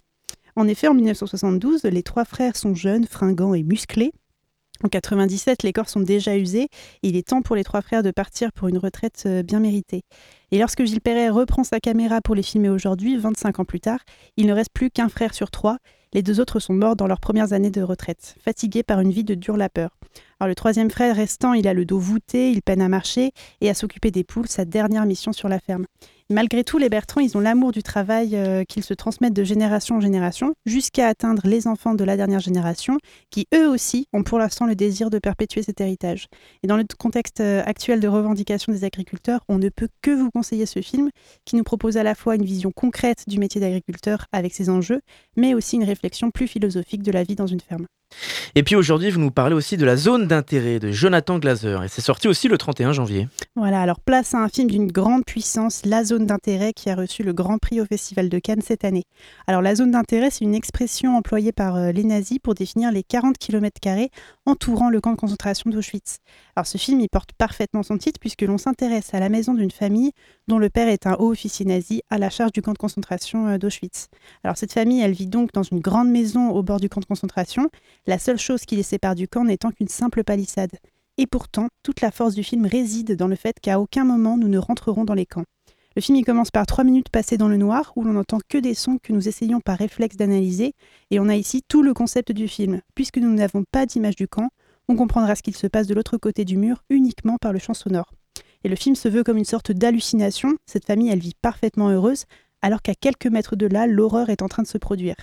En 0.57 0.69
effet, 0.69 0.89
en 0.89 0.95
1972, 0.95 1.85
les 1.85 2.03
trois 2.03 2.25
frères 2.25 2.57
sont 2.57 2.75
jeunes, 2.75 3.07
fringants 3.07 3.55
et 3.55 3.63
musclés. 3.63 4.13
En 4.83 4.89
97, 4.89 5.63
les 5.63 5.73
corps 5.73 5.89
sont 5.89 6.01
déjà 6.01 6.37
usés 6.37 6.69
et 7.03 7.09
il 7.09 7.17
est 7.17 7.29
temps 7.29 7.43
pour 7.43 7.55
les 7.55 7.65
trois 7.65 7.81
frères 7.81 8.03
de 8.03 8.11
partir 8.11 8.53
pour 8.53 8.69
une 8.69 8.79
retraite 8.79 9.23
euh, 9.27 9.43
bien 9.43 9.61
méritée. 9.61 10.03
Et 10.51 10.59
lorsque 10.59 10.85
Gilles 10.85 11.01
Perret 11.01 11.31
reprend 11.31 11.65
sa 11.65 11.81
caméra 11.81 12.21
pour 12.21 12.35
les 12.35 12.43
filmer 12.43 12.69
aujourd'hui, 12.69 13.17
25 13.17 13.61
ans 13.61 13.65
plus 13.65 13.81
tard, 13.81 14.01
il 14.37 14.47
ne 14.47 14.53
reste 14.53 14.71
plus 14.75 14.91
qu'un 14.91 15.09
frère 15.09 15.33
sur 15.33 15.51
trois. 15.51 15.79
Les 16.15 16.23
deux 16.23 16.39
autres 16.39 16.61
sont 16.61 16.75
morts 16.75 16.95
dans 16.95 17.09
leurs 17.09 17.19
premières 17.19 17.53
années 17.53 17.73
de 17.73 17.83
retraite, 17.83 18.37
fatigués 18.41 18.85
par 18.85 19.01
une 19.01 19.11
vie 19.11 19.25
de 19.25 19.35
dure 19.35 19.57
lapeur. 19.57 19.91
Alors 20.39 20.49
le 20.49 20.55
troisième 20.55 20.91
frère 20.91 21.17
restant, 21.17 21.55
il 21.55 21.67
a 21.67 21.75
le 21.75 21.85
dos 21.85 21.99
voûté, 21.99 22.53
il 22.53 22.63
peine 22.63 22.81
à 22.81 22.89
marcher 22.89 23.33
et 23.61 23.69
à 23.69 23.75
s'occuper 23.75 24.13
des 24.13 24.23
poules, 24.23 24.47
sa 24.47 24.65
dernière 24.65 25.07
mission 25.07 25.33
sur 25.33 25.49
la 25.49 25.59
ferme. 25.59 25.87
Malgré 26.31 26.65
tout, 26.65 26.79
les 26.79 26.89
Bertrand, 26.89 27.21
ils 27.21 27.37
ont 27.37 27.41
l'amour 27.41 27.71
du 27.71 27.83
travail 27.83 28.35
euh, 28.35 28.65
qu'ils 28.65 28.83
se 28.83 28.95
transmettent 28.95 29.35
de 29.35 29.45
génération 29.45 29.97
en 29.97 30.01
génération, 30.01 30.55
jusqu'à 30.65 31.07
atteindre 31.09 31.43
les 31.45 31.67
enfants 31.67 31.95
de 31.95 32.03
la 32.03 32.17
dernière 32.17 32.41
génération, 32.41 32.97
qui 33.29 33.47
eux 33.55 33.69
aussi 33.69 34.09
ont 34.15 34.23
pour 34.23 34.39
l'instant 34.39 34.65
le 34.65 34.75
désir 34.75 35.11
de 35.11 35.19
perpétuer 35.19 35.63
cet 35.63 35.83
héritage. 35.83 36.29
Et 36.63 36.67
dans 36.67 36.79
le 36.79 36.85
contexte 36.99 37.41
euh, 37.41 37.63
actuel 37.67 38.01
de 38.01 38.09
revendication 38.09 38.73
des 38.73 38.85
agriculteurs, 38.85 39.45
on 39.51 39.59
ne 39.59 39.69
peut 39.69 39.89
que 40.01 40.13
vous 40.13 40.31
conseiller 40.31 40.65
ce 40.65 40.81
film, 40.81 41.11
qui 41.45 41.57
nous 41.57 41.65
propose 41.65 41.99
à 41.99 42.03
la 42.03 42.15
fois 42.15 42.37
une 42.37 42.45
vision 42.47 42.73
concrète 42.75 43.25
du 43.27 43.39
métier 43.39 43.61
d'agriculteur 43.61 44.25
avec 44.33 44.55
ses 44.55 44.71
enjeux, 44.71 45.03
mais 45.37 45.53
aussi 45.53 45.77
une 45.77 45.85
réflexion 45.85 46.31
plus 46.31 46.47
philosophique 46.47 47.03
de 47.03 47.13
la 47.13 47.23
vie 47.23 47.35
dans 47.35 47.47
une 47.47 47.61
ferme. 47.61 47.85
Et 48.55 48.63
puis 48.63 48.77
aujourd'hui, 48.77 49.11
vous 49.11 49.21
nous 49.21 49.31
parlez 49.31 49.55
aussi 49.55 49.77
de 49.77 49.85
la 49.85 49.97
zone 49.97 50.27
d'intérêt 50.27 50.79
de 50.79 50.91
Jonathan 50.91 51.39
Glazer. 51.39 51.83
Et 51.85 51.89
c'est 51.89 52.01
sorti 52.01 52.29
aussi 52.29 52.49
le 52.49 52.59
31 52.59 52.93
janvier. 52.93 53.29
Voilà, 53.57 53.81
alors 53.81 54.01
place 54.01 54.35
à 54.35 54.39
un 54.39 54.49
film 54.49 54.69
d'une 54.69 54.91
grande 54.91 55.25
puissance, 55.25 55.83
La 55.85 56.05
Zone 56.05 56.27
d'intérêt, 56.27 56.73
qui 56.73 56.91
a 56.91 56.95
reçu 56.95 57.23
le 57.23 57.33
Grand 57.33 57.59
Prix 57.59 57.81
au 57.81 57.87
Festival 57.87 58.29
de 58.29 58.39
Cannes 58.39 58.63
cette 58.63 58.85
année. 58.85 59.05
Alors 59.47 59.63
la 59.63 59.75
zone 59.75 59.91
d'intérêt, 59.91 60.31
c'est 60.31 60.45
une 60.45 60.55
expression 60.55 61.17
employée 61.17 61.53
par 61.53 61.77
euh, 61.77 61.93
les 61.93 62.05
nazis 62.05 62.39
pour 62.39 62.55
définir 62.55 62.93
les 62.93 63.03
40 63.03 63.39
km 63.39 63.75
entourant 64.47 64.91
le 64.91 65.01
camp 65.01 65.13
de 65.13 65.17
concentration 65.17 65.71
d'Auschwitz. 65.71 66.19
Alors 66.57 66.67
ce 66.67 66.79
film, 66.79 67.01
il 67.01 67.09
porte 67.09 67.31
parfaitement 67.37 67.83
son 67.83 67.99
titre 67.99 68.21
puisque 68.21 68.43
l'on 68.43 68.59
s'intéresse 68.59 69.15
à 69.15 69.21
la 69.21 69.29
maison 69.29 69.55
d'une 69.55 69.71
famille 69.71 70.13
dont 70.49 70.59
le 70.59 70.69
père 70.69 70.89
est 70.89 71.07
un 71.07 71.15
haut 71.15 71.31
officier 71.31 71.65
nazi 71.65 72.03
à 72.11 72.19
la 72.19 72.31
charge 72.31 72.53
du 72.53 72.63
camp 72.63 72.73
de 72.73 72.79
concentration 72.79 73.49
euh, 73.49 73.59
d'Auschwitz. 73.59 74.09
Alors 74.43 74.57
cette 74.57 74.73
famille, 74.73 75.01
elle 75.01 75.13
vit 75.13 75.27
donc 75.27 75.53
dans 75.53 75.63
une 75.63 75.81
grande 75.81 76.11
maison 76.11 76.51
au 76.51 76.63
bord 76.63 76.81
du 76.81 76.89
camp 76.89 77.01
de 77.01 77.07
concentration, 77.07 77.71
la 78.07 78.19
seule 78.19 78.39
chose 78.39 78.65
qui 78.65 78.77
les 78.77 78.83
sépare 78.83 79.15
du 79.15 79.29
camp 79.29 79.45
n'étant 79.45 79.71
qu'une 79.71 79.89
simple 79.89 80.25
palissade. 80.25 80.73
Et 81.17 81.27
pourtant, 81.27 81.69
toute 81.83 82.01
la 82.01 82.11
force 82.11 82.35
du 82.35 82.43
film 82.43 82.67
réside 82.67 83.17
dans 83.17 83.29
le 83.29 83.37
fait 83.37 83.59
qu'à 83.61 83.81
aucun 83.81 84.05
moment 84.05 84.37
nous 84.37 84.49
ne 84.49 84.59
rentrerons 84.59 85.05
dans 85.05 85.15
les 85.15 85.27
camps. 85.27 85.45
Le 85.97 86.03
film 86.03 86.17
il 86.17 86.25
commence 86.25 86.51
par 86.51 86.67
trois 86.67 86.83
minutes 86.83 87.09
passées 87.09 87.37
dans 87.37 87.49
le 87.49 87.57
noir 87.57 87.93
où 87.95 88.03
l'on 88.03 88.15
n'entend 88.15 88.41
que 88.49 88.59
des 88.59 88.75
sons 88.75 88.99
que 89.01 89.13
nous 89.13 89.29
essayons 89.29 89.61
par 89.61 89.79
réflexe 89.79 90.17
d'analyser 90.17 90.75
et 91.11 91.21
on 91.21 91.29
a 91.29 91.37
ici 91.37 91.63
tout 91.69 91.83
le 91.83 91.95
concept 91.95 92.33
du 92.33 92.49
film. 92.49 92.81
Puisque 92.97 93.19
nous 93.19 93.33
n'avons 93.33 93.63
pas 93.71 93.87
d'image 93.87 94.17
du 94.17 94.27
camp, 94.27 94.49
on 94.89 94.97
comprendra 94.97 95.37
ce 95.37 95.43
qu'il 95.43 95.57
se 95.57 95.69
passe 95.69 95.87
de 95.87 95.95
l'autre 95.95 96.19
côté 96.19 96.45
du 96.45 96.57
mur 96.57 96.83
uniquement 96.91 97.37
par 97.41 97.53
le 97.53 97.61
chant 97.61 97.75
sonore. 97.75 98.13
Et 98.65 98.69
le 98.69 98.77
film 98.77 98.97
se 98.97 99.09
veut 99.09 99.23
comme 99.23 99.37
une 99.37 99.45
sorte 99.45 99.73
d'hallucination. 99.73 100.57
Cette 100.67 100.87
famille, 100.87 101.11
elle 101.11 101.19
vit 101.21 101.35
parfaitement 101.41 101.91
heureuse 101.91 102.25
alors 102.63 102.81
qu'à 102.81 102.95
quelques 102.95 103.27
mètres 103.27 103.57
de 103.57 103.67
là, 103.67 103.87
l'horreur 103.87 104.31
est 104.31 104.41
en 104.41 104.49
train 104.49 104.63
de 104.63 104.69
se 104.69 104.79
produire. 104.79 105.17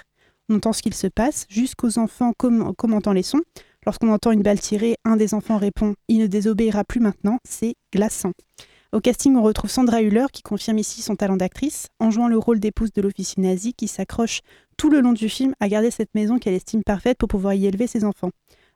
On 0.48 0.56
entend 0.56 0.74
ce 0.74 0.84
qu'il 0.84 0.94
se 0.94 1.08
passe 1.08 1.48
jusqu'aux 1.50 1.98
enfants 1.98 2.34
com- 2.38 2.74
commentant 2.78 3.14
les 3.14 3.24
sons. 3.24 3.42
Lorsqu'on 3.84 4.10
entend 4.10 4.32
une 4.32 4.44
balle 4.44 4.60
tirée, 4.60 4.96
un 5.06 5.16
des 5.16 5.34
enfants 5.34 5.58
répond 5.58 5.96
Il 6.08 6.20
ne 6.20 6.28
désobéira 6.28 6.84
plus 6.84 7.00
maintenant, 7.00 7.40
c'est 7.44 7.74
glaçant. 7.92 8.34
Au 8.92 9.00
casting, 9.00 9.36
on 9.36 9.42
retrouve 9.42 9.72
Sandra 9.72 10.02
Hüller 10.04 10.26
qui 10.32 10.44
confirme 10.44 10.78
ici 10.78 11.02
son 11.02 11.16
talent 11.16 11.38
d'actrice 11.38 11.88
en 12.00 12.12
jouant 12.12 12.28
le 12.28 12.38
rôle 12.38 12.60
d'épouse 12.60 12.92
de 12.92 13.02
l'officier 13.02 13.42
nazi 13.42 13.74
qui 13.74 13.88
s'accroche 13.88 14.42
tout 14.78 14.90
le 14.90 15.00
long 15.00 15.14
du 15.14 15.30
film 15.30 15.56
à 15.60 15.68
garder 15.68 15.90
cette 15.90 16.14
maison 16.14 16.38
qu'elle 16.38 16.54
estime 16.54 16.84
parfaite 16.84 17.18
pour 17.18 17.30
pouvoir 17.30 17.54
y 17.54 17.66
élever 17.66 17.88
ses 17.88 18.04
enfants. 18.04 18.32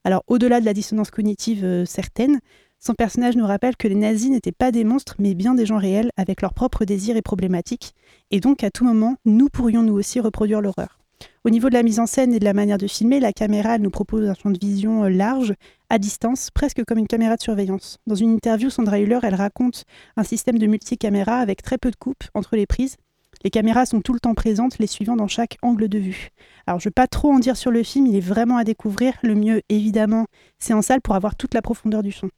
Alors, 0.05 0.23
au-delà 0.27 0.61
de 0.61 0.65
la 0.65 0.73
dissonance 0.73 1.11
cognitive 1.11 1.65
euh, 1.65 1.85
certaine, 1.85 2.39
son 2.85 2.93
personnage 2.93 3.35
nous 3.35 3.47
rappelle 3.47 3.75
que 3.75 3.87
les 3.87 3.95
nazis 3.95 4.29
n'étaient 4.29 4.51
pas 4.51 4.71
des 4.71 4.83
monstres, 4.83 5.15
mais 5.17 5.33
bien 5.33 5.55
des 5.55 5.65
gens 5.65 5.79
réels 5.79 6.11
avec 6.17 6.43
leurs 6.43 6.53
propres 6.53 6.85
désirs 6.85 7.17
et 7.17 7.23
problématiques, 7.23 7.95
et 8.29 8.39
donc 8.39 8.63
à 8.63 8.69
tout 8.69 8.85
moment, 8.85 9.15
nous 9.25 9.49
pourrions 9.49 9.81
nous 9.81 9.95
aussi 9.95 10.19
reproduire 10.19 10.61
l'horreur. 10.61 10.99
Au 11.45 11.49
niveau 11.49 11.69
de 11.69 11.73
la 11.73 11.81
mise 11.81 11.99
en 11.99 12.05
scène 12.05 12.31
et 12.33 12.39
de 12.39 12.45
la 12.45 12.53
manière 12.53 12.77
de 12.77 12.85
filmer, 12.85 13.19
la 13.19 13.33
caméra 13.33 13.79
nous 13.79 13.89
propose 13.89 14.29
un 14.29 14.35
champ 14.35 14.51
de 14.51 14.59
vision 14.59 15.05
euh, 15.05 15.09
large, 15.09 15.55
à 15.89 15.97
distance, 15.97 16.51
presque 16.51 16.83
comme 16.85 16.99
une 16.99 17.07
caméra 17.07 17.37
de 17.37 17.41
surveillance. 17.41 17.97
Dans 18.05 18.15
une 18.15 18.31
interview, 18.31 18.69
Sandra 18.69 18.99
Hüller, 18.99 19.19
elle 19.23 19.35
raconte 19.35 19.85
un 20.15 20.23
système 20.23 20.59
de 20.59 20.67
multicaméra 20.67 21.37
avec 21.37 21.63
très 21.63 21.79
peu 21.79 21.89
de 21.89 21.95
coupes 21.95 22.25
entre 22.35 22.55
les 22.55 22.67
prises. 22.67 22.97
Les 23.43 23.49
caméras 23.49 23.87
sont 23.87 24.01
tout 24.01 24.13
le 24.13 24.19
temps 24.19 24.35
présentes, 24.35 24.77
les 24.77 24.87
suivant 24.87 25.15
dans 25.15 25.27
chaque 25.27 25.57
angle 25.63 25.87
de 25.89 25.97
vue. 25.97 26.29
Alors 26.67 26.79
je 26.79 26.87
ne 26.87 26.91
vais 26.91 26.95
pas 26.95 27.07
trop 27.07 27.31
en 27.31 27.39
dire 27.39 27.57
sur 27.57 27.71
le 27.71 27.81
film, 27.81 28.05
il 28.05 28.15
est 28.15 28.19
vraiment 28.19 28.57
à 28.57 28.63
découvrir. 28.63 29.13
Le 29.23 29.33
mieux, 29.33 29.61
évidemment, 29.69 30.25
c'est 30.59 30.73
en 30.73 30.83
salle 30.83 31.01
pour 31.01 31.15
avoir 31.15 31.35
toute 31.35 31.55
la 31.55 31.63
profondeur 31.63 32.03
du 32.03 32.11
son. 32.11 32.29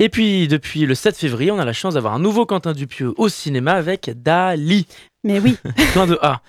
Et 0.00 0.08
puis, 0.08 0.46
depuis 0.46 0.86
le 0.86 0.94
7 0.94 1.16
février, 1.16 1.50
on 1.50 1.58
a 1.58 1.64
la 1.64 1.72
chance 1.72 1.94
d'avoir 1.94 2.14
un 2.14 2.20
nouveau 2.20 2.46
Quentin 2.46 2.72
Dupieux 2.72 3.12
au 3.16 3.28
cinéma 3.28 3.72
avec 3.72 4.10
Dali. 4.22 4.86
Mais 5.24 5.40
oui, 5.40 5.56
Plein 5.92 6.06
de 6.06 6.16
A. 6.22 6.40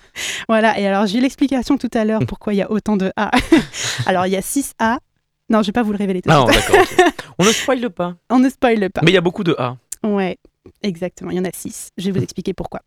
voilà. 0.48 0.78
Et 0.78 0.86
alors 0.86 1.06
j'ai 1.06 1.18
eu 1.18 1.20
l'explication 1.20 1.76
tout 1.76 1.90
à 1.92 2.04
l'heure 2.04 2.20
pourquoi 2.28 2.54
il 2.54 2.58
y 2.58 2.62
a 2.62 2.70
autant 2.70 2.96
de 2.96 3.12
A. 3.16 3.32
alors 4.06 4.26
il 4.26 4.32
y 4.32 4.36
a 4.36 4.42
6 4.42 4.74
A, 4.78 4.98
Non, 5.48 5.62
je 5.62 5.66
vais 5.66 5.72
pas 5.72 5.82
vous 5.82 5.90
le 5.90 5.98
révéler 5.98 6.22
tout 6.22 6.30
de 6.30 6.34
suite. 6.52 6.70
d'accord. 6.70 7.12
On 7.38 7.44
ne 7.44 7.50
spoile 7.50 7.90
pas. 7.90 8.14
On 8.30 8.38
ne 8.38 8.48
spoile 8.48 8.88
pas. 8.90 9.00
Mais 9.02 9.10
il 9.10 9.14
y 9.14 9.18
a 9.18 9.20
beaucoup 9.22 9.42
de 9.42 9.56
A. 9.58 9.76
Ouais, 10.04 10.38
exactement. 10.82 11.30
Il 11.32 11.36
y 11.36 11.40
en 11.40 11.44
a 11.44 11.50
six. 11.52 11.88
Je 11.98 12.06
vais 12.06 12.12
vous 12.12 12.22
expliquer 12.22 12.54
pourquoi. 12.54 12.80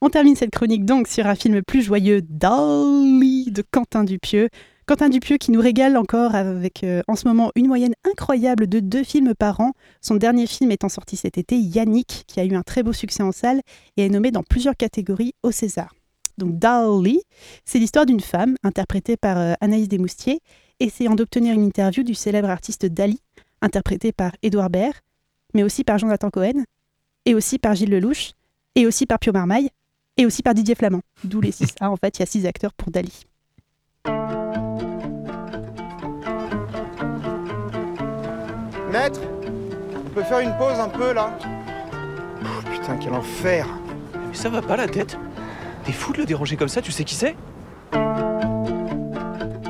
On 0.00 0.08
termine 0.08 0.34
cette 0.36 0.50
chronique 0.50 0.86
donc 0.86 1.08
sur 1.08 1.26
un 1.26 1.34
film 1.34 1.60
plus 1.62 1.82
joyeux, 1.82 2.22
Dolly 2.22 3.50
de 3.52 3.62
Quentin 3.70 4.04
Dupieux. 4.04 4.48
Quentin 4.88 5.08
Dupieux 5.08 5.36
qui 5.36 5.50
nous 5.50 5.60
régale 5.60 5.96
encore 5.96 6.36
avec 6.36 6.84
euh, 6.84 7.02
en 7.08 7.16
ce 7.16 7.26
moment 7.26 7.50
une 7.56 7.66
moyenne 7.66 7.94
incroyable 8.04 8.68
de 8.68 8.78
deux 8.78 9.02
films 9.02 9.34
par 9.34 9.58
an. 9.58 9.72
Son 10.00 10.14
dernier 10.14 10.46
film 10.46 10.70
étant 10.70 10.88
sorti 10.88 11.16
cet 11.16 11.38
été, 11.38 11.58
Yannick, 11.58 12.22
qui 12.28 12.38
a 12.38 12.44
eu 12.44 12.54
un 12.54 12.62
très 12.62 12.84
beau 12.84 12.92
succès 12.92 13.24
en 13.24 13.32
salle 13.32 13.62
et 13.96 14.06
est 14.06 14.08
nommé 14.08 14.30
dans 14.30 14.44
plusieurs 14.44 14.76
catégories 14.76 15.34
au 15.42 15.50
César. 15.50 15.92
Donc 16.38 16.60
Dolly, 16.60 17.20
c'est 17.64 17.80
l'histoire 17.80 18.06
d'une 18.06 18.20
femme 18.20 18.54
interprétée 18.62 19.16
par 19.16 19.38
euh, 19.38 19.54
Anaïs 19.60 19.88
Desmoustiers, 19.88 20.38
essayant 20.78 21.16
d'obtenir 21.16 21.52
une 21.54 21.64
interview 21.64 22.04
du 22.04 22.14
célèbre 22.14 22.48
artiste 22.48 22.86
Dali, 22.86 23.18
interprété 23.62 24.12
par 24.12 24.36
Édouard 24.44 24.70
Baird, 24.70 24.94
mais 25.52 25.64
aussi 25.64 25.82
par 25.82 25.98
Jonathan 25.98 26.30
Cohen, 26.30 26.62
et 27.24 27.34
aussi 27.34 27.58
par 27.58 27.74
Gilles 27.74 27.90
Lelouch, 27.90 28.34
et 28.76 28.86
aussi 28.86 29.04
par 29.04 29.18
Pio 29.18 29.32
Marmaille, 29.32 29.70
et 30.16 30.26
aussi 30.26 30.44
par 30.44 30.54
Didier 30.54 30.76
Flamand. 30.76 31.02
D'où 31.24 31.40
les 31.40 31.50
six. 31.50 31.74
Ah, 31.80 31.90
en 31.90 31.96
fait, 31.96 32.18
il 32.18 32.20
y 32.20 32.22
a 32.22 32.26
six 32.26 32.46
acteurs 32.46 32.72
pour 32.72 32.92
Dali. 32.92 33.24
Maître, 38.90 39.20
on 39.94 40.10
peut 40.10 40.22
faire 40.22 40.40
une 40.40 40.56
pause 40.56 40.78
un 40.78 40.88
peu 40.88 41.12
là 41.12 41.30
Pff, 42.40 42.64
Putain, 42.70 42.96
quel 42.96 43.12
enfer 43.14 43.66
Mais 44.14 44.34
ça 44.34 44.48
va 44.48 44.62
pas 44.62 44.76
la 44.76 44.86
tête. 44.88 45.18
T'es 45.84 45.92
fou 45.92 46.12
de 46.12 46.18
le 46.18 46.24
déranger 46.24 46.56
comme 46.56 46.68
ça, 46.68 46.80
tu 46.82 46.92
sais 46.92 47.04
qui 47.04 47.14
c'est 47.14 47.36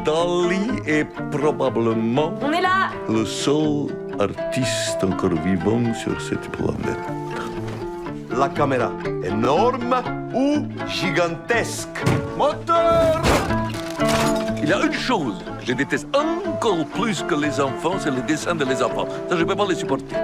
Dali 0.05 0.71
est 0.87 1.05
probablement 1.33 2.33
On 2.41 2.53
est 2.53 2.61
là. 2.61 2.91
le 3.09 3.25
seul 3.25 3.89
artiste 4.21 5.03
encore 5.03 5.35
vivant 5.45 5.93
sur 5.95 6.21
cette 6.21 6.49
planète. 6.53 6.99
La 8.31 8.49
caméra, 8.49 8.93
énorme 9.25 9.97
ou 10.35 10.67
gigantesque? 10.87 11.89
Moteur 12.37 13.21
Il 14.67 14.71
y 14.71 14.73
a 14.73 14.85
une 14.85 14.93
chose 14.93 15.45
que 15.61 15.65
je 15.65 15.73
déteste 15.75 16.09
encore 16.13 16.85
plus 16.87 17.23
que 17.23 17.37
les 17.37 17.61
enfants, 17.61 17.95
c'est 18.01 18.11
les 18.11 18.21
dessins 18.23 18.57
de 18.57 18.65
les 18.65 18.83
enfants. 18.83 19.07
Ça, 19.29 19.37
je 19.37 19.45
peux 19.45 19.55
pas 19.55 19.65
les 19.65 19.77
supporter. 19.77 20.17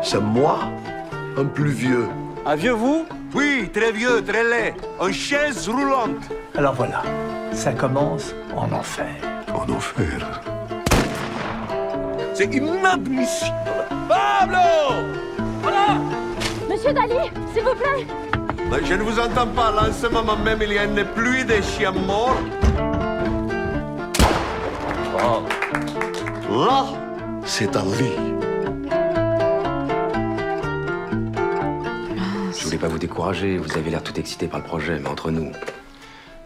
C'est 0.00 0.20
moi, 0.20 0.60
un 1.36 1.44
plus 1.44 1.72
vieux. 1.72 2.06
Un 2.46 2.54
vieux 2.54 2.70
vous? 2.70 3.04
Oui, 3.34 3.68
très 3.72 3.90
vieux, 3.90 4.22
très 4.22 4.44
laid. 4.44 4.74
En 5.00 5.10
chaise 5.10 5.68
roulante. 5.68 6.22
Alors 6.56 6.74
voilà, 6.74 7.02
ça 7.50 7.72
commence 7.72 8.32
en 8.56 8.70
enfer. 8.70 9.08
En 9.52 9.68
enfer. 9.68 10.40
C'est 12.32 12.54
inadmissible. 12.54 13.50
Pablo 14.08 14.94
Monsieur 16.70 16.92
Dali, 16.92 17.28
s'il 17.52 17.64
vous 17.64 17.74
plaît 17.74 18.06
Mais 18.70 18.86
Je 18.86 18.94
ne 18.94 19.02
vous 19.02 19.18
entends 19.18 19.48
pas. 19.48 19.72
Là, 19.72 19.88
en 19.88 19.92
ce 19.92 20.06
moment 20.06 20.36
même, 20.36 20.60
il 20.62 20.74
y 20.74 20.78
a 20.78 20.84
une 20.84 21.04
pluie 21.06 21.44
de 21.44 21.60
chiens 21.60 21.90
morts. 21.90 22.36
Oh. 25.22 25.42
Là, 26.50 26.86
c'est 27.44 27.70
Dali. 27.70 28.12
Je 32.56 32.64
voulais 32.64 32.78
pas 32.78 32.88
vous 32.88 32.98
décourager, 32.98 33.58
vous 33.58 33.76
avez 33.76 33.90
l'air 33.90 34.02
tout 34.02 34.18
excité 34.18 34.46
par 34.48 34.60
le 34.60 34.64
projet, 34.66 34.98
mais 34.98 35.08
entre 35.08 35.30
nous, 35.30 35.52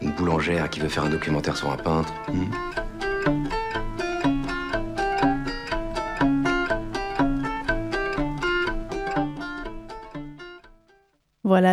une 0.01 0.11
boulangère 0.11 0.69
qui 0.69 0.79
veut 0.79 0.89
faire 0.89 1.05
un 1.05 1.09
documentaire 1.09 1.55
sur 1.55 1.71
un 1.71 1.77
peintre. 1.77 2.13
hmm. 2.31 2.74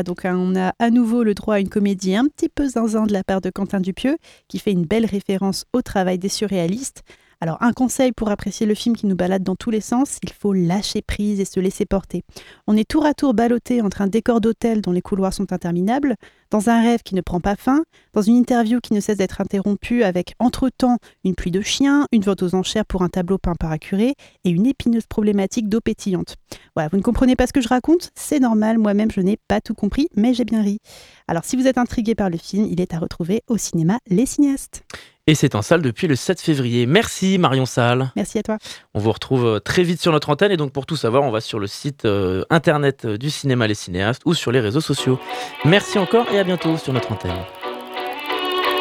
Donc 0.02 0.24
hein, 0.24 0.36
on 0.36 0.56
a 0.56 0.72
à 0.78 0.90
nouveau 0.90 1.22
le 1.22 1.34
droit 1.34 1.56
à 1.56 1.60
une 1.60 1.68
comédie 1.68 2.14
un 2.14 2.26
petit 2.26 2.48
peu 2.48 2.68
zinzin 2.68 3.06
de 3.06 3.12
la 3.12 3.24
part 3.24 3.40
de 3.40 3.50
Quentin 3.50 3.80
Dupieux, 3.80 4.16
qui 4.48 4.58
fait 4.58 4.72
une 4.72 4.84
belle 4.84 5.06
référence 5.06 5.64
au 5.72 5.82
travail 5.82 6.18
des 6.18 6.28
surréalistes. 6.28 7.02
Alors, 7.42 7.56
un 7.60 7.72
conseil 7.72 8.12
pour 8.12 8.30
apprécier 8.30 8.66
le 8.66 8.74
film 8.76 8.94
qui 8.94 9.08
nous 9.08 9.16
balade 9.16 9.42
dans 9.42 9.56
tous 9.56 9.72
les 9.72 9.80
sens, 9.80 10.18
il 10.22 10.32
faut 10.32 10.52
lâcher 10.52 11.02
prise 11.02 11.40
et 11.40 11.44
se 11.44 11.58
laisser 11.58 11.84
porter. 11.84 12.22
On 12.68 12.76
est 12.76 12.88
tour 12.88 13.04
à 13.04 13.14
tour 13.14 13.34
ballotté 13.34 13.82
entre 13.82 14.00
un 14.00 14.06
décor 14.06 14.40
d'hôtel 14.40 14.80
dont 14.80 14.92
les 14.92 15.02
couloirs 15.02 15.34
sont 15.34 15.52
interminables, 15.52 16.14
dans 16.52 16.70
un 16.70 16.80
rêve 16.80 17.02
qui 17.02 17.16
ne 17.16 17.20
prend 17.20 17.40
pas 17.40 17.56
fin, 17.56 17.82
dans 18.12 18.22
une 18.22 18.36
interview 18.36 18.78
qui 18.80 18.94
ne 18.94 19.00
cesse 19.00 19.16
d'être 19.16 19.40
interrompue 19.40 20.04
avec 20.04 20.34
entre-temps 20.38 20.98
une 21.24 21.34
pluie 21.34 21.50
de 21.50 21.62
chiens, 21.62 22.06
une 22.12 22.22
vente 22.22 22.44
aux 22.44 22.54
enchères 22.54 22.86
pour 22.86 23.02
un 23.02 23.08
tableau 23.08 23.38
peint 23.38 23.56
par 23.56 23.72
un 23.72 23.78
curé 23.78 24.14
et 24.44 24.50
une 24.50 24.66
épineuse 24.66 25.06
problématique 25.06 25.68
d'eau 25.68 25.80
pétillante. 25.80 26.36
Voilà, 26.76 26.90
vous 26.90 26.98
ne 26.98 27.02
comprenez 27.02 27.34
pas 27.34 27.48
ce 27.48 27.52
que 27.52 27.60
je 27.60 27.68
raconte 27.68 28.12
C'est 28.14 28.38
normal, 28.38 28.78
moi-même 28.78 29.10
je 29.10 29.20
n'ai 29.20 29.36
pas 29.48 29.60
tout 29.60 29.74
compris, 29.74 30.06
mais 30.14 30.32
j'ai 30.32 30.44
bien 30.44 30.62
ri. 30.62 30.78
Alors 31.26 31.44
si 31.44 31.56
vous 31.56 31.66
êtes 31.66 31.78
intrigué 31.78 32.14
par 32.14 32.30
le 32.30 32.36
film, 32.36 32.68
il 32.70 32.80
est 32.80 32.94
à 32.94 33.00
retrouver 33.00 33.42
au 33.48 33.56
cinéma 33.56 33.98
Les 34.06 34.26
Cinéastes. 34.26 34.84
Et 35.32 35.34
c'est 35.34 35.54
en 35.54 35.62
salle 35.62 35.80
depuis 35.80 36.08
le 36.08 36.14
7 36.14 36.42
février. 36.42 36.84
Merci 36.84 37.38
Marion 37.38 37.64
Salle. 37.64 38.12
Merci 38.16 38.40
à 38.40 38.42
toi. 38.42 38.58
On 38.92 38.98
vous 38.98 39.12
retrouve 39.12 39.46
euh, 39.46 39.60
très 39.60 39.82
vite 39.82 39.98
sur 39.98 40.12
notre 40.12 40.28
antenne 40.28 40.52
et 40.52 40.58
donc 40.58 40.72
pour 40.72 40.84
tout 40.84 40.94
savoir, 40.94 41.22
on 41.22 41.30
va 41.30 41.40
sur 41.40 41.58
le 41.58 41.66
site 41.66 42.04
euh, 42.04 42.44
internet 42.50 43.06
euh, 43.06 43.16
du 43.16 43.30
cinéma 43.30 43.66
Les 43.66 43.74
Cinéastes 43.74 44.20
ou 44.26 44.34
sur 44.34 44.52
les 44.52 44.60
réseaux 44.60 44.82
sociaux. 44.82 45.18
Merci 45.64 45.98
encore 45.98 46.26
et 46.34 46.38
à 46.38 46.44
bientôt 46.44 46.76
sur 46.76 46.92
notre 46.92 47.12
antenne. 47.12 47.32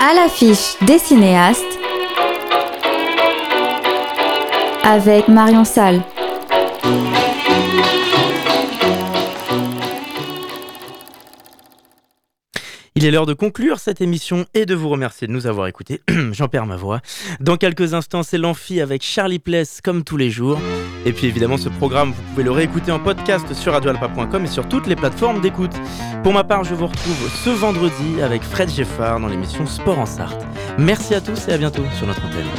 À 0.01 0.13
l'affiche 0.13 0.75
des 0.81 0.99
cinéastes 0.99 1.63
avec 4.83 5.29
Marion 5.29 5.63
Salle. 5.63 6.01
Il 12.95 13.05
est 13.05 13.11
l'heure 13.11 13.25
de 13.25 13.33
conclure 13.33 13.79
cette 13.79 14.01
émission 14.01 14.45
et 14.53 14.65
de 14.65 14.75
vous 14.75 14.89
remercier 14.89 15.25
de 15.25 15.31
nous 15.31 15.47
avoir 15.47 15.67
écoutés. 15.67 16.01
J'en 16.33 16.49
perds 16.49 16.65
ma 16.65 16.75
voix. 16.75 16.99
Dans 17.39 17.55
quelques 17.55 17.93
instants, 17.93 18.21
c'est 18.21 18.37
l'amphi 18.37 18.81
avec 18.81 19.01
Charlie 19.01 19.39
Pless 19.39 19.79
comme 19.81 20.03
tous 20.03 20.17
les 20.17 20.29
jours. 20.29 20.59
Et 21.05 21.13
puis 21.13 21.27
évidemment, 21.27 21.55
ce 21.55 21.69
programme, 21.69 22.11
vous 22.11 22.21
pouvez 22.31 22.43
le 22.43 22.51
réécouter 22.51 22.91
en 22.91 22.99
podcast 22.99 23.53
sur 23.53 23.71
radioalpa.com 23.71 24.43
et 24.43 24.47
sur 24.47 24.67
toutes 24.67 24.87
les 24.87 24.97
plateformes 24.97 25.39
d'écoute. 25.39 25.73
Pour 26.21 26.33
ma 26.33 26.43
part, 26.43 26.65
je 26.65 26.75
vous 26.75 26.87
retrouve 26.87 27.29
ce 27.45 27.49
vendredi 27.49 28.21
avec 28.21 28.43
Fred 28.43 28.69
Geffard 28.69 29.21
dans 29.21 29.27
l'émission 29.27 29.65
Sport 29.65 29.99
en 29.99 30.05
Sarthe. 30.05 30.45
Merci 30.77 31.15
à 31.15 31.21
tous 31.21 31.47
et 31.47 31.53
à 31.53 31.57
bientôt 31.57 31.83
sur 31.97 32.07
notre 32.07 32.25
antenne. 32.25 32.49